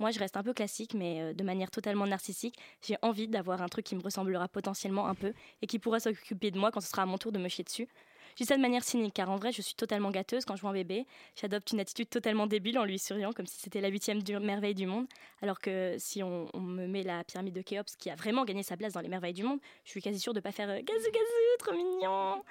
Moi, 0.01 0.09
je 0.09 0.17
reste 0.17 0.35
un 0.35 0.41
peu 0.41 0.51
classique, 0.53 0.95
mais 0.95 1.21
euh, 1.21 1.33
de 1.33 1.43
manière 1.43 1.69
totalement 1.69 2.07
narcissique. 2.07 2.57
J'ai 2.81 2.97
envie 3.03 3.27
d'avoir 3.27 3.61
un 3.61 3.67
truc 3.67 3.85
qui 3.85 3.95
me 3.95 4.01
ressemblera 4.01 4.47
potentiellement 4.47 5.05
un 5.05 5.13
peu 5.13 5.31
et 5.61 5.67
qui 5.67 5.77
pourra 5.77 5.99
s'occuper 5.99 6.49
de 6.49 6.57
moi 6.57 6.71
quand 6.71 6.81
ce 6.81 6.89
sera 6.89 7.03
à 7.03 7.05
mon 7.05 7.19
tour 7.19 7.31
de 7.31 7.37
me 7.37 7.47
chier 7.47 7.63
dessus. 7.63 7.87
Je 8.31 8.37
dis 8.37 8.45
ça 8.45 8.57
de 8.57 8.63
manière 8.63 8.83
cynique, 8.83 9.13
car 9.13 9.29
en 9.29 9.35
vrai, 9.35 9.51
je 9.51 9.61
suis 9.61 9.75
totalement 9.75 10.09
gâteuse 10.09 10.43
quand 10.43 10.55
je 10.55 10.61
vois 10.61 10.71
un 10.71 10.73
bébé. 10.73 11.05
J'adopte 11.35 11.71
une 11.71 11.79
attitude 11.79 12.09
totalement 12.09 12.47
débile 12.47 12.79
en 12.79 12.83
lui 12.83 12.97
souriant, 12.97 13.31
comme 13.31 13.45
si 13.45 13.59
c'était 13.59 13.79
la 13.79 13.89
huitième 13.89 14.23
merveille 14.39 14.73
du 14.73 14.87
monde. 14.87 15.05
Alors 15.43 15.59
que 15.59 15.95
si 15.99 16.23
on, 16.23 16.49
me 16.55 16.87
met 16.87 17.03
la 17.03 17.23
pyramide 17.23 17.53
de 17.53 17.61
Khéops, 17.61 17.95
qui 17.99 18.09
a 18.09 18.15
vraiment 18.15 18.43
gagné 18.43 18.63
sa 18.63 18.77
place 18.77 18.93
dans 18.93 19.01
les 19.01 19.09
merveilles 19.09 19.33
du 19.33 19.43
monde, 19.43 19.59
je 19.85 19.91
suis 19.91 20.01
quasi 20.01 20.19
sûre 20.19 20.33
de 20.33 20.39
pas 20.39 20.51
faire 20.51 20.69
euh, 20.71 20.81
gazou 20.81 21.11
gazou, 21.11 21.57
trop 21.59 21.73
mignon. 21.73 22.43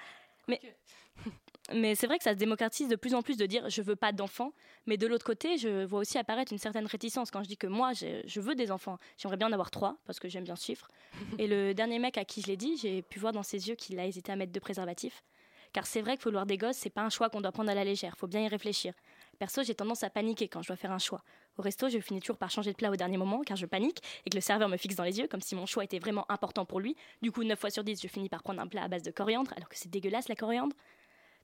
Mais, 0.47 0.61
mais 1.73 1.95
c'est 1.95 2.07
vrai 2.07 2.17
que 2.17 2.23
ça 2.23 2.31
se 2.33 2.37
démocratise 2.37 2.87
de 2.87 2.95
plus 2.95 3.13
en 3.13 3.21
plus 3.21 3.37
de 3.37 3.45
dire 3.45 3.69
je 3.69 3.81
veux 3.81 3.95
pas 3.95 4.11
d'enfants. 4.11 4.53
Mais 4.87 4.97
de 4.97 5.07
l'autre 5.07 5.25
côté, 5.25 5.57
je 5.57 5.85
vois 5.85 5.99
aussi 5.99 6.17
apparaître 6.17 6.51
une 6.51 6.59
certaine 6.59 6.85
réticence 6.85 7.31
quand 7.31 7.43
je 7.43 7.47
dis 7.47 7.57
que 7.57 7.67
moi, 7.67 7.93
je, 7.93 8.21
je 8.25 8.41
veux 8.41 8.55
des 8.55 8.71
enfants. 8.71 8.97
J'aimerais 9.17 9.37
bien 9.37 9.47
en 9.47 9.51
avoir 9.51 9.71
trois, 9.71 9.97
parce 10.05 10.19
que 10.19 10.27
j'aime 10.27 10.43
bien 10.43 10.55
ce 10.55 10.65
chiffre. 10.65 10.89
Et 11.39 11.47
le 11.47 11.73
dernier 11.73 11.99
mec 11.99 12.17
à 12.17 12.25
qui 12.25 12.41
je 12.41 12.47
l'ai 12.47 12.57
dit, 12.57 12.77
j'ai 12.77 13.01
pu 13.01 13.19
voir 13.19 13.33
dans 13.33 13.43
ses 13.43 13.69
yeux 13.69 13.75
qu'il 13.75 13.99
a 13.99 14.05
hésité 14.05 14.31
à 14.31 14.35
mettre 14.35 14.51
deux 14.51 14.59
préservatifs. 14.59 15.23
Car 15.73 15.87
c'est 15.87 16.01
vrai 16.01 16.17
que 16.17 16.23
vouloir 16.23 16.45
des 16.45 16.57
gosses, 16.57 16.77
c'est 16.77 16.89
pas 16.89 17.01
un 17.01 17.09
choix 17.09 17.29
qu'on 17.29 17.39
doit 17.39 17.51
prendre 17.51 17.69
à 17.69 17.75
la 17.75 17.85
légère, 17.85 18.17
faut 18.17 18.27
bien 18.27 18.41
y 18.41 18.47
réfléchir. 18.47 18.93
Perso, 19.39 19.63
j'ai 19.63 19.73
tendance 19.73 20.03
à 20.03 20.09
paniquer 20.09 20.47
quand 20.47 20.61
je 20.61 20.67
dois 20.67 20.75
faire 20.75 20.91
un 20.91 20.99
choix. 20.99 21.23
Au 21.57 21.61
resto, 21.61 21.89
je 21.89 21.97
finis 21.99 22.19
toujours 22.19 22.37
par 22.37 22.51
changer 22.51 22.71
de 22.71 22.75
plat 22.75 22.91
au 22.91 22.95
dernier 22.95 23.17
moment 23.17 23.41
car 23.41 23.57
je 23.57 23.65
panique 23.65 23.99
et 24.25 24.29
que 24.29 24.35
le 24.35 24.41
serveur 24.41 24.69
me 24.69 24.77
fixe 24.77 24.95
dans 24.95 25.03
les 25.03 25.17
yeux 25.19 25.27
comme 25.27 25.41
si 25.41 25.55
mon 25.55 25.65
choix 25.65 25.83
était 25.83 25.99
vraiment 25.99 26.29
important 26.29 26.65
pour 26.65 26.79
lui. 26.79 26.95
Du 27.21 27.31
coup, 27.31 27.43
9 27.43 27.57
fois 27.57 27.69
sur 27.69 27.83
10, 27.83 28.01
je 28.01 28.07
finis 28.07 28.29
par 28.29 28.43
prendre 28.43 28.61
un 28.61 28.67
plat 28.67 28.83
à 28.83 28.87
base 28.87 29.01
de 29.01 29.11
coriandre 29.11 29.51
alors 29.55 29.69
que 29.69 29.77
c'est 29.77 29.89
dégueulasse 29.89 30.27
la 30.27 30.35
coriandre. 30.35 30.75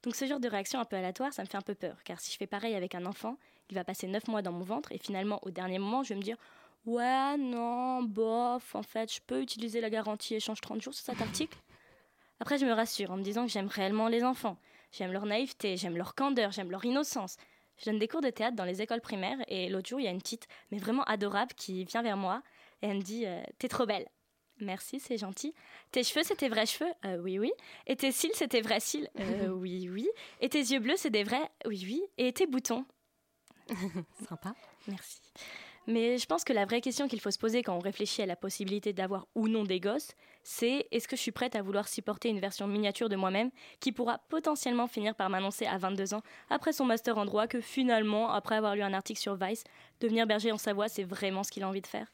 Donc 0.04 0.16
ce 0.16 0.26
genre 0.26 0.40
de 0.40 0.48
réaction 0.48 0.80
un 0.80 0.86
peu 0.86 0.96
aléatoire, 0.96 1.34
ça 1.34 1.42
me 1.42 1.48
fait 1.48 1.58
un 1.58 1.62
peu 1.62 1.76
peur 1.76 2.04
car 2.04 2.20
si 2.20 2.32
je 2.32 2.38
fais 2.38 2.48
pareil 2.48 2.76
avec 2.76 2.96
un 2.96 3.06
enfant, 3.06 3.38
il 3.70 3.76
va 3.76 3.84
passer 3.84 4.08
9 4.08 4.28
mois 4.28 4.42
dans 4.42 4.52
mon 4.52 4.64
ventre 4.64 4.92
et 4.92 4.98
finalement 4.98 5.40
au 5.44 5.52
dernier 5.52 5.80
moment, 5.80 6.04
je 6.04 6.10
vais 6.10 6.16
me 6.16 6.22
dire 6.22 6.38
"Ouais, 6.86 7.38
non, 7.38 8.04
bof, 8.04 8.76
en 8.76 8.84
fait, 8.84 9.14
je 9.14 9.20
peux 9.26 9.42
utiliser 9.42 9.82
la 9.82 9.90
garantie 9.90 10.36
échange 10.36 10.62
30 10.62 10.82
jours 10.82 10.94
sur 10.94 11.06
cet 11.06 11.22
article." 11.22 11.58
Après, 12.40 12.58
je 12.58 12.66
me 12.66 12.72
rassure 12.72 13.12
en 13.12 13.18
me 13.18 13.24
disant 13.24 13.46
que 13.46 13.52
j'aime 13.52 13.68
réellement 13.68 14.08
les 14.08 14.24
enfants. 14.24 14.58
J'aime 14.92 15.12
leur 15.12 15.26
naïveté, 15.26 15.76
j'aime 15.76 15.98
leur 15.98 16.16
candeur, 16.16 16.52
j'aime 16.52 16.72
leur 16.72 16.86
innocence. 16.86 17.38
Je 17.78 17.86
donne 17.86 18.00
des 18.00 18.08
cours 18.08 18.22
de 18.22 18.30
théâtre 18.30 18.56
dans 18.56 18.66
les 18.66 18.82
écoles 18.82 19.02
primaires 19.02 19.38
et 19.48 19.70
l'autre 19.70 19.90
jour, 19.90 20.00
il 20.00 20.04
y 20.04 20.08
a 20.08 20.12
une 20.12 20.22
petite, 20.22 20.48
mais 20.72 20.78
vraiment 20.78 21.04
adorable, 21.04 21.54
qui 21.56 21.84
vient 21.86 22.02
vers 22.02 22.18
moi 22.18 22.42
et 22.82 22.88
elle 22.88 22.98
me 22.98 23.02
dit 23.02 23.26
euh, 23.26 23.42
T'es 23.60 23.68
trop 23.68 23.86
belle. 23.86 24.08
Merci, 24.60 25.00
c'est 25.00 25.18
gentil. 25.18 25.54
Tes 25.92 26.04
cheveux, 26.04 26.24
c'est 26.24 26.36
tes 26.38 26.50
vrais 26.50 26.66
cheveux? 26.66 26.92
Euh, 27.06 27.18
Oui, 27.18 27.38
oui. 27.40 27.52
Et 27.86 27.96
tes 27.96 28.12
cils, 28.12 28.32
c'est 28.34 28.48
tes 28.48 28.62
vrais 28.62 28.80
cils? 28.80 29.10
Euh, 29.20 29.48
Oui, 29.50 29.88
oui. 29.90 30.10
Et 30.42 30.50
tes 30.50 30.60
yeux 30.60 30.80
bleus, 30.80 30.96
c'est 30.98 31.10
des 31.12 31.24
vrais 31.24 31.50
Oui, 31.66 31.82
oui. 31.86 32.02
Et 32.18 32.34
tes 32.34 32.48
boutons? 32.48 32.86
Sympa. 34.28 34.54
Merci. 34.88 35.20
Mais 35.90 36.18
je 36.18 36.26
pense 36.26 36.44
que 36.44 36.52
la 36.52 36.66
vraie 36.66 36.82
question 36.82 37.08
qu'il 37.08 37.22
faut 37.22 37.32
se 37.32 37.38
poser 37.38 37.64
quand 37.64 37.74
on 37.76 37.80
réfléchit 37.80 38.22
à 38.22 38.26
la 38.26 38.36
possibilité 38.36 38.92
d'avoir 38.92 39.26
ou 39.36 39.48
non 39.48 39.64
des 39.64 39.80
gosses, 39.80 40.12
c'est 40.44 40.86
est-ce 40.92 41.08
que 41.08 41.16
je 41.16 41.22
suis 41.22 41.32
prête 41.32 41.56
à 41.56 41.62
vouloir 41.62 41.88
supporter 41.88 42.28
une 42.28 42.42
version 42.42 42.68
miniature 42.68 43.08
de 43.08 43.16
moi-même 43.16 43.52
qui 43.80 43.94
pourra 43.94 44.18
potentiellement 44.28 44.88
finir 44.88 45.16
par 45.16 45.30
m'annoncer 45.30 45.66
à 45.66 45.78
22 45.78 46.14
ans, 46.14 46.22
après 46.50 46.74
son 46.74 46.84
master 46.84 47.18
en 47.18 47.24
droit, 47.24 47.48
que 47.48 47.62
finalement, 47.62 48.32
après 48.32 48.56
avoir 48.58 48.76
lu 48.76 48.82
un 48.82 48.94
article 48.94 49.20
sur 49.22 49.36
Vice, 49.36 49.64
devenir 50.02 50.28
berger 50.28 50.52
en 50.52 50.58
Savoie, 50.58 50.90
c'est 50.90 51.04
vraiment 51.06 51.44
ce 51.44 51.52
qu'il 51.52 51.64
a 51.64 51.70
envie 51.70 51.82
de 51.82 51.88
faire? 51.88 52.12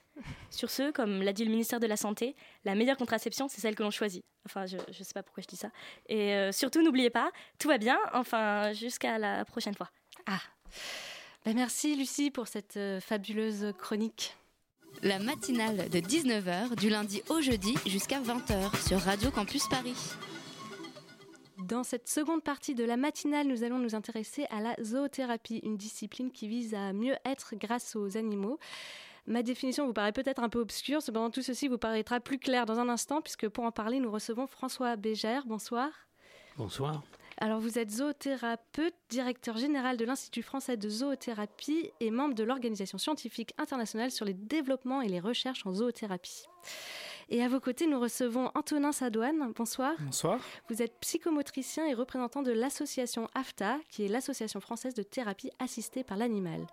Sur 0.49 0.69
ce, 0.69 0.91
comme 0.91 1.21
l'a 1.21 1.33
dit 1.33 1.43
le 1.43 1.51
ministère 1.51 1.79
de 1.79 1.87
la 1.87 1.97
Santé, 1.97 2.35
la 2.65 2.75
meilleure 2.75 2.97
contraception, 2.97 3.47
c'est 3.47 3.61
celle 3.61 3.75
que 3.75 3.83
l'on 3.83 3.91
choisit. 3.91 4.23
Enfin, 4.45 4.65
je 4.65 4.77
ne 4.77 5.03
sais 5.03 5.13
pas 5.13 5.23
pourquoi 5.23 5.41
je 5.41 5.47
dis 5.47 5.55
ça. 5.55 5.69
Et 6.07 6.33
euh, 6.33 6.51
surtout, 6.51 6.81
n'oubliez 6.81 7.09
pas, 7.09 7.31
tout 7.59 7.67
va 7.67 7.77
bien, 7.77 7.97
enfin, 8.13 8.73
jusqu'à 8.73 9.17
la 9.17 9.45
prochaine 9.45 9.73
fois. 9.73 9.89
Ah 10.25 10.41
ben 11.45 11.55
Merci 11.55 11.95
Lucie 11.95 12.31
pour 12.31 12.47
cette 12.47 12.77
euh, 12.77 12.99
fabuleuse 13.01 13.73
chronique. 13.77 14.37
La 15.01 15.19
matinale 15.19 15.89
de 15.89 15.99
19h 15.99 16.75
du 16.75 16.89
lundi 16.89 17.21
au 17.29 17.41
jeudi 17.41 17.75
jusqu'à 17.85 18.21
20h 18.21 18.87
sur 18.87 18.99
Radio 18.99 19.31
Campus 19.31 19.67
Paris. 19.67 19.97
Dans 21.57 21.83
cette 21.83 22.07
seconde 22.07 22.43
partie 22.43 22.75
de 22.75 22.83
la 22.83 22.97
matinale, 22.97 23.47
nous 23.47 23.63
allons 23.63 23.79
nous 23.79 23.95
intéresser 23.95 24.45
à 24.49 24.59
la 24.59 24.75
zoothérapie, 24.81 25.61
une 25.63 25.77
discipline 25.77 26.31
qui 26.31 26.47
vise 26.47 26.73
à 26.73 26.93
mieux 26.93 27.15
être 27.25 27.55
grâce 27.55 27.95
aux 27.95 28.17
animaux. 28.17 28.59
Ma 29.25 29.41
définition 29.41 29.85
vous 29.85 29.93
paraît 29.93 30.11
peut-être 30.11 30.43
un 30.43 30.49
peu 30.49 30.59
obscure, 30.59 31.01
cependant 31.01 31.29
tout 31.29 31.41
ceci 31.41 31.67
vous 31.67 31.77
paraîtra 31.77 32.19
plus 32.19 32.39
clair 32.39 32.65
dans 32.65 32.79
un 32.79 32.89
instant, 32.89 33.21
puisque 33.21 33.47
pour 33.47 33.63
en 33.63 33.71
parler, 33.71 33.99
nous 33.99 34.11
recevons 34.11 34.47
François 34.47 34.95
Bégère. 34.95 35.45
Bonsoir. 35.45 35.89
Bonsoir. 36.57 37.01
Alors 37.37 37.59
vous 37.59 37.79
êtes 37.79 37.89
zoothérapeute, 37.89 38.93
directeur 39.09 39.57
général 39.57 39.97
de 39.97 40.05
l'Institut 40.05 40.43
français 40.43 40.77
de 40.77 40.87
zoothérapie 40.87 41.91
et 41.99 42.11
membre 42.11 42.35
de 42.35 42.43
l'Organisation 42.43 42.97
scientifique 42.97 43.53
internationale 43.57 44.11
sur 44.11 44.25
les 44.25 44.33
développements 44.33 45.01
et 45.01 45.07
les 45.07 45.19
recherches 45.19 45.65
en 45.65 45.73
zoothérapie. 45.73 46.45
Et 47.29 47.41
à 47.41 47.47
vos 47.47 47.59
côtés, 47.59 47.87
nous 47.87 47.99
recevons 47.99 48.51
Antonin 48.53 48.91
Sadouane. 48.91 49.51
Bonsoir. 49.55 49.95
Bonsoir. 49.99 50.39
Vous 50.69 50.81
êtes 50.81 50.99
psychomotricien 50.99 51.87
et 51.87 51.93
représentant 51.93 52.43
de 52.43 52.51
l'association 52.51 53.27
AFTA, 53.33 53.79
qui 53.89 54.05
est 54.05 54.09
l'Association 54.09 54.59
française 54.59 54.93
de 54.93 55.03
thérapie 55.03 55.49
assistée 55.57 56.03
par 56.03 56.17
l'animal. 56.17 56.67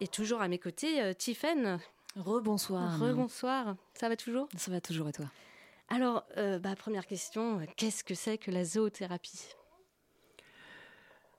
Et 0.00 0.08
toujours 0.08 0.40
à 0.40 0.48
mes 0.48 0.58
côtés, 0.58 1.02
euh, 1.02 1.12
Tiffaine. 1.12 1.80
Rebonsoir. 2.16 2.98
Rebonsoir. 2.98 3.76
Ça 3.94 4.08
va 4.08 4.16
toujours? 4.16 4.48
Ça 4.56 4.70
va 4.70 4.80
toujours 4.80 5.08
et 5.08 5.12
toi? 5.12 5.26
Alors, 5.88 6.24
euh, 6.36 6.58
bah, 6.58 6.76
première 6.76 7.06
question, 7.06 7.60
qu'est-ce 7.76 8.04
que 8.04 8.14
c'est 8.14 8.38
que 8.38 8.50
la 8.50 8.64
zoothérapie? 8.64 9.48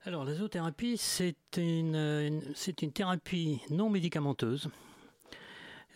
Alors, 0.03 0.25
la 0.25 0.33
zoothérapie, 0.33 0.97
c'est 0.97 1.35
une, 1.57 1.95
une- 1.95 2.53
c'est 2.55 2.81
une 2.81 2.91
thérapie 2.91 3.61
non 3.69 3.89
médicamenteuse 3.89 4.69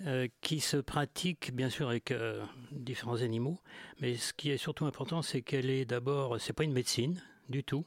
euh, 0.05 0.27
qui 0.41 0.59
se 0.59 0.77
pratique 0.77 1.53
bien 1.53 1.69
sûr 1.69 1.89
avec 1.89 2.11
euh, 2.11 2.45
différents 2.71 3.21
animaux, 3.21 3.59
mais 3.99 4.15
ce 4.15 4.33
qui 4.33 4.51
est 4.51 4.57
surtout 4.57 4.85
important, 4.85 5.21
c'est 5.21 5.41
qu'elle 5.41 5.69
est 5.69 5.85
d'abord, 5.85 6.39
c'est 6.39 6.53
pas 6.53 6.63
une 6.63 6.73
médecine 6.73 7.21
du 7.49 7.63
tout. 7.63 7.85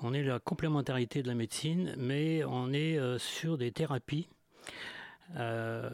On 0.00 0.14
est 0.14 0.22
la 0.22 0.38
complémentarité 0.38 1.22
de 1.22 1.28
la 1.28 1.34
médecine, 1.34 1.94
mais 1.98 2.44
on 2.44 2.72
est 2.72 2.98
euh, 2.98 3.18
sur 3.18 3.58
des 3.58 3.72
thérapies. 3.72 4.28
Euh, 5.36 5.90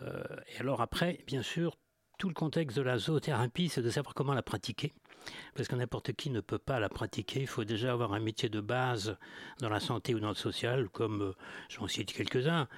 et 0.55 0.61
alors 0.61 0.82
après, 0.82 1.20
bien 1.26 1.42
sûr, 1.42 1.76
tout 2.18 2.28
le 2.28 2.34
contexte 2.34 2.76
de 2.76 2.82
la 2.82 2.98
zoothérapie, 2.98 3.70
c'est 3.70 3.82
de 3.82 3.90
savoir 3.90 4.14
comment 4.14 4.34
la 4.34 4.42
pratiquer. 4.42 4.92
Parce 5.55 5.68
que 5.68 5.74
n'importe 5.74 6.12
qui 6.12 6.28
ne 6.28 6.40
peut 6.40 6.59
pas 6.59 6.78
la 6.80 6.90
pratiquer. 6.90 7.40
Il 7.40 7.46
faut 7.46 7.64
déjà 7.64 7.92
avoir 7.92 8.12
un 8.12 8.20
métier 8.20 8.50
de 8.50 8.61
base 8.61 9.16
dans 9.61 9.70
la 9.70 9.80
santé 9.80 10.14
ou 10.14 10.20
dans 10.20 10.28
le 10.28 10.34
social, 10.34 10.90
comme, 10.90 11.22
euh, 11.22 11.32
je 11.70 11.78
vais 11.78 11.84
en 11.84 11.88
citer 11.88 12.12
quelques-uns, 12.12 12.68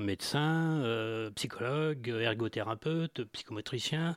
médecin, 0.00 1.28
psychologue, 1.34 2.08
ergothérapeute, 2.08 3.24
psychomotricien, 3.24 4.16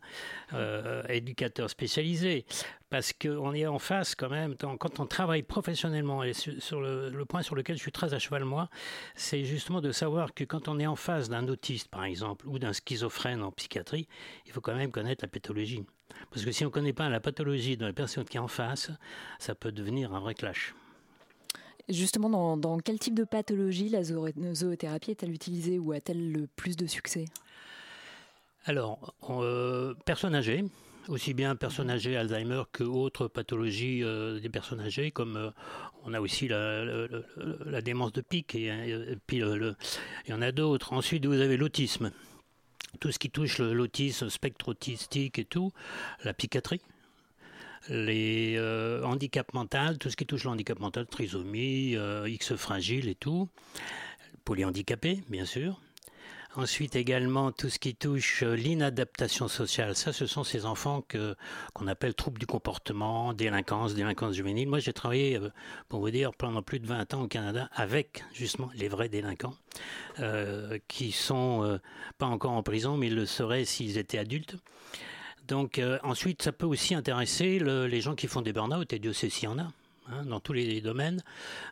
éducateur 1.10 1.72
spécialisé. 1.72 2.46
Parce 2.92 3.14
qu'on 3.14 3.54
est 3.54 3.66
en 3.66 3.80
face 3.80 4.16
quand 4.16 4.30
même, 4.30 4.58
quand 4.58 5.00
on 5.00 5.06
travaille 5.06 5.44
professionnellement, 5.44 6.24
et 6.24 6.34
sur, 6.34 6.82
le, 6.82 7.10
le 7.10 7.26
point 7.26 7.42
sur 7.42 7.56
lequel 7.56 7.78
je 7.78 7.82
suis 7.82 7.92
très 7.94 8.14
à 8.14 8.20
cheval 8.20 8.44
moi, 8.44 8.70
c'est 9.16 9.46
justement 9.46 9.80
de 9.80 9.94
savoir 9.94 10.34
que 10.34 10.44
quand 10.44 10.68
on 10.68 10.78
est 10.78 10.86
en 10.86 10.98
face 10.98 11.30
d'un 11.30 11.48
autiste, 11.48 11.88
par 11.88 12.04
exemple, 12.04 12.46
ou 12.50 12.60
d'un 12.60 12.74
schizophrène 12.74 13.44
en 13.44 13.52
psychiatrie, 13.54 14.10
il 14.46 14.52
faut 14.52 14.60
quand 14.60 14.76
même 14.76 14.92
connaître 14.92 15.24
la 15.24 15.30
pathologie. 15.30 15.86
Parce 16.32 16.44
que 16.44 16.52
si 16.52 16.66
on 16.66 16.68
ne 16.68 16.74
connaît 16.74 16.92
pas 16.92 17.08
la 17.08 17.22
pathologie 17.22 17.78
de 17.78 17.86
la 17.86 17.94
personne 17.94 18.26
qui 18.26 18.36
est 18.36 18.42
en 18.42 18.50
face, 18.50 18.92
ça 19.40 19.56
peut 19.56 19.72
devenir 19.72 20.14
un 20.14 20.20
vrai 20.20 20.36
clash. 20.36 20.76
Justement, 21.88 22.30
dans, 22.30 22.58
dans 22.58 22.78
quel 22.80 23.00
type 23.00 23.16
de 23.16 23.24
pathologie 23.24 23.88
la 23.88 24.04
zoo- 24.04 24.28
zoothérapie 24.54 25.12
est-elle 25.12 25.32
utilisée 25.32 25.80
ou 25.80 25.94
a-t-elle 25.94 26.34
le 26.34 26.46
plus 26.46 26.76
de 26.76 26.88
succès? 26.88 27.26
Alors, 28.66 29.16
euh, 29.30 29.94
personnes 30.06 30.36
âgées, 30.36 30.66
aussi 31.08 31.34
bien 31.34 31.56
personnes 31.56 31.90
âgées 31.90 32.16
Alzheimer 32.16 32.64
que 32.72 32.84
autres 32.84 33.28
pathologies 33.28 34.04
euh, 34.04 34.40
des 34.40 34.50
personnes 34.50 34.80
âgées, 34.82 35.12
comme 35.12 35.36
euh, 35.38 35.50
on 36.04 36.14
a 36.14 36.20
aussi 36.22 36.48
la, 36.48 36.86
la- 36.86 37.82
démence 37.82 38.12
de 38.14 38.22
pic, 38.22 38.56
et, 38.56 38.68
et 38.68 39.18
puis 39.28 39.40
le- 39.40 39.76
il 40.26 40.32
y 40.32 40.34
en 40.34 40.42
a 40.42 40.52
d'autres. 40.52 40.94
Ensuite, 40.94 41.26
vous 41.26 41.40
avez 41.40 41.58
l'autisme, 41.58 42.12
tout 43.00 43.12
ce 43.12 43.20
qui 43.20 43.30
touche 43.30 43.60
l'autisme, 43.60 44.30
spectre 44.30 44.70
autistique 44.70 45.40
et 45.40 45.46
tout, 45.46 45.72
la 46.24 46.34
psychiatrie. 46.34 46.82
Les 47.90 48.56
euh, 48.58 49.04
handicaps 49.04 49.54
mentaux, 49.56 49.96
tout 50.00 50.10
ce 50.12 50.16
qui 50.16 50.26
touche 50.28 50.44
le 50.44 50.52
handicap 50.52 50.80
mental, 50.80 51.08
trisomie, 51.08 51.96
euh, 51.96 52.30
X 52.30 52.54
fragile 52.56 53.10
et 53.10 53.16
tout, 53.16 53.50
polyhandicapés, 54.46 55.24
bien 55.30 55.46
sûr. 55.46 55.82
Ensuite 56.58 56.98
également 56.98 57.54
tout 57.54 57.70
ce 57.70 57.80
qui 57.80 57.96
touche 57.96 58.44
euh, 58.44 58.56
l'inadaptation 58.56 59.48
sociale. 59.48 59.96
Ça, 59.96 60.12
ce 60.12 60.26
sont 60.26 60.44
ces 60.44 60.66
enfants 60.66 61.02
que 61.08 61.34
qu'on 61.74 61.88
appelle 61.88 62.14
troubles 62.14 62.40
du 62.40 62.46
comportement, 62.46 63.32
délinquance, 63.34 63.96
délinquance 63.96 64.36
juvénile. 64.36 64.68
Moi, 64.68 64.80
j'ai 64.80 64.92
travaillé, 64.92 65.38
euh, 65.38 65.50
pour 65.88 66.02
vous 66.02 66.12
dire, 66.12 66.32
pendant 66.34 66.62
plus 66.62 66.80
de 66.80 66.88
20 66.88 67.14
ans 67.14 67.22
au 67.22 67.28
Canada 67.28 67.70
avec 67.74 68.26
justement 68.34 68.70
les 68.76 68.90
vrais 68.90 69.08
délinquants 69.08 69.54
euh, 70.20 70.78
qui 70.90 71.14
sont 71.14 71.64
euh, 71.64 71.78
pas 72.18 72.26
encore 72.26 72.52
en 72.52 72.64
prison, 72.64 72.98
mais 72.98 73.08
ils 73.08 73.16
le 73.16 73.26
seraient 73.26 73.64
s'ils 73.64 73.98
étaient 73.98 74.18
adultes. 74.18 74.58
Donc 75.48 75.82
ensuite, 76.04 76.42
ça 76.44 76.52
peut 76.54 76.66
aussi 76.68 76.96
intéresser 76.96 77.60
le- 77.60 77.86
les 77.88 78.00
gens 78.00 78.16
qui 78.16 78.28
font 78.28 78.42
des 78.42 78.54
burn-out, 78.54 78.94
et 78.94 79.00
Dieu 79.00 79.12
sait 79.12 79.30
s'il 79.30 79.46
y 79.46 79.48
en 79.48 79.58
a. 79.60 79.68
hein, 80.12 80.26
dans 80.26 80.40
tous 80.40 80.54
les 80.54 80.82
domaines, 80.82 81.22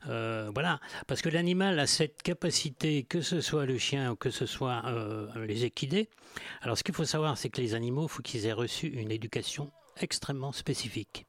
Euh, 0.08 0.50
voilà, 0.54 0.80
parce 1.08 1.22
que 1.22 1.30
l'animal 1.30 1.80
a 1.80 1.88
cette 1.88 2.22
capacité, 2.22 3.04
que 3.04 3.22
ce 3.22 3.42
soit 3.42 3.66
le 3.66 3.78
chien 3.78 4.12
ou 4.12 4.16
que 4.16 4.30
ce 4.30 4.46
soit 4.46 4.82
euh, 4.86 5.28
les 5.46 5.66
équidés. 5.66 6.10
Alors, 6.62 6.78
ce 6.78 6.84
qu'il 6.84 6.96
faut 6.96 7.06
savoir, 7.06 7.38
c'est 7.38 7.50
que 7.50 7.62
les 7.62 7.74
animaux, 7.74 8.04
il 8.04 8.10
faut 8.10 8.22
qu'ils 8.22 8.46
aient 8.46 8.54
reçu 8.54 8.88
une 8.88 9.12
éducation 9.12 9.72
extrêmement 9.98 10.52
spécifique. 10.52 11.26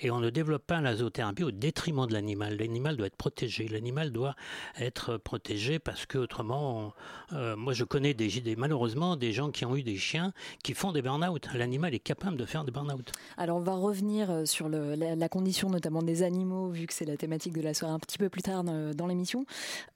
Et 0.00 0.10
on 0.10 0.20
ne 0.20 0.30
développe 0.30 0.66
pas 0.66 0.80
la 0.80 0.96
zoothérapie 0.96 1.44
au 1.44 1.50
détriment 1.50 2.06
de 2.06 2.12
l'animal. 2.12 2.56
L'animal 2.56 2.96
doit 2.96 3.06
être 3.06 3.16
protégé. 3.16 3.68
L'animal 3.68 4.12
doit 4.12 4.34
être 4.78 5.16
protégé 5.16 5.78
parce 5.78 6.06
que 6.06 6.18
autrement, 6.18 6.92
on- 7.32 7.36
euh, 7.36 7.56
moi 7.56 7.72
je 7.72 7.84
connais 7.84 8.14
des, 8.14 8.28
des- 8.40 8.56
malheureusement 8.56 9.16
des 9.16 9.32
gens 9.32 9.50
qui 9.50 9.64
ont 9.64 9.76
eu 9.76 9.82
des 9.82 9.96
chiens 9.96 10.32
qui 10.62 10.74
font 10.74 10.92
des 10.92 11.02
burn-out. 11.02 11.48
L'animal 11.54 11.94
est 11.94 11.98
capable 12.00 12.36
de 12.36 12.44
faire 12.44 12.64
des 12.64 12.70
burn-out. 12.72 13.12
Alors, 13.36 13.56
on 13.58 13.60
va 13.62 13.74
revenir 13.74 14.30
euh, 14.30 14.44
sur 14.44 14.68
le- 14.68 14.94
la, 14.94 15.14
la 15.16 15.28
condition 15.28 15.70
notamment 15.70 16.02
des 16.02 16.22
animaux, 16.22 16.68
vu 16.70 16.86
que 16.86 16.94
c'est 16.94 17.04
la 17.04 17.16
thématique 17.16 17.52
de 17.52 17.60
la 17.62 17.74
soirée 17.74 17.94
un 17.94 17.98
petit 17.98 18.18
peu 18.18 18.28
plus 18.28 18.42
tard 18.42 18.64
dans, 18.64 18.94
dans 18.94 19.06
l'émission. 19.06 19.44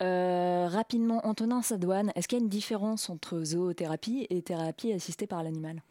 Euh, 0.03 0.69
rapidement, 0.71 1.27
Antonin 1.27 1.63
Sadouane, 1.63 2.13
est-ce 2.15 2.29
qu'il 2.29 2.39
y 2.39 2.41
a 2.41 2.45
une 2.45 2.49
différence 2.51 3.11
entre 3.11 3.43
zoothérapie 3.43 4.27
et 4.31 4.43
thérapie 4.43 4.93
assistée 4.93 5.27
par 5.27 5.43
l'animal? 5.43 5.83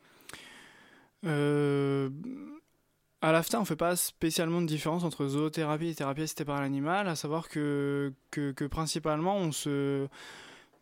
Euh, 1.25 2.09
à 3.23 3.31
l'AFTA, 3.31 3.57
on 3.57 3.61
ne 3.61 3.65
fait 3.65 3.77
pas 3.77 3.95
spécialement 3.95 4.61
de 4.61 4.67
différence 4.67 5.05
entre 5.05 5.25
zoothérapie 5.27 5.87
et 5.87 5.95
thérapie 5.95 6.23
assistée 6.23 6.43
par 6.43 6.59
l'animal, 6.59 7.07
à 7.07 7.15
savoir 7.15 7.47
que, 7.47 8.11
que, 8.31 8.65
principalement, 8.65 9.37
on 9.37 9.53
se... 9.53 10.07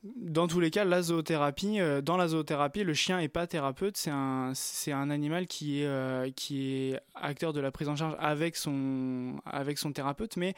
Dans 0.03 0.47
tous 0.47 0.59
les 0.59 0.71
cas, 0.71 0.83
la 0.83 1.03
zoothérapie, 1.03 1.79
euh, 1.79 2.01
dans 2.01 2.17
la 2.17 2.29
zoothérapie, 2.29 2.83
le 2.83 2.95
chien 2.95 3.19
n'est 3.19 3.27
pas 3.27 3.45
thérapeute, 3.45 3.95
c'est 3.95 4.09
un, 4.09 4.53
un 4.87 5.09
animal 5.11 5.45
qui 5.45 5.81
est, 5.81 5.85
euh, 5.85 6.31
qui 6.35 6.71
est 6.71 6.99
acteur 7.13 7.53
de 7.53 7.59
la 7.59 7.69
prise 7.69 7.87
en 7.87 7.95
charge 7.95 8.15
avec 8.17 8.55
son, 8.55 9.35
avec 9.45 9.77
son 9.77 9.93
thérapeute, 9.93 10.37
mais 10.37 10.55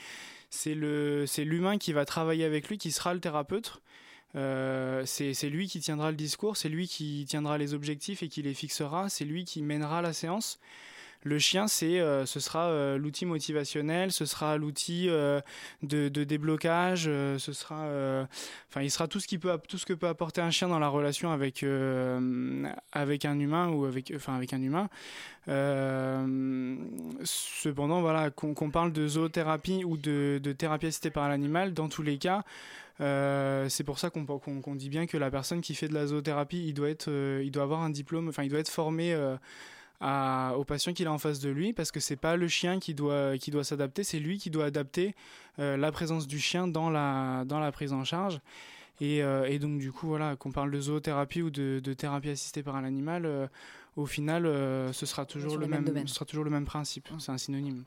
c'est 0.49 0.75
l'humain 0.75 1.77
qui 1.77 1.91
va 1.91 2.05
travailler 2.05 2.45
avec 2.45 2.69
lui 2.69 2.77
qui 2.77 2.93
sera 2.93 3.13
le 3.13 3.19
thérapeute. 3.19 3.81
Euh, 4.35 5.03
c'est 5.05 5.33
c'est 5.35 5.49
lui 5.49 5.67
qui 5.67 5.79
tiendra 5.81 6.09
le 6.09 6.17
discours, 6.17 6.55
c'est 6.55 6.69
lui 6.69 6.87
qui 6.87 7.25
tiendra 7.27 7.57
les 7.57 7.73
objectifs 7.73 8.23
et 8.23 8.29
qui 8.29 8.41
les 8.41 8.53
fixera, 8.53 9.09
c'est 9.09 9.25
lui 9.25 9.43
qui 9.43 9.61
mènera 9.61 10.01
la 10.01 10.13
séance. 10.13 10.59
Le 11.23 11.39
chien, 11.39 11.67
c'est, 11.67 12.01
euh, 12.01 12.25
ce 12.25 12.41
sera 12.41 12.67
euh, 12.67 12.97
l'outil 12.97 13.25
motivationnel, 13.25 14.11
ce 14.11 14.25
sera 14.25 14.57
l'outil 14.57 15.07
euh, 15.09 15.39
de, 15.81 16.09
déblocage, 16.09 17.05
ce 17.05 17.53
sera, 17.53 17.85
enfin, 18.69 18.81
il 18.81 18.91
sera 18.91 19.07
tout 19.07 19.21
ce 19.21 19.27
qui 19.27 19.37
peut, 19.37 19.57
tout 19.67 19.77
ce 19.77 19.85
que 19.85 19.93
peut 19.93 20.07
apporter 20.07 20.41
un 20.41 20.51
chien 20.51 20.67
dans 20.67 20.79
la 20.79 20.89
relation 20.89 21.31
avec 21.31 21.65
avec 22.91 23.25
un 23.25 23.39
humain 23.39 23.69
ou 23.69 23.85
avec, 23.85 24.11
enfin, 24.15 24.35
avec 24.35 24.53
un 24.53 24.61
humain. 24.61 24.89
Cependant, 27.23 28.01
voilà, 28.01 28.29
qu'on 28.29 28.69
parle 28.69 28.91
de 28.91 29.07
zoothérapie 29.07 29.83
ou 29.85 29.97
de, 29.97 30.39
thérapie 30.57 30.87
assistée 30.87 31.09
par 31.09 31.29
l'animal, 31.29 31.73
dans 31.73 31.87
tous 31.87 32.03
les 32.03 32.17
cas, 32.17 32.43
c'est 32.99 33.83
pour 33.85 33.99
ça 33.99 34.09
qu'on 34.09 34.75
dit 34.75 34.89
bien 34.89 35.05
que 35.05 35.17
la 35.17 35.31
personne 35.31 35.61
qui 35.61 35.75
fait 35.75 35.87
de 35.87 35.93
la 35.93 36.07
zoothérapie, 36.07 36.67
il 36.67 36.73
doit 36.73 36.89
être, 36.89 37.09
il 37.09 37.51
doit 37.51 37.63
avoir 37.63 37.81
un 37.81 37.89
diplôme, 37.89 38.27
enfin, 38.27 38.43
il 38.43 38.49
doit 38.49 38.59
être 38.59 38.69
formé. 38.69 39.15
À- 39.99 40.53
au 40.57 40.63
patient 40.63 40.93
qu'il 40.93 41.07
a 41.07 41.11
en 41.13 41.17
face 41.17 41.39
de 41.39 41.49
lui 41.49 41.73
parce 41.73 41.91
que 41.91 41.99
c'est 41.99 42.15
pas 42.17 42.35
le 42.35 42.47
chien 42.47 42.79
qui 42.79 42.93
doit 42.93 43.37
qui 43.37 43.51
doit 43.51 43.63
s'adapter 43.63 44.03
c'est 44.03 44.19
lui 44.19 44.37
qui 44.37 44.49
doit 44.49 44.65
adapter 44.65 45.15
euh, 45.59 45.77
la 45.77 45.91
présence 45.91 46.27
du 46.27 46.39
chien 46.39 46.67
dans 46.67 46.89
la 46.89 47.43
dans 47.45 47.59
la 47.59 47.71
prise 47.71 47.93
en 47.93 48.03
charge. 48.03 48.39
Et, 49.01 49.23
euh, 49.23 49.45
et 49.45 49.57
donc 49.59 49.79
du 49.79 49.91
coup 49.91 50.07
voilà 50.07 50.35
qu'on 50.35 50.51
parle 50.51 50.71
de 50.71 50.79
zoothérapie 50.79 51.41
ou 51.41 51.49
de, 51.49 51.79
de 51.83 51.93
thérapie 51.93 52.29
assistée 52.29 52.61
par 52.63 52.75
un 52.75 52.83
animal 52.83 53.25
euh, 53.25 53.47
au 53.95 54.05
final 54.05 54.43
ce 54.93 55.05
sera 55.05 55.25
toujours 55.25 55.57
le 55.57 55.67
même 55.67 56.07
ce 56.07 56.13
sera 56.15 56.25
toujours 56.25 56.43
le 56.45 56.51
même 56.51 56.65
principe. 56.65 57.09
C'est 57.19 57.31
un 57.31 57.37
synonyme. 57.37 57.83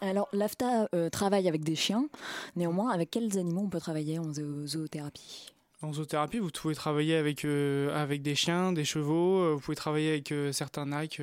Alors, 0.00 0.26
l'AFTA 0.32 0.88
travaille 1.10 1.48
avec 1.48 1.62
des 1.64 1.74
chiens. 1.76 2.08
Néanmoins, 2.56 2.90
avec 2.90 3.10
quels 3.10 3.38
animaux 3.38 3.60
on 3.64 3.68
peut 3.68 3.78
travailler 3.80 4.18
en 4.18 4.32
zoo- 4.32 4.66
zoothérapie? 4.66 5.51
En 5.82 5.92
zoothérapie, 5.92 6.38
vous 6.38 6.50
pouvez 6.50 6.76
travailler 6.76 7.16
avec, 7.16 7.44
euh, 7.44 8.06
des 8.18 8.36
chiens, 8.36 8.72
des 8.72 8.84
chevaux, 8.84 9.40
euh, 9.42 9.54
vous 9.54 9.60
pouvez 9.60 9.74
travailler 9.74 10.10
avec 10.10 10.30
euh, 10.30 10.52
certains 10.52 10.86
nacs 10.86 11.20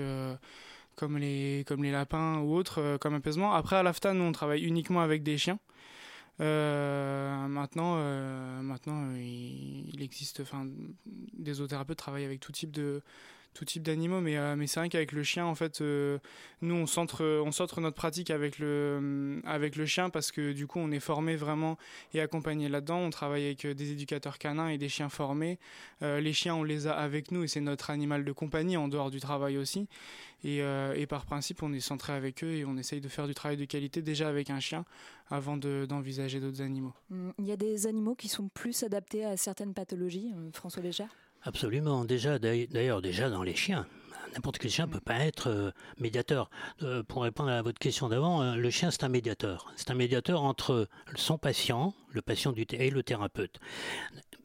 comme, 0.97 1.18
les, 1.18 1.64
lapins 1.91 2.39
ou 2.39 2.53
autres, 2.55 2.97
comme 2.99 3.14
apaisement. 3.14 3.53
Après, 3.53 3.78
à 3.78 3.84
l'AFTA, 3.84 4.14
nous, 4.14 4.26
on 4.26 4.34
travaille 4.34 4.64
uniquement 4.64 4.99
avec 4.99 5.24
des 5.24 5.38
chiens. 5.38 5.60
Maintenant, 6.39 7.97
il, 9.16 10.01
existe, 10.01 10.41
des 11.34 11.53
zoothérapeutes 11.53 11.97
travaillent 11.97 12.26
avec 12.26 12.41
tout 12.41 12.51
type 12.51 12.72
de 12.72 13.01
tout 13.54 13.66
type 13.66 13.84
d'animaux, 13.84 14.22
mais, 14.22 14.38
euh, 14.38 14.56
mais 14.56 14.68
c'est 14.68 14.80
vrai 14.80 14.89
qu'avec 14.89 15.12
le 15.12 15.24
chien, 15.24 15.45
en 15.45 15.56
fait, 15.56 15.82
euh, 15.82 16.18
nous, 16.62 16.76
on 16.76 16.86
centre, 16.86 17.26
on 17.26 17.52
centre 17.52 17.82
notre 17.82 17.95
pratique 17.95 18.30
avec 18.30 18.60
le, 18.60 19.41
avec 19.43 19.76
le 19.76 19.86
chien 19.86 20.10
parce 20.10 20.32
que 20.32 20.54
du 20.54 20.68
coup, 20.68 20.80
on 20.80 20.91
est 20.91 21.00
formé 21.00 21.36
vraiment 21.36 21.78
et 22.14 22.22
accompagné 22.22 22.70
là-dedans. 22.70 23.00
On 23.00 23.10
travaille 23.10 23.45
avec 23.45 23.66
euh, 23.66 23.74
des 23.74 23.91
éducateurs 23.91 24.38
canins 24.38 24.70
et 24.70 24.78
des 24.78 24.88
chiens 24.89 25.10
formés. 25.10 25.60
Euh, 26.04 26.22
les 26.22 26.32
chiens, 26.34 26.56
on 26.56 26.64
les 26.64 26.88
a 26.88 26.93
avec 26.93 27.32
nous 27.32 27.43
et 27.43 27.47
c'est 27.47 27.60
notre 27.62 27.89
animal 27.89 28.24
de 28.24 28.32
compagnie 28.32 28.78
en 28.78 28.88
dehors 28.88 29.10
du 29.12 29.20
travail 29.20 29.58
aussi. 29.58 29.88
Et, 30.43 30.62
euh, 30.62 31.06
par 31.08 31.26
principe, 31.26 31.64
on 31.64 31.74
est 31.74 31.80
centré 31.82 32.14
avec 32.14 32.43
eux 32.43 32.52
et 32.54 32.64
on 32.66 32.78
essaye 32.78 33.02
de 33.02 33.10
faire 33.10 33.28
du 33.28 33.34
travail 33.34 33.58
de 33.58 33.66
qualité 33.66 34.02
déjà 34.02 34.30
avec 34.30 34.50
un 34.52 34.60
chien 34.60 34.86
avant 35.30 35.58
de- 35.58 35.86
d'envisager 35.89 36.39
d'autres 36.39 36.62
animaux. 36.62 36.93
Hum, 37.12 37.34
Il 37.39 37.45
y 37.45 37.52
a 37.52 37.58
des 37.58 37.88
animaux 37.88 38.16
qui 38.16 38.28
sont 38.30 38.47
plus 38.47 38.84
adaptés 38.84 39.26
à 39.26 39.36
certaines 39.38 39.74
pathologies, 39.74 40.32
euh, 40.36 40.50
François 40.54 40.82
Léger 40.84 41.06
Absolument. 41.44 42.06
Déjà, 42.06 42.40
d'ailleurs, 42.40 43.02
déjà 43.02 43.30
dans 43.30 43.44
les 43.44 43.56
chiens. 43.56 43.86
N'importe 44.34 44.60
quel 44.60 44.70
chien 44.70 44.86
ne 44.86 44.92
peut 44.92 45.00
pas 45.00 45.20
être 45.20 45.50
euh, 45.50 45.72
médiateur. 45.98 46.50
Euh, 46.84 47.02
pour 47.04 47.24
répondre 47.24 47.50
à 47.50 47.62
votre 47.62 47.80
question 47.80 48.10
d'avant, 48.10 48.42
euh, 48.42 48.56
le 48.56 48.70
chien, 48.70 48.92
c'est 48.92 49.04
un 49.04 49.10
médiateur. 49.10 49.72
C'est 49.76 49.90
un 49.90 49.96
médiateur 49.96 50.44
entre 50.44 50.88
son 51.16 51.38
patient, 51.38 51.96
le 52.12 52.22
patient 52.22 52.52
du 52.52 52.66
et 52.72 52.90
le 52.90 53.04
thérapeute. 53.04 53.60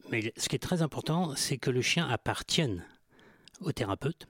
Mais 0.09 0.33
ce 0.37 0.49
qui 0.49 0.55
est 0.55 0.59
très 0.59 0.81
important, 0.81 1.35
c'est 1.35 1.57
que 1.57 1.69
le 1.69 1.81
chien 1.81 2.07
appartienne 2.07 2.83
au 3.61 3.71
thérapeute 3.71 4.27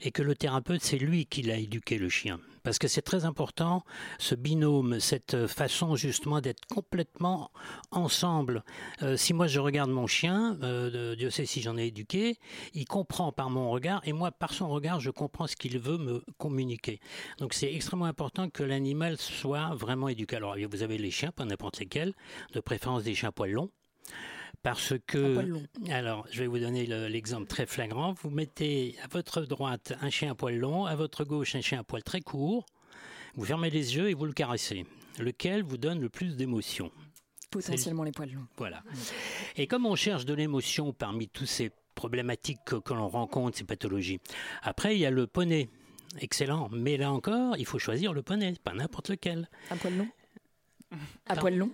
et 0.00 0.10
que 0.10 0.22
le 0.22 0.34
thérapeute, 0.34 0.82
c'est 0.82 0.98
lui 0.98 1.26
qui 1.26 1.42
l'a 1.42 1.56
éduqué 1.56 1.98
le 1.98 2.08
chien. 2.08 2.40
Parce 2.68 2.78
que 2.78 2.86
c'est 2.86 3.00
très 3.00 3.24
important, 3.24 3.82
ce 4.18 4.34
binôme, 4.34 5.00
cette 5.00 5.46
façon 5.46 5.96
justement 5.96 6.42
d'être 6.42 6.66
complètement 6.66 7.50
ensemble. 7.92 8.62
Euh, 9.00 9.16
si 9.16 9.32
moi 9.32 9.46
je 9.46 9.58
regarde 9.58 9.88
mon 9.88 10.06
chien, 10.06 10.58
euh, 10.62 11.16
Dieu 11.16 11.30
sait 11.30 11.46
si 11.46 11.62
j'en 11.62 11.78
ai 11.78 11.86
éduqué, 11.86 12.36
il 12.74 12.84
comprend 12.84 13.32
par 13.32 13.48
mon 13.48 13.70
regard, 13.70 14.02
et 14.04 14.12
moi 14.12 14.32
par 14.32 14.52
son 14.52 14.68
regard, 14.68 15.00
je 15.00 15.08
comprends 15.08 15.46
ce 15.46 15.56
qu'il 15.56 15.78
veut 15.78 15.96
me 15.96 16.22
communiquer. 16.36 17.00
Donc 17.38 17.54
c'est 17.54 17.72
extrêmement 17.72 18.04
important 18.04 18.50
que 18.50 18.62
l'animal 18.62 19.16
soit 19.16 19.74
vraiment 19.74 20.08
éduqué. 20.08 20.36
Alors 20.36 20.54
vous 20.70 20.82
avez 20.82 20.98
les 20.98 21.10
chiens, 21.10 21.32
pas 21.32 21.46
n'importe 21.46 21.78
lesquels, 21.78 22.12
de 22.52 22.60
préférence 22.60 23.02
des 23.02 23.14
chiens 23.14 23.32
poils 23.32 23.52
longs 23.52 23.70
parce 24.62 24.94
que, 25.06 25.56
alors, 25.90 26.26
je 26.30 26.40
vais 26.40 26.46
vous 26.46 26.58
donner 26.58 26.86
l'exemple 26.86 27.46
très 27.46 27.66
flagrant. 27.66 28.12
Vous 28.14 28.30
mettez 28.30 28.96
à 29.02 29.06
votre 29.08 29.42
droite 29.42 29.94
un 30.00 30.10
chien 30.10 30.32
à 30.32 30.34
poil 30.34 30.56
long, 30.56 30.84
à 30.84 30.96
votre 30.96 31.24
gauche 31.24 31.54
un 31.54 31.60
chien 31.60 31.80
à 31.80 31.84
poil 31.84 32.02
très 32.02 32.20
court. 32.20 32.66
Vous 33.34 33.44
fermez 33.44 33.70
les 33.70 33.96
yeux 33.96 34.10
et 34.10 34.14
vous 34.14 34.26
le 34.26 34.32
caressez. 34.32 34.84
Lequel 35.18 35.62
vous 35.62 35.78
donne 35.78 36.00
le 36.00 36.08
plus 36.08 36.36
d'émotion 36.36 36.90
Potentiellement 37.50 38.02
les 38.02 38.12
poils 38.12 38.32
longs. 38.32 38.46
Voilà. 38.56 38.82
Et 39.56 39.66
comme 39.66 39.86
on 39.86 39.96
cherche 39.96 40.24
de 40.24 40.34
l'émotion 40.34 40.92
parmi 40.92 41.28
tous 41.28 41.46
ces 41.46 41.70
problématiques 41.94 42.60
que, 42.66 42.76
que 42.76 42.94
l'on 42.94 43.08
rencontre, 43.08 43.56
ces 43.56 43.64
pathologies, 43.64 44.20
après 44.62 44.96
il 44.96 45.00
y 45.00 45.06
a 45.06 45.10
le 45.10 45.26
poney. 45.26 45.70
Excellent. 46.20 46.68
Mais 46.72 46.96
là 46.96 47.12
encore, 47.12 47.56
il 47.58 47.66
faut 47.66 47.78
choisir 47.78 48.12
le 48.12 48.22
poney, 48.22 48.54
pas 48.64 48.72
n'importe 48.72 49.10
lequel. 49.10 49.48
Un 49.70 49.76
poil 49.76 49.96
long? 49.96 50.08
À 51.26 51.36
poil 51.36 51.56
long 51.56 51.70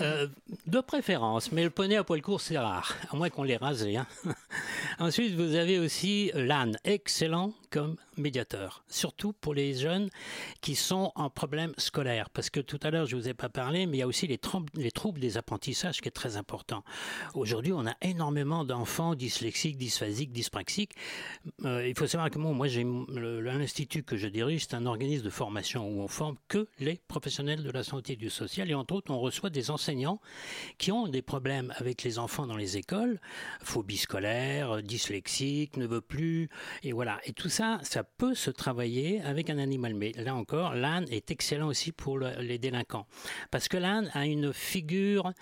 euh, 0.00 0.26
De 0.66 0.80
préférence, 0.80 1.52
mais 1.52 1.62
le 1.64 1.70
poney 1.70 1.96
à 1.96 2.04
poil 2.04 2.22
court, 2.22 2.40
c'est 2.40 2.58
rare, 2.58 2.94
à 3.10 3.16
moins 3.16 3.30
qu'on 3.30 3.42
les 3.42 3.56
rase. 3.56 3.86
Hein. 3.86 4.06
Ensuite, 4.98 5.34
vous 5.34 5.54
avez 5.54 5.78
aussi 5.78 6.30
l'âne, 6.34 6.76
excellent 6.84 7.52
comme 7.70 7.96
médiateur, 8.16 8.84
surtout 8.88 9.32
pour 9.32 9.54
les 9.54 9.74
jeunes 9.74 10.08
qui 10.60 10.74
sont 10.74 11.12
en 11.14 11.30
problème 11.30 11.72
scolaire. 11.78 12.30
Parce 12.30 12.50
que 12.50 12.60
tout 12.60 12.80
à 12.82 12.90
l'heure, 12.90 13.06
je 13.06 13.16
ne 13.16 13.20
vous 13.20 13.28
ai 13.28 13.34
pas 13.34 13.48
parlé, 13.48 13.86
mais 13.86 13.98
il 13.98 14.00
y 14.00 14.02
a 14.02 14.06
aussi 14.06 14.26
les, 14.26 14.40
les 14.74 14.90
troubles 14.90 15.20
des 15.20 15.36
apprentissages 15.36 16.00
qui 16.00 16.08
est 16.08 16.12
très 16.12 16.36
important. 16.36 16.82
Aujourd'hui, 17.34 17.72
on 17.72 17.86
a 17.86 17.94
énormément 18.02 18.64
d'enfants 18.64 19.14
dyslexiques, 19.14 19.76
dysphasiques, 19.76 20.32
dyspraxiques. 20.32 20.92
Euh, 21.64 21.86
il 21.86 21.96
faut 21.96 22.06
savoir 22.06 22.30
que 22.30 22.38
moi, 22.38 22.66
l'institut 23.42 24.02
que 24.02 24.16
je 24.16 24.28
dirige, 24.28 24.62
c'est 24.62 24.74
un 24.74 24.86
organisme 24.86 25.24
de 25.24 25.30
formation 25.30 25.88
où 25.88 26.00
on 26.00 26.08
forme 26.08 26.36
que 26.48 26.68
les 26.78 27.00
professionnels 27.08 27.62
de 27.62 27.70
la 27.70 27.82
santé 27.82 28.14
et 28.14 28.16
du 28.16 28.30
social. 28.30 28.70
Et 28.70 28.74
entre 28.74 28.94
autres, 28.94 29.12
on 29.12 29.18
reçoit 29.18 29.50
des 29.50 29.70
enseignants 29.70 30.20
qui 30.78 30.92
ont 30.92 31.08
des 31.08 31.22
problèmes 31.22 31.72
avec 31.76 32.02
les 32.02 32.18
enfants 32.18 32.46
dans 32.46 32.56
les 32.56 32.76
écoles, 32.76 33.20
phobie 33.62 33.96
scolaire, 33.96 34.82
dyslexique, 34.82 35.76
ne 35.76 35.86
veut 35.86 36.00
plus, 36.00 36.48
et 36.82 36.92
voilà. 36.92 37.20
Et 37.24 37.32
tout 37.32 37.48
ça, 37.56 37.78
ça 37.82 38.04
peut 38.04 38.34
se 38.34 38.50
travailler 38.50 39.22
avec 39.22 39.48
un 39.48 39.56
animal. 39.56 39.94
Mais 39.94 40.12
là 40.16 40.34
encore, 40.34 40.74
l'âne 40.74 41.06
est 41.10 41.30
excellent 41.30 41.68
aussi 41.68 41.90
pour 41.90 42.18
les 42.18 42.58
délinquants. 42.58 43.06
Parce 43.50 43.66
que 43.68 43.78
l'âne 43.78 44.10
a 44.12 44.26
une 44.26 44.52
figure 44.52 45.32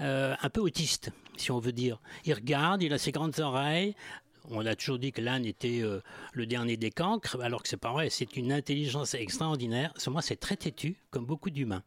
euh, 0.00 0.34
un 0.40 0.50
peu 0.50 0.60
autiste, 0.60 1.12
si 1.38 1.50
on 1.50 1.60
veut 1.60 1.72
dire. 1.72 1.98
Il 2.26 2.34
regarde, 2.34 2.82
il 2.82 2.92
a 2.92 2.98
ses 2.98 3.10
grandes 3.10 3.40
oreilles, 3.40 3.94
on 4.50 4.66
a 4.66 4.74
toujours 4.74 4.98
dit 4.98 5.12
que 5.12 5.22
l'âne 5.22 5.46
était 5.46 5.80
euh, 5.80 6.02
le 6.34 6.44
dernier 6.44 6.76
des 6.76 6.90
cancres, 6.90 7.40
alors 7.40 7.62
que 7.62 7.68
c'est 7.70 7.78
pas 7.78 7.92
vrai, 7.92 8.10
c'est 8.10 8.36
une 8.36 8.52
intelligence 8.52 9.14
extraordinaire. 9.14 9.94
Seulement, 9.96 10.20
c'est 10.20 10.36
très 10.36 10.56
têtu, 10.56 10.98
comme 11.10 11.24
beaucoup 11.24 11.48
d'humains. 11.48 11.84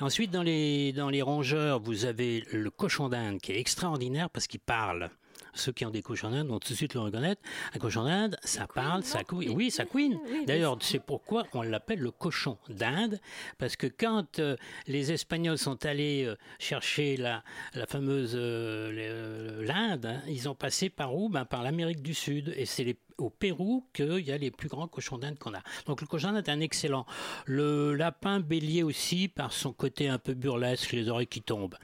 Ensuite, 0.00 0.30
dans 0.30 0.42
les, 0.42 0.94
dans 0.94 1.10
les 1.10 1.20
rongeurs, 1.20 1.78
vous 1.78 2.06
avez 2.06 2.42
le 2.52 2.70
cochon 2.70 3.10
d'Inde 3.10 3.38
qui 3.38 3.52
est 3.52 3.60
extraordinaire 3.60 4.30
parce 4.30 4.46
qu'il 4.46 4.60
parle 4.60 5.10
ceux 5.54 5.72
qui 5.72 5.84
ont 5.84 5.90
des 5.90 6.02
cochons 6.02 6.30
d'Inde 6.30 6.48
vont 6.48 6.58
tout 6.58 6.72
de 6.72 6.76
suite 6.76 6.94
le 6.94 7.00
reconnaître. 7.00 7.42
Un 7.74 7.78
cochon 7.78 8.04
d'Inde, 8.04 8.36
ça 8.42 8.66
parle, 8.66 9.02
ça 9.02 9.24
couine. 9.24 9.50
Oui, 9.50 9.70
ça 9.70 9.84
couine. 9.84 10.18
D'ailleurs, 10.46 10.78
c'est 10.80 10.98
pourquoi 10.98 11.46
on 11.52 11.62
l'appelle 11.62 12.00
le 12.00 12.10
cochon 12.10 12.58
d'Inde, 12.68 13.20
parce 13.58 13.76
que 13.76 13.86
quand 13.86 14.38
euh, 14.38 14.56
les 14.86 15.12
Espagnols 15.12 15.58
sont 15.58 15.84
allés 15.84 16.24
euh, 16.24 16.36
chercher 16.58 17.16
la, 17.16 17.42
la 17.74 17.86
fameuse 17.86 18.32
euh, 18.34 19.64
l'Inde, 19.64 20.06
hein, 20.06 20.22
ils 20.28 20.48
ont 20.48 20.54
passé 20.54 20.88
par 20.88 21.14
où? 21.14 21.28
Ben, 21.28 21.44
Par 21.44 21.62
l'Amérique 21.62 22.02
du 22.02 22.14
Sud. 22.14 22.52
Et 22.56 22.66
c'est 22.66 22.96
au 23.18 23.30
Pérou 23.30 23.86
qu'il 23.92 24.20
y 24.20 24.32
a 24.32 24.38
les 24.38 24.50
plus 24.50 24.68
grands 24.68 24.88
cochons 24.88 25.18
d'Inde 25.18 25.38
qu'on 25.38 25.54
a. 25.54 25.62
Donc 25.86 26.00
le 26.00 26.06
cochon 26.06 26.32
d'Inde 26.32 26.44
est 26.46 26.50
un 26.50 26.60
excellent. 26.60 27.06
Le 27.46 27.94
lapin 27.94 28.40
bélier 28.40 28.82
aussi, 28.82 29.28
par 29.28 29.52
son 29.52 29.72
côté 29.72 30.08
un 30.08 30.18
peu 30.18 30.34
burlesque, 30.34 30.92
les 30.92 31.08
oreilles 31.08 31.26
qui 31.26 31.42
tombent. 31.42 31.76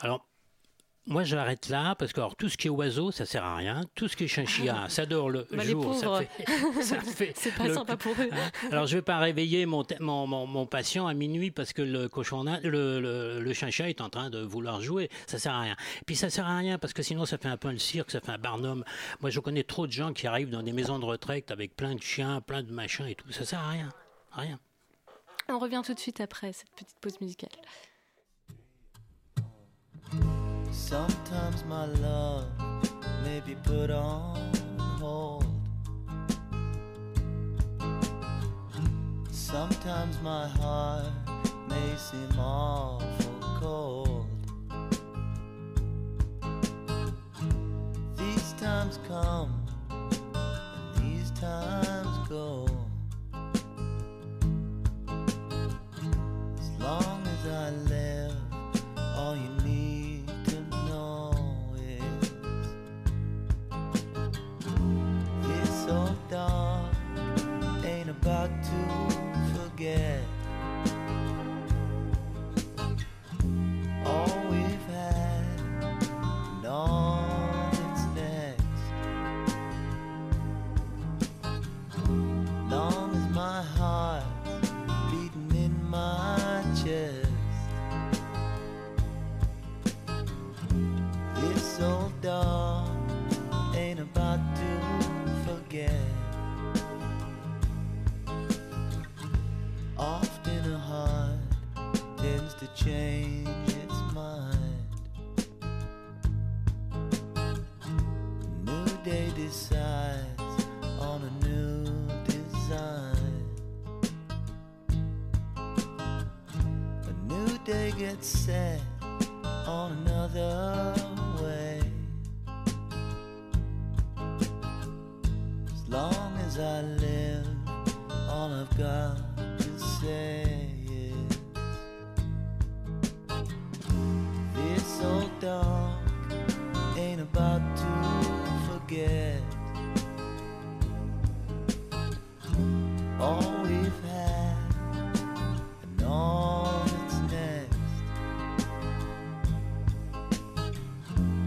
Alors, 0.00 0.26
moi, 1.06 1.24
j'arrête 1.24 1.68
là 1.68 1.96
parce 1.96 2.12
que 2.12 2.20
alors, 2.20 2.36
tout 2.36 2.48
ce 2.48 2.56
qui 2.56 2.68
est 2.68 2.70
oiseau, 2.70 3.10
ça 3.10 3.26
sert 3.26 3.42
à 3.42 3.56
rien. 3.56 3.80
Tout 3.96 4.06
ce 4.06 4.16
qui 4.16 4.24
est 4.24 4.28
chinchilla, 4.28 4.88
ça 4.88 5.04
dort 5.04 5.30
le 5.30 5.48
bah, 5.50 5.64
jour. 5.64 5.94
Ça 5.96 6.24
fait, 7.00 7.32
c'est 7.36 7.54
pas 7.54 7.74
sympa 7.74 7.96
pour 7.96 8.12
eux. 8.12 8.28
Hein. 8.30 8.50
alors, 8.70 8.86
je 8.86 8.96
vais 8.96 9.02
pas 9.02 9.18
réveiller 9.18 9.66
mon, 9.66 9.84
mon, 9.98 10.46
mon, 10.46 10.66
patient 10.66 11.08
à 11.08 11.14
minuit 11.14 11.50
parce 11.50 11.72
que 11.72 11.82
le 11.82 12.08
cochon, 12.08 12.44
le, 12.44 13.00
le, 13.00 13.40
le, 13.40 13.52
chinchilla 13.52 13.88
est 13.88 14.00
en 14.00 14.10
train 14.10 14.30
de 14.30 14.40
vouloir 14.40 14.80
jouer. 14.80 15.10
Ça 15.26 15.40
sert 15.40 15.52
à 15.52 15.62
rien. 15.62 15.76
Puis, 16.06 16.14
ça 16.14 16.30
sert 16.30 16.46
à 16.46 16.56
rien 16.56 16.78
parce 16.78 16.92
que 16.92 17.02
sinon, 17.02 17.26
ça 17.26 17.36
fait 17.36 17.48
un 17.48 17.56
peu 17.56 17.72
le 17.72 17.78
cirque, 17.78 18.12
ça 18.12 18.20
fait 18.20 18.32
un 18.32 18.38
barnum. 18.38 18.84
Moi, 19.20 19.30
je 19.30 19.40
connais 19.40 19.64
trop 19.64 19.88
de 19.88 19.92
gens 19.92 20.12
qui 20.12 20.28
arrivent 20.28 20.50
dans 20.50 20.62
des 20.62 20.72
maisons 20.72 21.00
de 21.00 21.04
retraite 21.04 21.50
avec 21.50 21.74
plein 21.74 21.96
de 21.96 22.02
chiens, 22.02 22.40
plein 22.40 22.62
de 22.62 22.70
machins 22.70 23.06
et 23.06 23.16
tout. 23.16 23.30
Ça 23.32 23.44
sert 23.44 23.58
à 23.58 23.70
rien. 23.70 23.88
rien. 24.30 24.60
On 25.48 25.58
revient 25.58 25.82
tout 25.84 25.94
de 25.94 25.98
suite 25.98 26.20
après 26.20 26.52
cette 26.52 26.70
petite 26.70 26.98
pause 27.00 27.20
musicale. 27.20 27.50
Sometimes 30.72 31.64
my 31.66 31.84
love 31.84 32.46
may 33.22 33.40
be 33.40 33.54
put 33.56 33.90
on 33.90 34.50
hold. 34.98 35.44
Sometimes 39.30 40.18
my 40.22 40.48
heart 40.48 41.12
may 41.68 41.94
seem 41.96 42.38
awful 42.38 43.21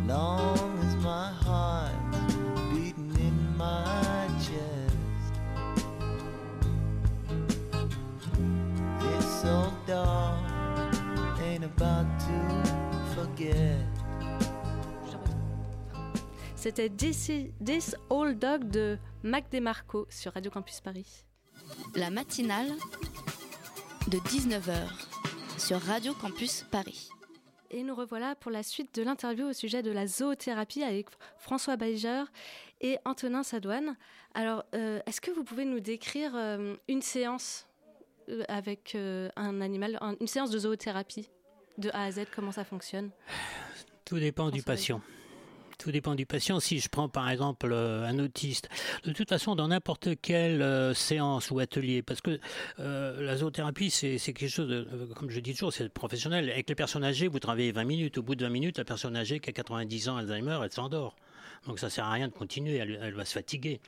long. 0.08 0.56
This. 13.36 13.86
C'était 16.56 16.90
This 17.64 17.96
Old 18.10 18.40
Dog 18.40 18.70
de 18.70 18.98
Mac 19.24 19.52
DeMarco 19.52 20.08
sur 20.10 20.34
Radio 20.34 20.50
Campus 20.50 20.82
Paris. 20.82 21.26
La 21.96 22.10
matinale 22.10 22.72
de 24.08 24.18
19h 24.18 24.76
sur 25.58 25.80
Radio 25.82 26.14
Campus 26.16 26.66
Paris. 26.72 27.10
Et 27.78 27.84
nous 27.84 27.94
revoilà 27.94 28.36
pour 28.36 28.52
la 28.52 28.64
suite 28.64 28.96
de 28.96 29.04
l'interview 29.04 29.48
au 29.50 29.52
sujet 29.52 29.84
de 29.84 29.92
la 29.92 30.08
zoothérapie 30.08 30.82
avec 30.82 31.08
François 31.38 31.76
Beiger 31.76 32.24
et 32.80 32.98
Antonin 33.04 33.44
Sadouane. 33.44 33.98
Alors, 34.34 34.64
euh, 34.74 35.02
est-ce 35.06 35.20
que 35.20 35.30
vous 35.30 35.44
pouvez 35.44 35.66
nous 35.66 35.82
décrire 35.82 36.32
euh, 36.38 36.76
une 36.88 37.02
séance 37.02 37.68
euh, 38.30 38.44
avec 38.48 38.96
euh, 38.96 39.28
un 39.36 39.60
animal, 39.60 39.98
un- 40.00 40.16
une 40.22 40.28
séance 40.28 40.52
de 40.52 40.60
zoothérapie 40.60 41.30
de 41.78 41.90
A 41.90 42.04
à 42.06 42.12
Z, 42.12 42.28
comment 42.34 42.54
ça 42.54 42.64
fonctionne? 42.64 43.12
Tout 44.06 44.20
dépend 44.20 44.50
du 44.52 44.64
patient. 44.64 45.02
Tout 45.78 45.92
dépend 45.92 46.16
du 46.16 46.26
patient. 46.26 46.60
Si 46.60 46.80
je 46.80 46.90
prends 46.90 47.10
par 47.10 47.30
exemple 47.30 47.72
euh, 47.72 48.06
un 48.06 48.20
autiste, 48.20 48.70
de 49.04 49.12
toute 49.12 49.30
façon, 49.30 49.56
dans 49.56 49.68
n'importe 49.68 50.10
quelle 50.22 50.62
euh, 50.62 50.94
séance 50.94 51.52
ou 51.52 51.60
atelier, 51.60 52.02
parce 52.02 52.22
que 52.22 52.40
euh, 52.80 53.22
la 53.22 53.38
zoothérapie, 53.38 53.90
c'est 53.90 54.18
quelque 54.18 54.48
chose, 54.48 54.68
de, 54.68 54.88
comme 55.16 55.30
je 55.30 55.40
dis 55.40 55.54
toujours, 55.54 55.74
c'est 55.74 55.90
professionnel. 55.90 56.50
Avec 56.50 56.70
les 56.70 56.76
personnes 56.76 57.04
âgées, 57.04 57.28
vous 57.28 57.40
travaillez 57.40 57.72
20 57.72 57.84
minutes. 57.84 58.18
Au 58.18 58.24
bout 58.24 58.36
de 58.36 58.46
20 58.46 58.50
minutes, 58.50 58.78
la 58.78 58.86
personne 58.86 59.16
âgée 59.16 59.40
qui 59.40 59.50
a 59.50 59.54
90 59.54 60.10
ans, 60.10 60.18
Alzheimer, 60.18 60.60
elle 60.64 60.72
s'endort. 60.72 61.16
Donc 61.68 61.80
ça 61.80 61.90
sert 61.90 62.06
à 62.06 62.12
rien 62.12 62.28
de 62.28 62.34
continuer, 62.34 62.76
elle, 62.76 63.00
elle 63.02 63.14
va 63.14 63.26
se 63.26 63.34
fatiguer. 63.34 63.82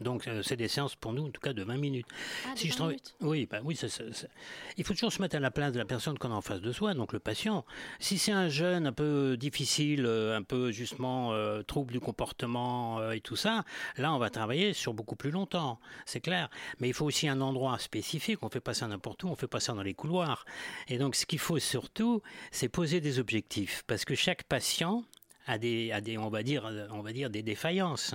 Donc 0.00 0.26
euh, 0.28 0.42
c'est 0.42 0.56
des 0.56 0.68
séances 0.68 0.94
pour 0.94 1.12
nous, 1.12 1.26
en 1.26 1.30
tout 1.30 1.40
cas, 1.40 1.52
de 1.52 1.62
20 1.62 1.76
minutes. 1.76 2.06
Ah, 2.46 2.52
si 2.54 2.66
20 2.68 2.70
je 2.72 2.76
travaille, 2.76 2.94
minutes. 2.94 3.14
oui, 3.20 3.46
bah 3.50 3.58
oui, 3.64 3.74
ça- 3.76 3.88
ça- 3.88 4.12
ça- 4.12 4.28
il 4.76 4.84
faut 4.84 4.94
toujours 4.94 5.12
se 5.12 5.20
mettre 5.20 5.36
à 5.36 5.40
la 5.40 5.50
place 5.50 5.72
de 5.72 5.78
la 5.78 5.84
personne 5.84 6.18
qu'on 6.18 6.30
a 6.30 6.34
en 6.34 6.40
face 6.40 6.60
de 6.60 6.72
soi, 6.72 6.94
donc 6.94 7.12
le 7.12 7.18
patient. 7.18 7.64
Si 7.98 8.18
c'est 8.18 8.32
un 8.32 8.48
jeune 8.48 8.86
un 8.86 8.92
peu 8.92 9.36
difficile, 9.36 10.04
euh, 10.06 10.36
un 10.36 10.42
peu 10.42 10.70
justement 10.72 11.32
euh, 11.32 11.62
trouble 11.62 11.92
du 11.92 12.00
comportement 12.00 13.00
euh, 13.00 13.12
et 13.12 13.20
tout 13.20 13.36
ça, 13.36 13.64
là 13.96 14.12
on 14.14 14.18
va 14.18 14.30
travailler 14.30 14.72
sur 14.72 14.94
beaucoup 14.94 15.16
plus 15.16 15.30
longtemps, 15.30 15.80
c'est 16.06 16.20
clair. 16.20 16.48
Mais 16.80 16.88
il 16.88 16.94
faut 16.94 17.04
aussi 17.06 17.28
un 17.28 17.40
endroit 17.40 17.78
spécifique. 17.78 18.38
On 18.42 18.48
fait 18.48 18.60
pas 18.60 18.74
ça 18.74 18.86
n'importe 18.86 19.24
où, 19.24 19.28
on 19.28 19.36
fait 19.36 19.46
pas 19.48 19.60
ça 19.60 19.72
dans 19.72 19.82
les 19.82 19.94
couloirs. 19.94 20.44
Et 20.88 20.98
donc 20.98 21.14
ce 21.16 21.26
qu'il 21.26 21.38
faut 21.40 21.58
surtout, 21.58 22.22
c'est 22.52 22.68
poser 22.68 23.00
des 23.00 23.18
objectifs, 23.18 23.82
parce 23.86 24.04
que 24.04 24.14
chaque 24.14 24.44
patient 24.44 25.04
a 25.46 25.58
des, 25.58 25.90
a 25.92 26.00
des, 26.00 26.18
on 26.18 26.28
va 26.28 26.42
dire, 26.42 26.70
on 26.92 27.00
va 27.00 27.12
dire 27.12 27.30
des 27.30 27.42
défaillances. 27.42 28.14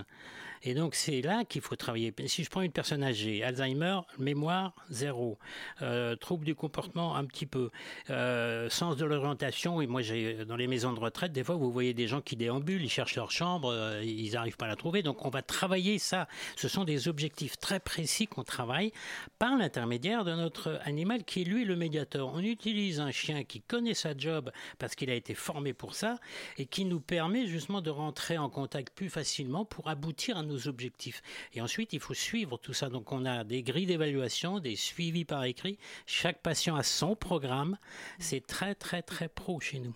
Et 0.66 0.74
donc 0.74 0.96
c'est 0.96 1.22
là 1.22 1.44
qu'il 1.44 1.62
faut 1.62 1.76
travailler. 1.76 2.14
Si 2.28 2.44
je 2.44 2.50
prends 2.50 2.62
une 2.62 2.72
personne 2.72 3.04
âgée, 3.04 3.44
Alzheimer, 3.44 4.00
mémoire 4.18 4.74
zéro, 4.90 5.38
euh, 5.82 6.16
trouble 6.16 6.46
du 6.46 6.56
comportement 6.56 7.16
un 7.16 7.26
petit 7.26 7.46
peu, 7.46 7.70
euh, 8.10 8.70
sens 8.70 8.96
de 8.96 9.06
l'orientation. 9.06 9.82
Et 9.82 9.88
moi, 9.88 10.02
dans 10.48 10.56
les 10.56 10.68
maisons 10.68 10.94
de 10.94 11.00
retraite, 11.00 11.34
des 11.34 11.44
fois, 11.44 11.56
vous 11.56 11.72
voyez 11.72 11.94
des 11.94 12.08
gens 12.08 12.22
qui 12.22 12.38
déambulent, 12.38 12.82
ils 12.82 12.90
cherchent 12.90 13.16
leur 13.16 13.32
chambre, 13.32 13.72
euh, 13.72 14.02
ils 14.04 14.32
n'arrivent 14.34 14.56
pas 14.56 14.66
à 14.66 14.70
la 14.70 14.78
trouver. 14.78 15.04
Donc 15.04 15.26
on 15.26 15.30
va 15.30 15.42
travailler 15.42 16.00
ça. 16.00 16.28
Ce 16.56 16.70
sont 16.70 16.86
des 16.86 17.10
objectifs 17.10 17.58
très 17.58 17.82
précis 17.82 18.28
qu'on 18.28 18.44
travaille 18.44 18.94
par 19.40 19.58
l'intermédiaire 19.58 20.24
de 20.24 20.34
notre 20.34 20.80
animal 20.86 21.26
qui 21.26 21.42
est 21.42 21.46
lui 21.46 21.66
le 21.66 21.76
médiateur. 21.76 22.32
On 22.34 22.40
utilise 22.40 23.02
un 23.02 23.12
chien 23.12 23.44
qui 23.44 23.62
connaît 23.62 23.94
sa 23.94 24.18
job 24.18 24.50
parce 24.80 24.96
qu'il 24.96 25.10
a 25.10 25.16
été 25.16 25.34
formé 25.34 25.74
pour 25.74 25.94
ça 25.94 26.16
et 26.58 26.66
qui 26.66 26.86
nous 26.86 27.02
permet 27.02 27.48
justement 27.48 27.82
de 27.82 27.90
rentrer 27.90 28.38
en 28.38 28.50
contact 28.50 28.94
plus 28.96 29.10
facilement 29.10 29.66
pour 29.66 29.90
aboutir 29.90 30.38
à 30.38 30.44
nos 30.44 30.53
objectifs. 30.68 31.22
Et 31.54 31.62
ensuite, 31.62 31.94
il 31.94 32.00
faut 32.00 32.14
suivre 32.14 32.58
tout 32.58 32.74
ça. 32.74 32.90
Donc, 32.90 33.12
on 33.12 33.26
a 33.26 33.44
des 33.44 33.64
grilles 33.64 33.86
d'évaluation, 33.86 34.60
des 34.60 34.76
suivis 34.76 35.26
par 35.26 35.44
écrit. 35.44 35.78
Chaque 36.06 36.42
patient 36.42 36.76
a 36.76 36.84
son 36.84 37.16
programme. 37.16 37.78
C'est 38.20 38.46
très, 38.46 38.76
très, 38.76 39.02
très 39.02 39.28
pro 39.30 39.60
chez 39.60 39.80
nous. 39.80 39.94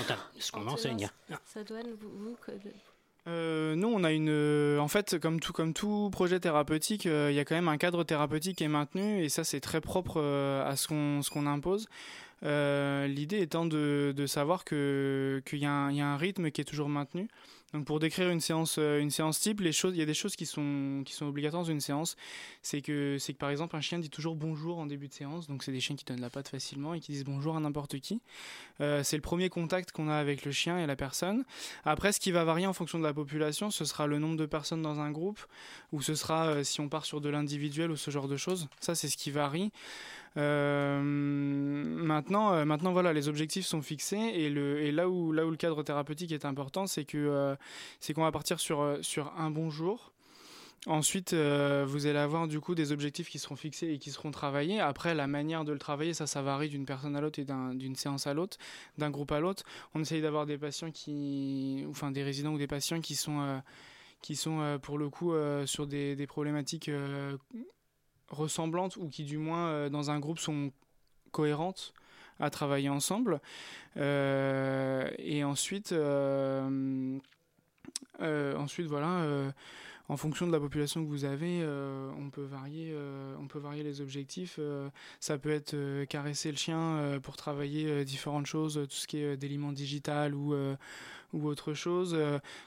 Enfin, 0.00 0.16
ce 0.38 0.52
qu'on 0.52 0.66
enseigne. 0.66 1.08
Sadouane, 1.44 1.92
vous, 2.00 2.10
vous, 2.10 2.36
que- 2.44 2.52
Euh, 3.28 3.74
nous, 3.76 3.88
on 3.88 4.02
a 4.02 4.12
une. 4.12 4.30
euh, 4.30 4.78
en 4.78 4.88
fait, 4.88 5.18
comme 5.18 5.40
tout, 5.40 5.52
comme 5.52 5.74
tout 5.74 6.08
projet 6.10 6.40
thérapeutique, 6.40 7.04
euh, 7.04 7.30
il 7.30 7.36
y 7.36 7.38
a 7.38 7.44
quand 7.44 7.54
même 7.54 7.68
un 7.68 7.76
cadre 7.76 8.02
thérapeutique 8.02 8.56
qui 8.58 8.64
est 8.64 8.68
maintenu 8.68 9.22
et 9.22 9.28
ça, 9.28 9.44
c'est 9.44 9.60
très 9.60 9.82
propre 9.82 10.14
euh, 10.16 10.66
à 10.66 10.74
ce 10.74 10.88
qu'on 10.88 11.20
ce 11.22 11.28
qu'on 11.28 11.46
impose. 11.46 11.86
Euh, 12.42 13.06
L'idée 13.06 13.40
étant 13.40 13.66
de, 13.66 14.24
savoir 14.26 14.64
qu'il 14.64 15.42
y, 15.52 15.66
a 15.66 15.70
un- 15.70 16.16
rythme 16.16 16.50
qui 16.50 16.60
est 16.60 16.64
toujours 16.64 16.88
maintenu. 16.88 17.28
Donc, 17.72 17.84
pour 17.84 18.00
décrire 18.00 18.30
une 18.30 18.40
séance, 18.40 18.78
euh, 18.78 18.98
une 18.98 19.12
séance 19.12 19.38
type, 19.38 19.60
il 19.60 19.96
y 19.96 20.02
a 20.02 20.04
des 20.04 20.14
choses 20.14 20.34
qui 20.34 20.44
sont 20.44 21.04
obligatoires 21.20 21.62
dans 21.62 21.70
une 21.70 21.80
séance. 21.80 22.16
C'est 22.62 22.80
que 22.80 23.16
que 23.16 23.32
par 23.32 23.50
exemple, 23.50 23.76
un 23.76 23.80
chien 23.80 24.00
dit 24.00 24.10
toujours 24.10 24.34
bonjour 24.34 24.78
en 24.78 24.86
début 24.86 25.06
de 25.06 25.12
séance. 25.12 25.46
Donc, 25.46 25.62
c'est 25.62 25.70
des 25.70 25.78
chiens 25.78 25.94
qui 25.94 26.04
donnent 26.04 26.20
la 26.20 26.30
patte 26.30 26.48
facilement 26.48 26.94
et 26.94 27.00
qui 27.00 27.12
disent 27.12 27.24
bonjour 27.24 27.56
à 27.56 27.60
n'importe 27.60 28.00
qui. 28.00 28.20
Euh, 28.80 29.04
c'est 29.04 29.16
le 29.16 29.22
premier 29.22 29.50
contact 29.50 29.92
qu'on 29.92 30.08
a 30.08 30.16
avec 30.16 30.44
le 30.44 30.50
chien 30.50 30.80
et 30.80 30.86
la 30.86 30.96
personne. 30.96 31.44
Après, 31.84 32.10
ce 32.10 32.18
qui 32.18 32.32
va 32.32 32.42
varier 32.42 32.66
en 32.66 32.72
fonction 32.72 32.98
de 32.98 33.04
la 33.04 33.14
population, 33.14 33.70
ce 33.70 33.84
sera 33.84 34.08
le 34.08 34.18
nombre 34.18 34.36
de 34.36 34.46
personnes 34.46 34.82
dans 34.82 34.98
un 34.98 35.12
groupe, 35.12 35.38
ou 35.92 36.02
ce 36.02 36.16
sera 36.16 36.64
si 36.64 36.80
on 36.80 36.88
part 36.88 37.04
sur 37.04 37.20
de 37.20 37.28
l'individuel 37.28 37.92
ou 37.92 37.96
ce 37.96 38.10
genre 38.10 38.26
de 38.26 38.36
choses. 38.36 38.66
Ça, 38.80 38.96
c'est 38.96 39.08
ce 39.08 39.16
qui 39.16 39.30
varie. 39.30 39.70
Euh, 40.36 41.00
maintenant, 41.02 42.52
euh, 42.52 42.64
maintenant, 42.64 42.92
voilà, 42.92 43.12
les 43.12 43.28
objectifs 43.28 43.66
sont 43.66 43.82
fixés 43.82 44.16
et, 44.18 44.92
là, 44.92 45.08
où, 45.08 45.32
là 45.32 45.46
où 45.46 45.50
le 45.50 45.56
cadre 45.56 45.82
thérapeutique 45.82 46.32
est 46.32 46.44
important, 46.44 46.86
c'est 46.86 47.06
euh, 47.14 47.56
qu'on 48.14 48.22
va 48.22 48.32
partir 48.32 48.60
sur, 48.60 48.98
sur 49.02 49.32
un 49.36 49.50
bon 49.50 49.70
jour. 49.70 50.12
Ensuite, 50.86 51.34
vous 51.34 52.06
allez 52.06 52.18
avoir 52.18 52.48
du 52.48 52.58
coup 52.58 52.74
des 52.74 52.90
objectifs 52.90 53.28
qui 53.28 53.38
seront 53.38 53.54
fixés 53.54 53.88
et 53.92 53.98
qui 53.98 54.10
seront 54.10 54.30
travaillés. 54.30 54.80
Après, 54.80 55.14
la 55.14 55.26
manière 55.26 55.66
de 55.66 55.72
le 55.72 55.78
travailler, 55.78 56.14
ça, 56.14 56.26
ça 56.26 56.40
varie 56.40 56.70
d'une 56.70 56.86
personne 56.86 57.14
à 57.16 57.20
l'autre 57.20 57.38
et 57.38 57.44
d'un- 57.44 57.74
d'une 57.74 57.96
séance 57.96 58.26
à 58.26 58.32
l'autre, 58.32 58.56
d'un 58.96 59.10
groupe 59.10 59.30
à 59.30 59.40
l'autre. 59.40 59.64
On 59.94 60.00
essaye 60.00 60.22
d'avoir 60.22 60.46
des 60.46 60.56
patients 60.56 60.90
qui, 60.90 61.84
enfin 61.90 62.10
des 62.10 62.22
résidents 62.22 62.54
ou 62.54 62.58
des 62.58 62.66
patients 62.66 63.02
qui 63.02 63.14
sont, 63.14 63.60
qui 64.22 64.36
sont 64.36 64.78
pour 64.80 64.96
le 64.96 65.10
coup 65.10 65.34
sur 65.66 65.86
des, 65.86 66.26
problématiques 66.26 66.90
ressemblantes 68.30 68.96
ou 68.96 69.08
qui 69.08 69.24
du 69.24 69.38
moins 69.38 69.68
euh, 69.68 69.88
dans 69.88 70.10
un 70.10 70.18
groupe 70.18 70.38
sont 70.38 70.70
cohérentes 71.32 71.92
à 72.38 72.50
travailler 72.50 72.88
ensemble. 72.88 73.40
Euh, 73.96 75.10
et 75.18 75.44
ensuite, 75.44 75.92
euh, 75.92 77.18
ensuite 78.20 78.86
voilà. 78.86 79.52
En 80.10 80.16
fonction 80.16 80.44
de 80.44 80.50
la 80.50 80.58
population 80.58 81.04
que 81.04 81.08
vous 81.08 81.24
avez, 81.24 81.60
euh, 81.62 82.10
on, 82.18 82.30
peut 82.30 82.42
varier, 82.42 82.90
euh, 82.92 83.36
on 83.38 83.46
peut 83.46 83.60
varier 83.60 83.84
les 83.84 84.00
objectifs. 84.00 84.56
Euh, 84.58 84.88
ça 85.20 85.38
peut 85.38 85.52
être 85.52 86.04
caresser 86.06 86.50
le 86.50 86.56
chien 86.56 87.20
pour 87.22 87.36
travailler 87.36 88.04
différentes 88.04 88.46
choses, 88.46 88.74
tout 88.74 88.96
ce 88.96 89.06
qui 89.06 89.18
est 89.18 89.36
déliement 89.36 89.70
digital 89.70 90.34
ou, 90.34 90.52
ou 91.32 91.46
autre 91.46 91.74
chose, 91.74 92.18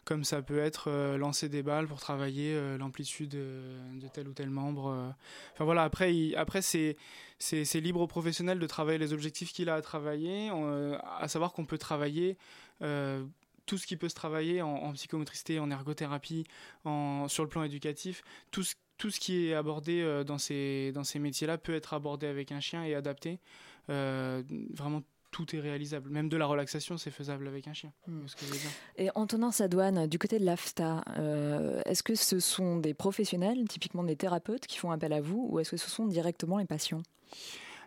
comme 0.05 0.23
ça 0.23 0.41
peut 0.41 0.57
être 0.57 1.17
lancer 1.17 1.49
des 1.49 1.63
balles 1.63 1.87
pour 1.87 1.99
travailler 1.99 2.57
l'amplitude 2.77 3.31
de 3.31 4.07
tel 4.13 4.29
ou 4.29 4.33
tel 4.33 4.49
membre. 4.49 5.13
Enfin 5.53 5.65
voilà, 5.65 5.83
après, 5.83 6.33
après 6.35 6.61
c'est, 6.61 6.95
libre 7.73 7.99
au 7.99 8.07
professionnel 8.07 8.57
de 8.57 8.67
travailler 8.67 8.99
les 8.99 9.11
objectifs 9.11 9.51
qu'il 9.51 9.69
a 9.69 9.75
à 9.75 9.81
travailler, 9.81 10.49
à 11.19 11.27
savoir 11.27 11.51
qu'on 11.51 11.65
peut 11.65 11.77
travailler 11.77 12.37
tout 13.65 13.77
ce 13.77 13.87
qui 13.87 13.97
peut 13.97 14.09
se 14.09 14.15
travailler 14.15 14.61
en, 14.61 14.73
en 14.73 14.93
psychomotricité, 14.93 15.59
en 15.59 15.71
ergothérapie, 15.71 16.45
en, 16.85 17.27
sur 17.27 17.43
le 17.43 17.49
plan 17.49 17.63
éducatif, 17.63 18.23
tout 18.51 18.63
ce, 18.63 18.75
tout 18.97 19.09
ce 19.09 19.19
qui 19.19 19.47
est 19.47 19.53
abordé 19.53 20.01
euh, 20.01 20.23
dans 20.23 20.37
ces, 20.37 20.91
dans 20.93 21.03
ces 21.03 21.19
métiers-là 21.19 21.57
peut 21.57 21.73
être 21.73 21.93
abordé 21.93 22.27
avec 22.27 22.51
un 22.51 22.59
chien 22.59 22.83
et 22.83 22.95
adapté. 22.95 23.39
Euh, 23.89 24.43
vraiment, 24.73 25.01
tout 25.31 25.55
est 25.55 25.59
réalisable. 25.59 26.09
Même 26.09 26.29
de 26.29 26.37
la 26.37 26.45
relaxation, 26.45 26.97
c'est 26.97 27.11
faisable 27.11 27.47
avec 27.47 27.67
un 27.67 27.73
chien. 27.73 27.91
C'est 28.05 28.29
ce 28.29 28.35
que. 28.35 28.45
Et 28.97 29.09
Antonin 29.15 29.51
Sadouane, 29.51 30.07
du 30.07 30.19
côté 30.19 30.39
de 30.39 30.45
l'AFTA, 30.45 31.03
euh, 31.17 31.81
est-ce 31.85 32.03
que 32.03 32.15
ce 32.15 32.39
sont 32.39 32.77
des 32.77 32.93
professionnels, 32.93 33.67
typiquement 33.67 34.03
des 34.03 34.15
thérapeutes, 34.15 34.67
qui 34.67 34.77
font 34.77 34.91
appel 34.91 35.11
à 35.11 35.21
vous, 35.21 35.47
ou 35.49 35.59
est-ce 35.59 35.71
que 35.71 35.77
ce 35.77 35.89
sont 35.89 36.05
directement 36.05 36.59
les 36.59 36.65
patients? 36.65 37.01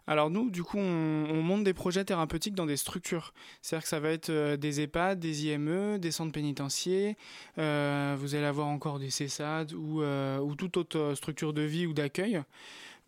Alors 0.06 0.30
nous, 0.30 0.50
du 0.50 0.62
coup, 0.62 0.78
on, 0.78 1.26
on 1.30 1.42
monte 1.42 1.64
des 1.64 1.74
projets 1.74 2.04
thérapeutiques 2.04 2.54
dans 2.54 2.66
des 2.66 2.76
structures. 2.76 3.32
C'est-à-dire 3.60 3.82
que 3.82 3.88
ça 3.88 4.00
va 4.00 4.10
être 4.10 4.30
euh, 4.30 4.56
des 4.56 4.80
EHPAD, 4.80 5.18
des 5.18 5.46
IME, 5.46 5.98
des 5.98 6.12
centres 6.12 6.32
pénitentiaires. 6.32 7.14
euh, 7.58 8.16
vous 8.18 8.34
allez 8.34 8.44
avoir 8.44 8.68
encore 8.68 8.98
des 8.98 9.10
CESAD 9.10 9.72
ou, 9.72 10.02
euh, 10.02 10.38
ou 10.38 10.54
toute 10.54 10.76
autre 10.76 11.14
structure 11.14 11.52
de 11.52 11.62
vie 11.62 11.86
ou 11.86 11.92
d'accueil 11.92 12.42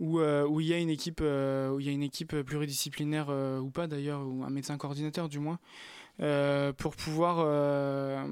où, 0.01 0.21
où 0.21 0.61
il 0.61 0.67
y 0.69 0.73
a 0.73 0.79
une 0.79 0.91
équipe, 0.91 1.21
où 1.21 1.81
il 1.81 1.87
y 1.87 1.89
a 1.89 1.93
une 1.93 2.05
équipe 2.05 2.37
pluridisciplinaire 2.43 3.31
ou 3.31 3.69
pas 3.71 3.89
d'ailleurs, 3.89 4.25
ou 4.25 4.45
un 4.45 4.51
médecin 4.51 4.77
coordinateur 4.77 5.29
du 5.29 5.41
moins. 5.41 5.59
Euh, 6.21 6.73
pour 6.73 6.97
pouvoir 6.97 7.37
euh, 7.39 8.27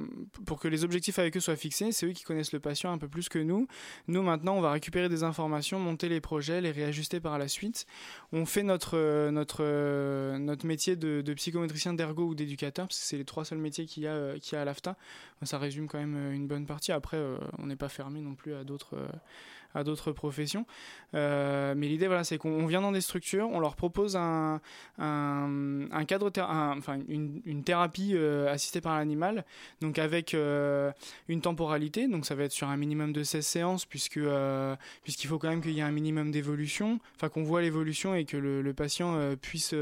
pour 0.45 0.59
que 0.59 0.69
les 0.69 0.85
objectifs 0.85 1.19
avec 1.19 1.37
eux 1.37 1.41
soient 1.41 1.57
fixés, 1.57 1.93
c'est 1.93 2.07
eux 2.07 2.13
qui 2.13 2.25
connaissent 2.25 2.53
le 2.53 2.61
patient 2.61 2.93
un 2.93 2.99
peu 2.99 3.09
plus 3.09 3.29
que 3.29 3.39
nous. 3.39 3.69
Nous 4.09 4.23
maintenant, 4.23 4.57
on 4.57 4.61
va 4.61 4.73
récupérer 4.73 5.09
des 5.09 5.23
informations, 5.23 5.79
monter 5.79 6.09
les 6.09 6.21
projets, 6.21 6.61
les 6.61 6.73
réajuster 6.73 7.21
par 7.21 7.39
la 7.39 7.49
suite. 7.49 7.87
On 8.33 8.45
fait 8.47 8.63
notre 8.63 8.97
euh, 8.97 9.31
notre 9.31 10.37
notre 10.39 10.67
métier 10.67 10.97
de, 10.97 11.21
de 11.21 11.35
psychométricien 11.35 11.95
d'ergo 11.95 12.25
ou 12.25 12.35
d'éducateur, 12.35 12.89
parce 12.89 12.99
que 12.99 13.05
c'est 13.05 13.19
les 13.19 13.25
trois 13.25 13.45
seuls 13.45 13.59
métiers 13.59 13.87
qu'il 13.87 14.03
y 14.03 14.09
a 14.09 14.39
qu'il 14.39 14.55
y 14.55 14.59
a 14.59 14.63
à 14.63 14.65
l'AFTA. 14.65 14.97
Ça 15.43 15.59
résume 15.59 15.87
quand 15.87 15.99
même 15.99 16.33
une 16.33 16.47
bonne 16.47 16.67
partie. 16.67 16.93
Après, 16.93 17.21
on 17.59 17.67
n'est 17.67 17.77
pas 17.77 17.89
fermé 17.89 18.21
non 18.21 18.35
plus 18.35 18.55
à 18.55 18.65
d'autres 18.65 18.97
d'autres 19.85 20.13
professions. 20.13 20.67
Euh, 21.15 21.75
mais 21.77 21.89
l'idée, 21.89 22.07
voilà, 22.07 22.25
c'est 22.25 22.39
qu'on 22.39 22.67
vient 22.67 22.81
dans 22.81 22.93
des 22.93 23.01
structures, 23.01 23.49
on 23.51 23.61
leur 23.61 23.77
propose 23.77 24.17
un, 24.17 24.61
un, 24.99 25.87
un 25.91 26.05
cadre, 26.05 26.31
enfin 26.37 26.99
une, 27.09 27.41
une, 27.45 27.63
thérapie 27.63 28.13
euh, 28.15 28.53
assistée 28.53 28.81
par 28.81 28.97
l'animal, 28.97 29.45
donc 29.81 29.99
avec 29.99 30.35
euh, 30.35 30.93
une 31.29 31.41
temporalité, 31.41 32.09
donc 32.09 32.27
ça 32.27 32.35
va 32.35 32.45
être 32.45 32.53
sur 32.53 32.69
un 32.69 32.77
minimum 32.77 33.13
de 33.13 33.23
16 33.23 33.47
séances, 33.47 33.85
puisque 33.85 34.21
puisqu'il 35.03 35.29
faut 35.29 35.39
quand 35.39 35.49
même 35.49 35.63
qu'il 35.63 35.73
y 35.73 35.81
ait 35.81 35.83
un 35.83 35.91
minimum 35.91 36.31
d'évolution, 36.31 37.01
enfin 37.17 37.29
qu'on 37.29 37.43
voit 37.43 37.63
l'évolution 37.63 38.15
et 38.15 38.25
que 38.25 38.37
le 38.37 38.75
patient 38.75 39.35
puisse 39.41 39.75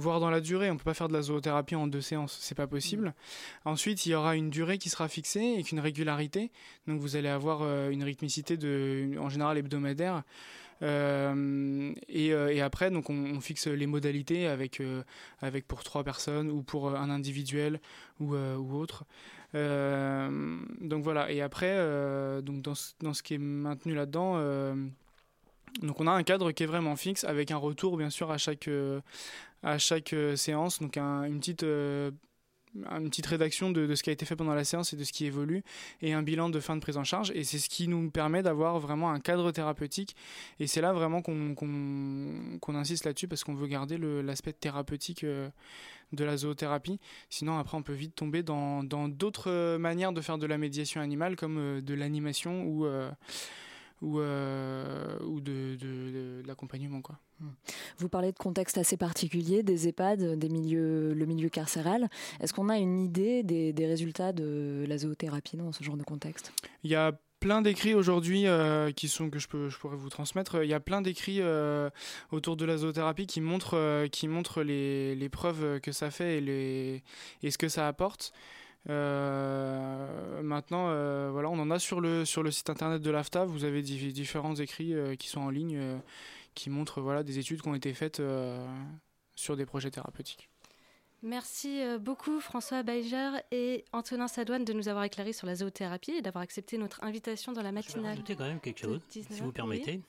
voir 0.00 0.20
dans 0.20 0.30
la 0.30 0.40
durée. 0.40 0.70
On 0.70 0.76
peut 0.76 0.84
pas 0.84 0.94
faire 0.94 1.08
de 1.08 1.12
la 1.12 1.22
zoothérapie 1.22 1.76
en 1.76 1.86
deux 1.86 2.00
séances, 2.00 2.36
c'est 2.40 2.54
pas 2.54 2.66
possible. 2.66 3.08
Mm. 3.08 3.68
Ensuite, 3.68 4.06
il 4.06 4.10
y 4.10 4.14
aura 4.14 4.36
une 4.36 4.50
durée 4.50 4.78
qui 4.78 4.88
sera 4.88 5.08
fixée 5.08 5.40
et 5.40 5.64
une 5.70 5.80
régularité. 5.80 6.50
Donc 6.86 7.00
vous 7.00 7.16
allez 7.16 7.28
avoir 7.28 7.60
euh, 7.62 7.90
une 7.90 8.02
rythmicité 8.02 8.56
de, 8.56 9.16
en 9.18 9.28
général 9.28 9.58
hebdomadaire. 9.58 10.22
Euh, 10.82 11.92
et, 12.08 12.32
euh, 12.32 12.48
et, 12.48 12.62
après, 12.62 12.90
donc 12.90 13.10
on, 13.10 13.38
fixe 13.40 13.66
les 13.66 13.86
modalités 13.86 14.46
avec, 14.46 14.82
avec 15.42 15.66
pour 15.66 15.84
trois 15.84 16.04
personnes 16.04 16.50
ou 16.50 16.62
pour 16.62 16.96
un 16.96 17.10
individuel 17.10 17.80
ou, 18.18 18.34
ou 18.34 18.76
autre. 18.76 19.04
donc 19.52 21.02
voilà. 21.04 21.30
Et 21.30 21.42
après, 21.42 21.76
donc 22.42 22.62
dans, 22.62 22.72
dans, 23.00 23.12
ce 23.12 23.22
qui 23.22 23.34
est 23.34 23.38
maintenu 23.38 23.94
là-dedans, 23.94 24.38
donc 25.82 26.00
on 26.00 26.06
a 26.06 26.12
un 26.12 26.22
cadre 26.22 26.52
qui 26.52 26.62
est 26.62 26.66
vraiment 26.66 26.96
fixe 26.96 27.24
avec 27.24 27.50
un 27.50 27.56
retour 27.56 27.96
bien 27.96 28.10
sûr 28.10 28.30
à 28.30 28.38
chaque, 28.38 28.68
à 29.62 29.78
chaque 29.78 30.12
euh, 30.12 30.36
séance, 30.36 30.80
donc 30.80 30.96
une 30.96 31.38
petite 31.38 31.62
euh, 31.64 32.10
une 32.96 33.10
petite 33.10 33.26
rédaction 33.26 33.72
de, 33.72 33.92
ce 33.96 34.02
qui 34.04 34.10
a 34.10 34.12
été 34.12 34.24
fait 34.24 34.36
pendant 34.36 34.54
la 34.54 34.62
séance 34.62 34.92
et 34.92 34.96
de 34.96 35.02
ce 35.02 35.10
qui 35.10 35.26
évolue 35.26 35.64
et 36.02 36.12
un 36.12 36.22
bilan 36.22 36.50
de 36.50 36.60
fin 36.60 36.76
de 36.76 36.80
prise 36.80 36.96
en 36.96 37.02
charge. 37.02 37.32
Et 37.34 37.42
c'est 37.42 37.58
ce 37.58 37.68
qui 37.68 37.88
nous 37.88 38.12
permet 38.12 38.44
d'avoir 38.44 38.78
vraiment 38.78 39.10
un 39.10 39.18
cadre 39.18 39.50
thérapeutique. 39.50 40.14
Et 40.60 40.68
c'est 40.68 40.80
là 40.80 40.92
vraiment 40.92 41.20
qu'on 41.20 42.56
insiste 42.68 43.06
là-dessus 43.06 43.26
parce 43.26 43.42
qu'on 43.42 43.54
veut 43.54 43.66
garder 43.66 43.98
l'aspect 43.98 44.52
thérapeutique 44.52 45.24
euh, 45.24 45.48
de 46.12 46.22
la 46.22 46.36
zoothérapie. 46.36 47.00
Sinon 47.28 47.58
après 47.58 47.76
on 47.76 47.82
peut 47.82 47.92
vite 47.92 48.14
tomber 48.14 48.44
dans 48.44 48.84
d'autres 48.84 49.76
manières 49.76 50.12
de 50.12 50.20
faire 50.20 50.38
de 50.38 50.46
la 50.46 50.56
médiation 50.56 51.00
animale 51.00 51.34
comme 51.34 51.80
de 51.80 51.94
l'animation 51.94 52.62
ou 52.62 52.86
ou, 54.02 54.20
euh, 54.20 55.18
ou 55.24 55.40
de, 55.40 55.76
de, 55.76 56.42
l'accompagnement. 56.46 57.02
Quoi. 57.02 57.18
Hmm. 57.40 57.50
Vous 57.98 58.08
parlez 58.08 58.32
de 58.32 58.38
contexte 58.38 58.78
assez 58.78 58.96
particulier, 58.96 59.62
des 59.62 59.88
EHPAD, 59.88 60.38
des 60.38 60.48
milieux, 60.48 61.12
le 61.14 61.26
milieu 61.26 61.48
carcéral. 61.48 62.08
Est-ce 62.40 62.52
qu'on 62.52 62.68
a 62.68 62.78
une 62.78 62.98
idée 62.98 63.42
des, 63.42 63.72
des, 63.72 63.86
résultats 63.86 64.32
de 64.32 64.84
la 64.88 64.98
zoothérapie 64.98 65.56
dans 65.56 65.72
ce 65.72 65.84
genre 65.84 65.96
de 65.96 66.02
contexte? 66.02 66.52
Il 66.82 66.90
y 66.90 66.94
a 66.94 67.12
plein 67.40 67.62
d'écrits 67.62 67.94
aujourd'hui 67.94 68.46
euh, 68.46 68.92
qui 68.92 69.08
sont 69.08 69.30
que 69.30 69.38
je 69.38 69.48
peux 69.48 69.70
je 69.70 69.78
pourrais 69.78 69.96
vous 69.96 70.10
transmettre 70.10 70.62
il 70.62 70.68
y 70.68 70.74
a 70.74 70.80
plein 70.80 71.00
d'écrits 71.00 71.40
euh, 71.40 71.88
autour 72.32 72.54
de 72.54 72.66
la 72.66 72.76
zoothérapie 72.76 73.26
qui 73.26 73.40
montrent 73.40 74.06
qui 74.08 74.28
montrent 74.28 74.62
les, 74.62 75.14
les, 75.14 75.28
preuves 75.30 75.80
que 75.80 75.90
ça 75.90 76.10
fait 76.10 76.36
et 76.36 76.40
les 76.42 77.02
et 77.42 77.50
ce 77.50 77.56
que 77.56 77.70
ça 77.70 77.88
apporte 77.88 78.34
euh, 78.88 80.42
maintenant, 80.42 80.88
euh, 80.88 81.28
voilà, 81.30 81.50
on 81.50 81.58
en 81.58 81.70
a 81.70 81.78
sur 81.78 82.00
le, 82.00 82.24
sur 82.24 82.42
le 82.42 82.50
site 82.50 82.70
internet 82.70 83.02
de 83.02 83.10
l'AFTA. 83.10 83.44
Vous 83.44 83.64
avez 83.64 83.82
différents 83.82 84.54
écrits 84.54 84.94
euh, 84.94 85.16
qui 85.16 85.28
sont 85.28 85.40
en 85.40 85.50
ligne 85.50 86.00
qui 86.54 86.70
montrent 86.70 87.00
voilà, 87.00 87.22
des 87.22 87.38
études 87.38 87.62
qui 87.62 87.68
ont 87.68 87.74
été 87.74 87.92
faites 87.94 88.20
sur 89.36 89.56
des 89.56 89.66
projets 89.66 89.90
thérapeutiques. 89.90 90.48
Merci 91.22 91.82
beaucoup 92.00 92.40
François 92.40 92.82
Beiger 92.82 93.30
et 93.52 93.84
Antonin 93.92 94.26
Sadouane 94.26 94.64
de 94.64 94.72
nous 94.72 94.88
avoir 94.88 95.04
éclairé 95.04 95.32
sur 95.32 95.46
la 95.46 95.54
zoothérapie 95.54 96.12
et 96.12 96.22
d'avoir 96.22 96.42
accepté 96.42 96.76
notre 96.76 97.04
invitation 97.04 97.52
dans 97.52 97.62
la 97.62 97.72
matinale. 97.72 97.98
Je 97.98 98.02
vais 98.02 98.08
rajouter 98.08 98.36
quand 98.36 98.46
même 98.46 98.60
quelque 98.60 98.80
chose, 98.80 99.00
si 99.10 99.22
vous 99.40 99.52
permettez. 99.52 100.00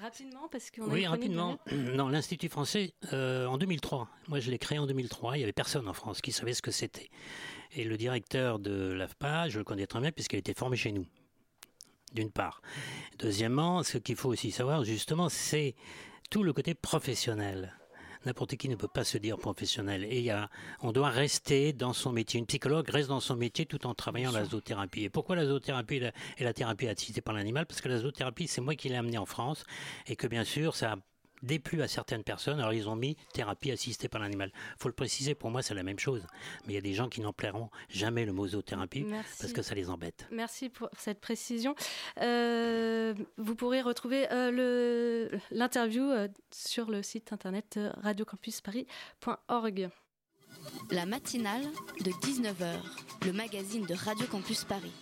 Rapidement, 0.00 0.48
parce 0.50 0.70
qu'on 0.70 0.90
Oui, 0.90 1.06
rapidement. 1.06 1.58
Non, 1.72 2.08
l'Institut 2.08 2.48
français, 2.48 2.92
en 3.12 3.56
2003, 3.56 4.08
moi 4.28 4.40
je 4.40 4.50
l'ai 4.50 4.58
créé 4.58 4.78
en 4.78 4.86
2003, 4.86 5.36
il 5.36 5.38
n'y 5.38 5.44
avait 5.44 5.52
personne 5.52 5.88
en 5.88 5.94
France 5.94 6.20
qui 6.20 6.32
savait 6.32 6.52
ce 6.52 6.62
que 6.62 6.70
c'était. 6.70 7.08
Et 7.72 7.84
le 7.84 7.96
directeur 7.96 8.58
de 8.58 8.92
l'AFPA, 8.92 9.48
je 9.48 9.58
le 9.58 9.64
connais 9.64 9.86
très 9.86 10.00
bien 10.00 10.12
puisqu'il 10.12 10.36
a 10.36 10.38
été 10.40 10.52
formé 10.54 10.76
chez 10.76 10.92
nous, 10.92 11.06
d'une 12.12 12.30
part. 12.30 12.60
Deuxièmement, 13.18 13.82
ce 13.82 13.96
qu'il 13.98 14.16
faut 14.16 14.28
aussi 14.28 14.50
savoir, 14.50 14.84
justement, 14.84 15.28
c'est 15.30 15.74
tout 16.30 16.42
le 16.42 16.52
côté 16.52 16.74
professionnel. 16.74 17.74
N'importe 18.26 18.56
qui 18.56 18.68
ne 18.68 18.74
peut 18.74 18.88
pas 18.88 19.04
se 19.04 19.18
dire 19.18 19.38
professionnel. 19.38 20.04
Et 20.04 20.20
y 20.20 20.30
a, 20.30 20.50
on 20.80 20.90
doit 20.90 21.10
rester 21.10 21.72
dans 21.72 21.92
son 21.92 22.10
métier. 22.10 22.40
Une 22.40 22.46
psychologue 22.46 22.88
reste 22.88 23.08
dans 23.08 23.20
son 23.20 23.36
métier 23.36 23.66
tout 23.66 23.86
en 23.86 23.94
travaillant 23.94 24.32
la 24.32 24.44
zoothérapie. 24.44 25.04
Et 25.04 25.10
pourquoi 25.10 25.36
la 25.36 25.46
zoothérapie 25.46 26.02
et 26.36 26.44
la, 26.44 26.52
thérapie 26.52 26.88
assistée 26.88 27.20
par 27.20 27.34
l'animal? 27.34 27.66
Parce 27.66 27.80
que 27.80 27.88
la 27.88 27.98
zoothérapie, 27.98 28.48
c'est 28.48 28.60
moi 28.60 28.74
qui 28.74 28.88
l'ai 28.88 28.96
amenée 28.96 29.18
en 29.18 29.26
France. 29.26 29.64
Et 30.08 30.16
que 30.16 30.26
bien 30.26 30.42
sûr, 30.42 30.74
ça 30.74 30.94
a 30.94 30.96
déplu 31.42 31.82
à 31.82 31.88
certaines 31.88 32.24
personnes. 32.24 32.60
Alors 32.60 32.72
ils 32.72 32.88
ont 32.88 32.96
mis 32.96 33.16
thérapie 33.32 33.70
assistée 33.70 34.08
par 34.08 34.20
l'animal. 34.20 34.52
faut 34.78 34.88
le 34.88 34.94
préciser, 34.94 35.34
pour 35.34 35.50
moi 35.50 35.62
c'est 35.62 35.74
la 35.74 35.82
même 35.82 35.98
chose. 35.98 36.26
Mais 36.66 36.72
il 36.72 36.76
y 36.76 36.78
a 36.78 36.82
des 36.82 36.94
gens 36.94 37.08
qui 37.08 37.20
n'en 37.20 37.32
plairont 37.32 37.70
jamais 37.88 38.24
le 38.24 38.32
mot 38.32 38.46
zoothérapie 38.46 39.06
parce 39.38 39.52
que 39.52 39.62
ça 39.62 39.74
les 39.74 39.90
embête. 39.90 40.26
Merci 40.30 40.68
pour 40.68 40.88
cette 40.98 41.20
précision. 41.20 41.74
Euh, 42.20 43.14
vous 43.36 43.54
pourrez 43.54 43.82
retrouver 43.82 44.26
euh, 44.32 45.28
l'interview 45.50 46.04
euh, 46.04 46.28
sur 46.52 46.90
le 46.90 47.02
site 47.02 47.32
internet 47.32 47.78
radiocampusparis.org. 48.02 49.90
La 50.90 51.06
matinale 51.06 51.64
de 52.00 52.10
19h, 52.10 52.80
le 53.24 53.32
magazine 53.32 53.84
de 53.86 53.94
Radio 53.94 54.26
Campus 54.26 54.64
Paris. 54.64 54.92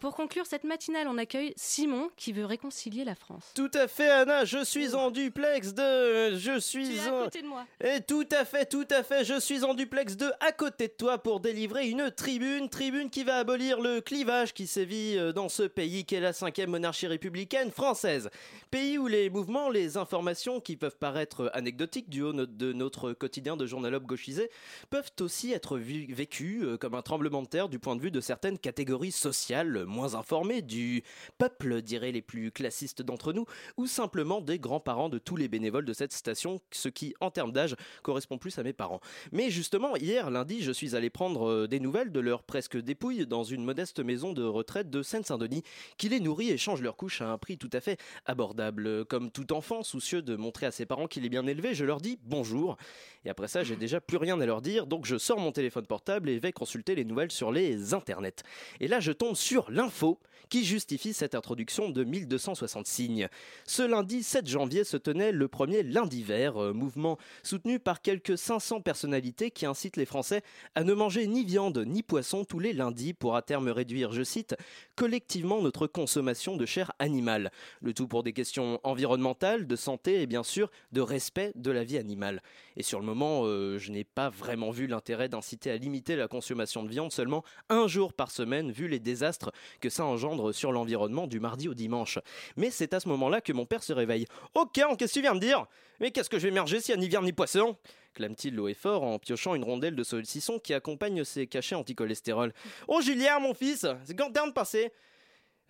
Pour 0.00 0.14
conclure 0.14 0.46
cette 0.46 0.64
matinale, 0.64 1.08
on 1.08 1.18
accueille 1.18 1.54
Simon 1.56 2.10
qui 2.16 2.32
veut 2.32 2.44
réconcilier 2.44 3.04
la 3.04 3.14
France. 3.14 3.52
Tout 3.54 3.70
à 3.74 3.88
fait, 3.88 4.10
Anna. 4.10 4.44
Je 4.44 4.64
suis 4.64 4.94
en 4.94 5.10
duplex 5.10 5.74
de. 5.74 6.36
Je 6.36 6.58
suis. 6.58 6.88
Tu 6.88 6.96
es 6.96 7.08
à 7.08 7.10
côté 7.10 7.42
de 7.42 7.46
moi. 7.46 7.64
Et 7.82 8.00
tout 8.00 8.26
à 8.30 8.44
fait, 8.44 8.66
tout 8.66 8.86
à 8.90 9.02
fait. 9.02 9.24
Je 9.24 9.38
suis 9.40 9.64
en 9.64 9.74
duplex 9.74 10.16
de 10.16 10.30
à 10.40 10.52
côté 10.52 10.88
de 10.88 10.92
toi 10.92 11.18
pour 11.18 11.40
délivrer 11.40 11.88
une 11.88 12.10
tribune, 12.10 12.68
tribune 12.68 13.10
qui 13.10 13.24
va 13.24 13.38
abolir 13.38 13.80
le 13.80 14.00
clivage 14.00 14.52
qui 14.54 14.66
sévit 14.66 15.16
euh, 15.16 15.32
dans 15.32 15.48
ce 15.48 15.62
pays 15.62 16.04
qu'est 16.04 16.20
la 16.20 16.32
cinquième 16.32 16.70
monarchie 16.70 17.06
républicaine 17.06 17.70
française. 17.70 18.30
Pays 18.70 18.98
où 18.98 19.06
les 19.06 19.30
mouvements, 19.30 19.70
les 19.70 19.96
informations 19.96 20.60
qui 20.60 20.76
peuvent 20.76 20.98
paraître 20.98 21.50
anecdotiques 21.54 22.08
du 22.08 22.22
haut 22.22 22.32
de 22.32 22.72
notre 22.72 23.12
quotidien 23.12 23.56
de 23.56 23.66
journalope 23.66 24.04
gauchisé 24.04 24.50
peuvent 24.90 25.10
aussi 25.20 25.52
être 25.52 25.78
vécus 25.78 26.64
euh, 26.64 26.76
comme 26.76 26.94
un 26.94 27.02
tremblement 27.02 27.42
de 27.42 27.48
terre 27.48 27.68
du 27.68 27.78
point 27.78 27.96
de 27.96 28.00
vue 28.00 28.10
de 28.10 28.20
certaines 28.20 28.58
catégories 28.58 29.12
sociales 29.12 29.83
moins 29.86 30.14
informés 30.14 30.62
du 30.62 31.02
peuple, 31.38 31.82
diraient 31.82 32.12
les 32.12 32.22
plus 32.22 32.50
classistes 32.50 33.02
d'entre 33.02 33.32
nous, 33.32 33.46
ou 33.76 33.86
simplement 33.86 34.40
des 34.40 34.58
grands-parents 34.58 35.08
de 35.08 35.18
tous 35.18 35.36
les 35.36 35.48
bénévoles 35.48 35.84
de 35.84 35.92
cette 35.92 36.12
station, 36.12 36.60
ce 36.70 36.88
qui, 36.88 37.14
en 37.20 37.30
termes 37.30 37.52
d'âge, 37.52 37.76
correspond 38.02 38.38
plus 38.38 38.58
à 38.58 38.62
mes 38.62 38.72
parents. 38.72 39.00
Mais 39.32 39.50
justement, 39.50 39.96
hier, 39.96 40.30
lundi, 40.30 40.62
je 40.62 40.72
suis 40.72 40.96
allé 40.96 41.10
prendre 41.10 41.48
euh, 41.48 41.68
des 41.68 41.80
nouvelles 41.80 42.12
de 42.12 42.20
leurs 42.20 42.42
presque 42.42 42.76
dépouilles 42.76 43.26
dans 43.26 43.44
une 43.44 43.64
modeste 43.64 44.00
maison 44.00 44.32
de 44.32 44.44
retraite 44.44 44.90
de 44.90 45.02
Seine-Saint-Denis, 45.02 45.62
qui 45.96 46.08
les 46.08 46.20
nourrit 46.20 46.50
et 46.50 46.58
change 46.58 46.82
leurs 46.82 46.96
couches 46.96 47.20
à 47.20 47.30
un 47.30 47.38
prix 47.38 47.58
tout 47.58 47.70
à 47.72 47.80
fait 47.80 47.98
abordable. 48.26 49.04
Comme 49.06 49.30
tout 49.30 49.52
enfant, 49.52 49.82
soucieux 49.82 50.22
de 50.22 50.36
montrer 50.36 50.66
à 50.66 50.70
ses 50.70 50.86
parents 50.86 51.06
qu'il 51.06 51.24
est 51.24 51.28
bien 51.28 51.46
élevé, 51.46 51.74
je 51.74 51.84
leur 51.84 52.00
dis 52.00 52.18
bonjour. 52.22 52.76
Et 53.24 53.30
après 53.30 53.48
ça, 53.48 53.64
j'ai 53.64 53.76
déjà 53.76 54.00
plus 54.00 54.16
rien 54.16 54.40
à 54.40 54.46
leur 54.46 54.62
dire, 54.62 54.86
donc 54.86 55.06
je 55.06 55.16
sors 55.16 55.38
mon 55.38 55.52
téléphone 55.52 55.86
portable 55.86 56.28
et 56.28 56.38
vais 56.38 56.52
consulter 56.52 56.94
les 56.94 57.04
nouvelles 57.04 57.32
sur 57.32 57.52
les 57.52 57.94
internets. 57.94 58.42
Et 58.80 58.88
là, 58.88 59.00
je 59.00 59.12
tombe 59.12 59.34
sur 59.34 59.70
l'info 59.74 60.18
qui 60.48 60.64
justifie 60.64 61.12
cette 61.12 61.34
introduction 61.34 61.88
de 61.88 62.04
1260 62.04 62.86
signes. 62.86 63.28
Ce 63.66 63.82
lundi 63.82 64.22
7 64.22 64.46
janvier 64.46 64.84
se 64.84 64.96
tenait 64.96 65.32
le 65.32 65.48
premier 65.48 65.82
lundi 65.82 66.22
vert, 66.22 66.62
euh, 66.62 66.72
mouvement 66.72 67.18
soutenu 67.42 67.78
par 67.78 68.02
quelques 68.02 68.38
500 68.38 68.80
personnalités 68.80 69.50
qui 69.50 69.66
incitent 69.66 69.96
les 69.96 70.04
Français 70.04 70.42
à 70.74 70.84
ne 70.84 70.94
manger 70.94 71.26
ni 71.26 71.44
viande 71.44 71.82
ni 71.86 72.02
poisson 72.02 72.44
tous 72.44 72.58
les 72.58 72.72
lundis 72.72 73.14
pour 73.14 73.36
à 73.36 73.42
terme 73.42 73.68
réduire, 73.68 74.12
je 74.12 74.22
cite, 74.22 74.54
collectivement 74.96 75.60
notre 75.60 75.86
consommation 75.86 76.56
de 76.56 76.66
chair 76.66 76.92
animale. 76.98 77.50
Le 77.80 77.92
tout 77.92 78.06
pour 78.06 78.22
des 78.22 78.32
questions 78.32 78.80
environnementales, 78.84 79.66
de 79.66 79.76
santé 79.76 80.22
et 80.22 80.26
bien 80.26 80.42
sûr 80.42 80.70
de 80.92 81.00
respect 81.00 81.52
de 81.56 81.70
la 81.70 81.84
vie 81.84 81.98
animale. 81.98 82.42
Et 82.76 82.82
sur 82.82 83.00
le 83.00 83.06
moment, 83.06 83.42
euh, 83.44 83.78
je 83.78 83.90
n'ai 83.90 84.04
pas 84.04 84.30
vraiment 84.30 84.70
vu 84.70 84.86
l'intérêt 84.86 85.28
d'inciter 85.28 85.70
à 85.70 85.76
limiter 85.76 86.16
la 86.16 86.28
consommation 86.28 86.82
de 86.82 86.88
viande 86.88 87.12
seulement 87.12 87.44
un 87.68 87.86
jour 87.86 88.12
par 88.12 88.30
semaine, 88.30 88.70
vu 88.70 88.88
les 88.88 89.00
désastres 89.00 89.50
que 89.80 89.90
ça 89.90 90.04
engendre 90.04 90.52
sur 90.52 90.72
l'environnement 90.72 91.26
du 91.26 91.40
mardi 91.40 91.68
au 91.68 91.74
dimanche. 91.74 92.18
Mais 92.56 92.70
c'est 92.70 92.94
à 92.94 93.00
ce 93.00 93.08
moment-là 93.08 93.40
que 93.40 93.52
mon 93.52 93.66
père 93.66 93.82
se 93.82 93.92
réveille. 93.92 94.26
Ok, 94.54 94.72
qu'est-ce 94.72 95.14
que 95.14 95.18
tu 95.18 95.20
viens 95.20 95.34
de 95.34 95.40
dire? 95.40 95.66
Mais 96.00 96.10
qu'est-ce 96.10 96.30
que 96.30 96.38
je 96.38 96.48
vais 96.48 96.54
merger 96.54 96.80
s'il 96.80 96.96
n'y 96.96 97.00
a 97.00 97.02
ni 97.02 97.08
viande 97.08 97.24
ni 97.24 97.32
poisson? 97.32 97.76
Clame-t-il 98.14 98.58
haut 98.60 98.68
et 98.68 98.74
fort 98.74 99.02
en 99.02 99.18
piochant 99.18 99.54
une 99.54 99.64
rondelle 99.64 99.96
de 99.96 100.04
saucisson 100.04 100.58
qui 100.58 100.72
accompagne 100.72 101.24
ses 101.24 101.46
cachets 101.46 101.74
anticholestérol. 101.74 102.52
Oh 102.86 103.00
Julien, 103.00 103.40
mon 103.40 103.54
fils, 103.54 103.86
c'est 104.04 104.16
quand 104.16 104.30
de 104.30 104.52
passer? 104.52 104.92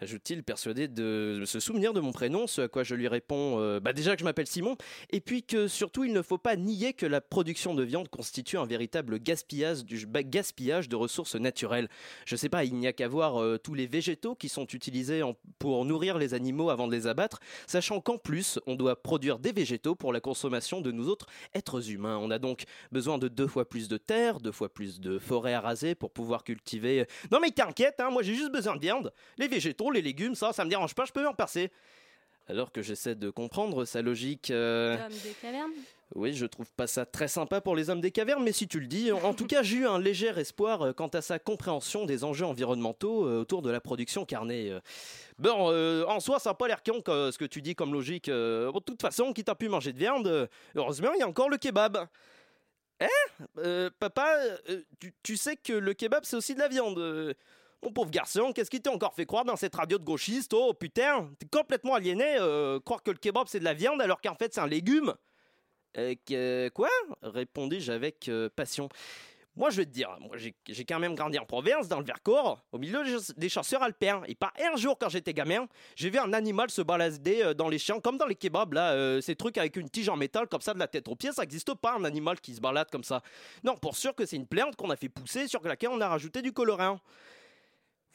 Ajoute-t-il, 0.01 0.43
persuadé 0.43 0.89
de 0.89 1.43
se 1.47 1.61
souvenir 1.61 1.93
de 1.93 2.01
mon 2.01 2.13
prénom, 2.13 2.47
ce 2.47 2.63
à 2.63 2.69
quoi 2.69 2.83
je 2.83 2.95
lui 2.95 3.09
réponds 3.09 3.61
euh, 3.61 3.81
bah 3.81 3.93
déjà 3.93 4.15
que 4.15 4.21
je 4.21 4.25
m'appelle 4.25 4.47
Simon, 4.47 4.77
et 5.11 5.21
puis 5.21 5.43
que 5.43 5.69
surtout 5.69 6.05
il 6.05 6.13
ne 6.13 6.23
faut 6.23 6.39
pas 6.39 6.57
nier 6.57 6.93
que 6.93 7.07
la 7.07 7.21
production 7.21 7.75
de 7.75 7.83
viande 7.83 8.09
constitue 8.09 8.59
un 8.59 8.67
véritable 8.67 9.19
gaspillage, 9.19 9.85
bah, 10.09 10.23
de 10.23 10.97
ressources 10.97 11.37
naturelles. 11.37 11.89
Je 12.27 12.37
sais 12.37 12.49
pas, 12.49 12.65
il 12.65 12.75
n'y 12.75 12.87
a 12.87 12.93
qu'à 12.93 13.09
voir 13.09 13.41
euh, 13.41 13.59
tous 13.59 13.75
les 13.75 13.87
végétaux 13.87 14.35
qui 14.35 14.49
sont 14.49 14.67
utilisés 14.67 15.23
pour 15.59 15.85
nourrir 15.85 16.19
les 16.19 16.35
animaux 16.35 16.71
avant 16.71 16.87
de 16.87 16.93
les 16.93 17.07
abattre, 17.07 17.41
sachant 17.67 18.01
qu'en 18.01 18.19
plus 18.19 18.59
on 18.67 18.75
doit 18.75 19.03
produire 19.03 19.39
des 19.39 19.53
végétaux 19.53 19.95
pour 19.95 20.13
la 20.13 20.21
consommation 20.21 20.81
de 20.81 20.91
nous 20.91 21.09
autres 21.09 21.27
êtres 21.55 21.91
humains. 21.91 22.19
On 22.21 22.31
a 22.31 22.39
donc 22.39 22.65
besoin 22.93 23.19
de 23.19 23.29
deux 23.29 23.47
fois 23.47 23.69
plus 23.69 23.89
de 23.89 23.97
terre, 23.97 24.41
deux 24.41 24.53
fois 24.53 24.73
plus 24.73 25.01
de 25.01 25.19
forêts 25.19 25.55
à 25.55 25.61
raser 25.61 25.95
pour 25.95 26.11
pouvoir 26.11 26.45
cultiver... 26.45 27.07
Non 27.31 27.39
mais 27.41 27.51
t'inquiète, 27.51 28.01
hein, 28.01 28.11
moi 28.11 28.23
j'ai 28.23 28.35
juste 28.35 28.53
besoin 28.53 28.77
de 28.77 28.81
viande. 28.81 29.13
Les 29.39 29.49
végétaux, 29.49 29.84
les 29.91 30.03
légumes, 30.03 30.35
ça, 30.35 30.53
ça 30.53 30.65
me 30.65 30.71
dérange 30.71 30.95
pas, 30.95 31.05
je 31.05 31.13
peux 31.13 31.23
m'en 31.23 31.35
passer. 31.35 31.71
Alors 32.47 32.73
que 32.73 32.83
j'essaie 32.83 33.15
de 33.15 33.31
comprendre 33.31 33.85
sa 33.85 34.03
logique... 34.03 34.51
euh, 34.51 34.99
L'homme 34.99 35.19
des 35.23 35.35
cavernes? 35.41 35.73
oui, 36.15 36.33
je 36.33 36.47
trouve 36.47 36.71
pas 36.73 36.87
ça 36.87 37.07
très 37.07 37.27
sympa 37.27 37.61
pour 37.61 37.75
les 37.75 37.91
hommes 37.91 38.01
des 38.01 38.11
cavernes, 38.11 38.45
mais 38.45 38.53
si 38.53 38.69
tu 38.69 38.79
le 38.79 38.87
dis, 38.87 39.11
en, 39.11 39.35
tout 39.35 39.47
cas, 39.47 39.63
j'ai 39.63 39.79
eu 39.79 39.87
un 39.87 39.99
léger 39.99 40.29
espoir 40.29 40.83
euh, 40.83 40.93
quant 40.93 41.09
à 41.09 41.23
sa 41.23 41.39
compréhension 41.39 42.05
des 42.05 42.23
enjeux 42.23 42.45
environnementaux 42.47 43.27
euh, 43.27 43.41
autour 43.41 43.63
de 43.63 43.71
la 43.71 43.81
production 43.81 44.25
carnée. 44.25 44.79
Bon, 45.39 45.71
euh, 45.73 46.05
en 46.07 46.21
soi, 46.21 46.39
ça 46.39 46.51
n'a 46.51 46.55
pas 46.55 46.69
l'air 46.69 46.83
con 46.85 47.03
ce 47.07 47.37
que 47.37 47.45
tu 47.45 47.63
dis 47.63 47.75
comme 47.75 47.93
logique. 47.93 48.29
Bon, 48.29 48.73
de 48.73 48.85
toute 48.85 49.01
façon, 49.03 49.33
qui 49.33 49.43
t'a 49.43 49.55
pu 49.55 49.69
manger 49.69 49.93
de 49.93 49.99
viande, 49.99 50.49
heureusement, 50.77 51.13
il 51.15 51.21
y 51.21 51.23
a 51.23 51.29
encore 51.29 51.49
le 51.49 51.57
kebab. 51.57 52.07
Hein? 53.01 53.07
Euh, 53.59 53.91
Papa, 53.99 54.37
tu, 55.01 55.13
tu 55.23 55.37
sais 55.37 55.57
que 55.57 55.73
le 55.73 55.95
kebab, 55.95 56.25
c'est 56.25 56.37
aussi 56.37 56.55
de 56.55 56.61
la 56.61 56.69
viande. 56.69 57.35
Mon 57.85 57.93
pauvre 57.93 58.11
garçon, 58.11 58.53
qu'est-ce 58.55 58.71
qui 58.71 58.81
t'a 58.81 58.91
encore 58.91 59.13
fait 59.13 59.27
croire 59.27 59.45
dans 59.45 59.57
cette 59.57 59.75
radio 59.75 59.99
de 59.99 60.05
gauchiste? 60.05 60.55
Oh 60.55 60.73
putain, 60.73 61.29
t'es 61.39 61.47
complètement 61.47 61.93
aliéné, 61.93 62.37
euh, 62.41 62.81
croire 62.81 63.03
que 63.03 63.11
le 63.11 63.19
kebab 63.19 63.47
c'est 63.47 63.59
de 63.59 63.65
la 63.65 63.75
viande 63.75 64.01
alors 64.01 64.23
qu'en 64.23 64.35
fait 64.35 64.55
c'est 64.55 64.61
un 64.63 64.67
légume? 64.67 65.13
Euh, 65.99 66.71
quoi? 66.71 66.89
répondis-je 67.21 67.93
avec 67.93 68.29
euh, 68.31 68.49
passion. 68.49 68.89
Moi, 69.55 69.71
je 69.71 69.77
vais 69.77 69.85
te 69.85 69.91
dire, 69.91 70.09
moi, 70.19 70.37
j'ai 70.37 70.85
quand 70.85 70.99
même 70.99 71.15
grandi 71.15 71.39
en 71.39 71.45
province, 71.45 71.87
dans 71.87 72.01
le 72.01 72.05
Vercors, 72.05 72.65
au 72.73 72.79
milieu 72.79 73.03
des- 73.37 73.49
chasseurs 73.49 73.85
alpins. 73.85 74.23
Et 74.27 74.35
pas 74.35 74.53
un 74.61 74.75
jour, 74.77 74.99
quand 74.99 75.09
j'étais 75.09 75.33
gamin, 75.33 75.69
j'ai 75.95 76.11
vu 76.11 76.19
un 76.19 76.33
animal 76.33 76.71
se 76.71 76.83
balader 76.83 77.55
dans 77.55 77.69
les 77.69 77.79
champs, 77.79 78.01
comme 78.01 78.19
dans 78.19 78.27
les 78.27 78.35
kebabs, 78.35 78.73
là, 78.73 79.21
ces 79.23 79.37
trucs 79.37 79.57
avec 79.57 79.77
une 79.77 79.89
tige 79.89 80.09
en 80.09 80.17
métal, 80.17 80.49
comme 80.49 80.61
ça, 80.61 80.75
de 80.75 80.81
la 80.81 80.89
tête 80.89 81.07
aux 81.07 81.15
pieds, 81.15 81.31
ça 81.31 81.43
n'existe 81.43 81.73
pas, 81.75 81.95
un 81.95 82.03
animal 82.03 82.41
qui 82.41 82.53
se 82.53 82.61
balade 82.61 82.91
comme 82.91 83.05
ça. 83.05 83.23
Non, 83.63 83.77
pour 83.77 83.95
sûr 83.95 84.13
que 84.17 84.27
c'est 84.27 84.35
une 84.35 84.49
plante 84.49 84.75
qu'on 84.75 84.91
a 84.91 84.97
fait 84.97 85.09
pousser, 85.09 85.47
sur 85.47 85.63
laquelle 85.63 85.91
on 85.91 86.01
a 86.01 86.09
rajouté 86.09 86.43
du 86.43 86.53
colorant. 86.53 86.99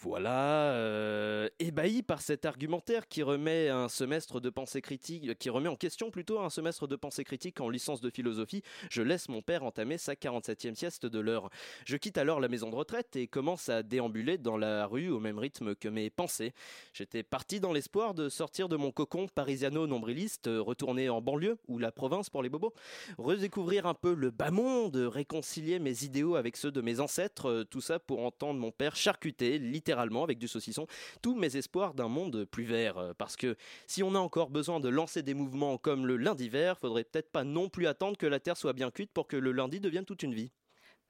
Voilà, 0.02 0.72
euh, 0.76 1.50
ébahi 1.60 2.04
par 2.04 2.22
cet 2.22 2.46
argumentaire 2.46 3.10
qui 3.10 3.22
remet 3.22 3.68
un 3.68 3.90
semestre 3.90 4.40
de 4.40 4.50
pensée 4.50 4.82
critique, 4.82 5.38
qui 5.38 5.50
remet 5.50 5.68
en 5.68 5.76
question 5.76 6.10
plutôt 6.10 6.40
un 6.40 6.50
semestre 6.50 6.88
de 6.88 6.96
pensée 6.96 7.26
critique 7.26 7.60
en 7.60 7.68
licence 7.68 8.00
de 8.00 8.10
philosophie, 8.10 8.64
je 8.90 9.02
laisse 9.02 9.28
mon 9.28 9.42
père 9.42 9.66
entamer 9.66 9.98
sa 9.98 10.14
47e 10.14 10.76
sieste 10.76 11.06
de 11.06 11.20
l'heure. 11.20 11.50
Je 11.86 11.98
quitte 11.98 12.18
alors 12.18 12.40
la 12.40 12.48
maison 12.48 12.70
de 12.70 12.78
retraite 12.78 13.18
et 13.18 13.28
commence 13.28 13.68
à 13.68 13.84
déambuler 13.84 14.38
dans 14.38 14.56
la 14.56 14.86
rue 14.86 15.10
au 15.10 15.20
même 15.20 15.38
rythme 15.38 15.76
que 15.76 15.90
mes 15.90 16.10
pensées. 16.10 16.54
J'étais 16.94 17.22
parti 17.22 17.60
dans 17.60 17.74
l'espoir 17.74 18.14
de 18.14 18.30
sortir 18.30 18.70
de 18.70 18.78
mon 18.78 18.94
cocon 18.94 19.28
parisiano-nombriliste, 19.28 20.48
euh, 20.48 20.62
retourner 20.62 21.10
en 21.10 21.20
banlieue 21.20 21.58
ou 21.68 21.78
la 21.78 21.92
province 21.92 22.30
pour 22.30 22.42
les 22.42 22.48
bobos, 22.48 22.74
redécouvrir 23.18 23.86
un 23.86 23.96
peu 23.96 24.14
le 24.14 24.32
bas 24.32 24.52
monde, 24.52 24.96
réconcilier 24.96 25.78
mes 25.78 26.06
idéaux 26.06 26.36
avec 26.36 26.56
ceux 26.56 26.72
de 26.72 26.80
mes 26.80 27.02
ancêtres, 27.02 27.50
euh, 27.50 27.64
tout 27.66 27.82
ça 27.82 28.00
pour 28.00 28.24
entendre 28.24 28.62
mon 28.62 28.72
père 28.72 28.96
charcuter 28.96 29.60
littéralement 29.60 29.89
avec 29.98 30.38
du 30.38 30.48
saucisson 30.48 30.88
tous 31.22 31.36
mes 31.36 31.58
espoirs 31.58 31.94
d'un 31.94 32.08
monde 32.08 32.46
plus 32.46 32.64
vert. 32.64 32.98
Euh, 32.98 33.14
Parce 33.18 33.36
que 33.36 33.56
si 33.88 34.04
on 34.04 34.16
a 34.16 34.20
encore 34.20 34.50
besoin 34.50 34.80
de 34.80 34.90
lancer 34.90 35.24
des 35.24 35.34
mouvements 35.34 35.78
comme 35.78 36.06
le 36.06 36.18
lundi 36.18 36.50
vert, 36.50 36.78
faudrait 36.78 37.04
peut-être 37.04 37.32
pas 37.32 37.44
non 37.44 37.70
plus 37.70 37.88
attendre 37.88 38.18
que 38.18 38.28
la 38.28 38.40
terre 38.40 38.58
soit 38.58 38.74
bien 38.74 38.92
cuite 38.92 39.12
pour 39.12 39.28
que 39.28 39.38
le 39.38 39.52
lundi 39.52 39.80
devienne 39.80 40.06
toute 40.06 40.24
une 40.24 40.34
vie. 40.34 40.52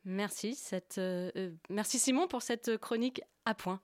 Merci, 0.05 0.57
euh, 0.97 1.29
euh, 1.35 1.83
Simon 1.83 2.27
pour 2.27 2.41
cette 2.41 2.77
chronique 2.77 3.21
à 3.45 3.53
point. 3.53 3.81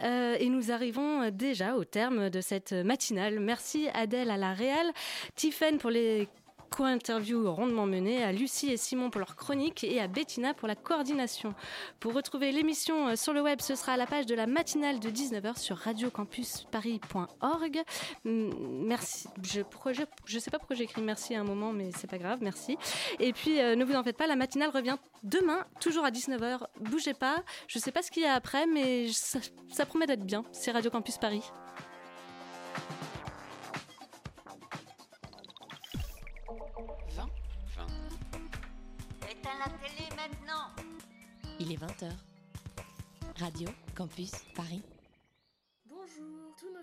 Et 0.00 0.48
nous 0.48 0.72
arrivons 0.72 1.30
déjà 1.30 1.76
au 1.76 1.84
terme 1.84 2.28
de 2.28 2.40
cette 2.40 2.72
matinale. 2.72 3.38
Merci 3.38 3.88
Adèle 3.94 4.30
à 4.30 4.36
la 4.36 4.52
Réal, 4.52 4.92
Tiffen 5.36 5.78
pour 5.78 5.90
les 5.90 6.28
co-interviews 6.70 7.52
rondement 7.52 7.86
menées, 7.86 8.22
à 8.22 8.32
Lucie 8.32 8.70
et 8.70 8.76
Simon 8.76 9.10
pour 9.10 9.20
leur 9.20 9.36
chronique 9.36 9.84
et 9.84 10.00
à 10.00 10.08
Bettina 10.08 10.54
pour 10.54 10.68
la 10.68 10.74
coordination. 10.74 11.54
Pour 12.00 12.14
retrouver 12.14 12.52
l'émission 12.52 13.08
euh, 13.08 13.16
sur 13.16 13.32
le 13.32 13.42
web, 13.42 13.60
ce 13.60 13.74
sera 13.74 13.92
à 13.92 13.96
la 13.96 14.06
page 14.06 14.26
de 14.26 14.34
la 14.34 14.46
matinale 14.46 15.00
de 15.00 15.10
19h 15.10 15.58
sur 15.58 15.76
radiocampusparis.org. 15.76 17.82
Mm, 18.24 18.50
Merci. 18.86 19.28
Je 19.42 19.60
ne 19.60 20.40
sais 20.40 20.50
pas 20.50 20.58
pourquoi 20.58 20.76
j'ai 20.76 20.84
écrit 20.84 21.02
merci 21.02 21.34
à 21.34 21.40
un 21.40 21.44
moment, 21.44 21.72
mais 21.72 21.90
c'est 21.96 22.10
pas 22.10 22.18
grave, 22.18 22.38
merci. 22.42 22.76
Et 23.20 23.32
puis, 23.32 23.60
euh, 23.60 23.76
ne 23.76 23.84
vous 23.84 23.94
en 23.94 24.02
faites 24.02 24.16
pas, 24.16 24.26
la 24.26 24.36
matinale 24.36 24.70
revient 24.70 24.96
demain, 25.22 25.64
toujours 25.80 26.04
à 26.04 26.10
19h. 26.10 26.66
Bougez 26.80 27.14
pas. 27.14 27.42
Je 27.68 27.78
sais 27.78 27.92
pas 27.92 28.02
ce 28.02 28.10
qu'il 28.10 28.22
y 28.22 28.26
a 28.26 28.34
après, 28.34 28.66
mais 28.66 29.08
ça, 29.12 29.38
ça 29.70 29.86
promet 29.86 30.06
d'être 30.06 30.24
bien. 30.24 30.44
C'est 30.52 30.70
Radio 30.70 30.90
Campus 30.90 31.18
Paris. 31.18 31.42
Il 41.60 41.72
est 41.72 41.76
20h. 41.76 42.10
Radio 43.38 43.68
Campus 43.94 44.32
Paris. 44.54 44.82
Bonjour, 45.86 46.54
tous 46.58 46.70
nos 46.72 46.82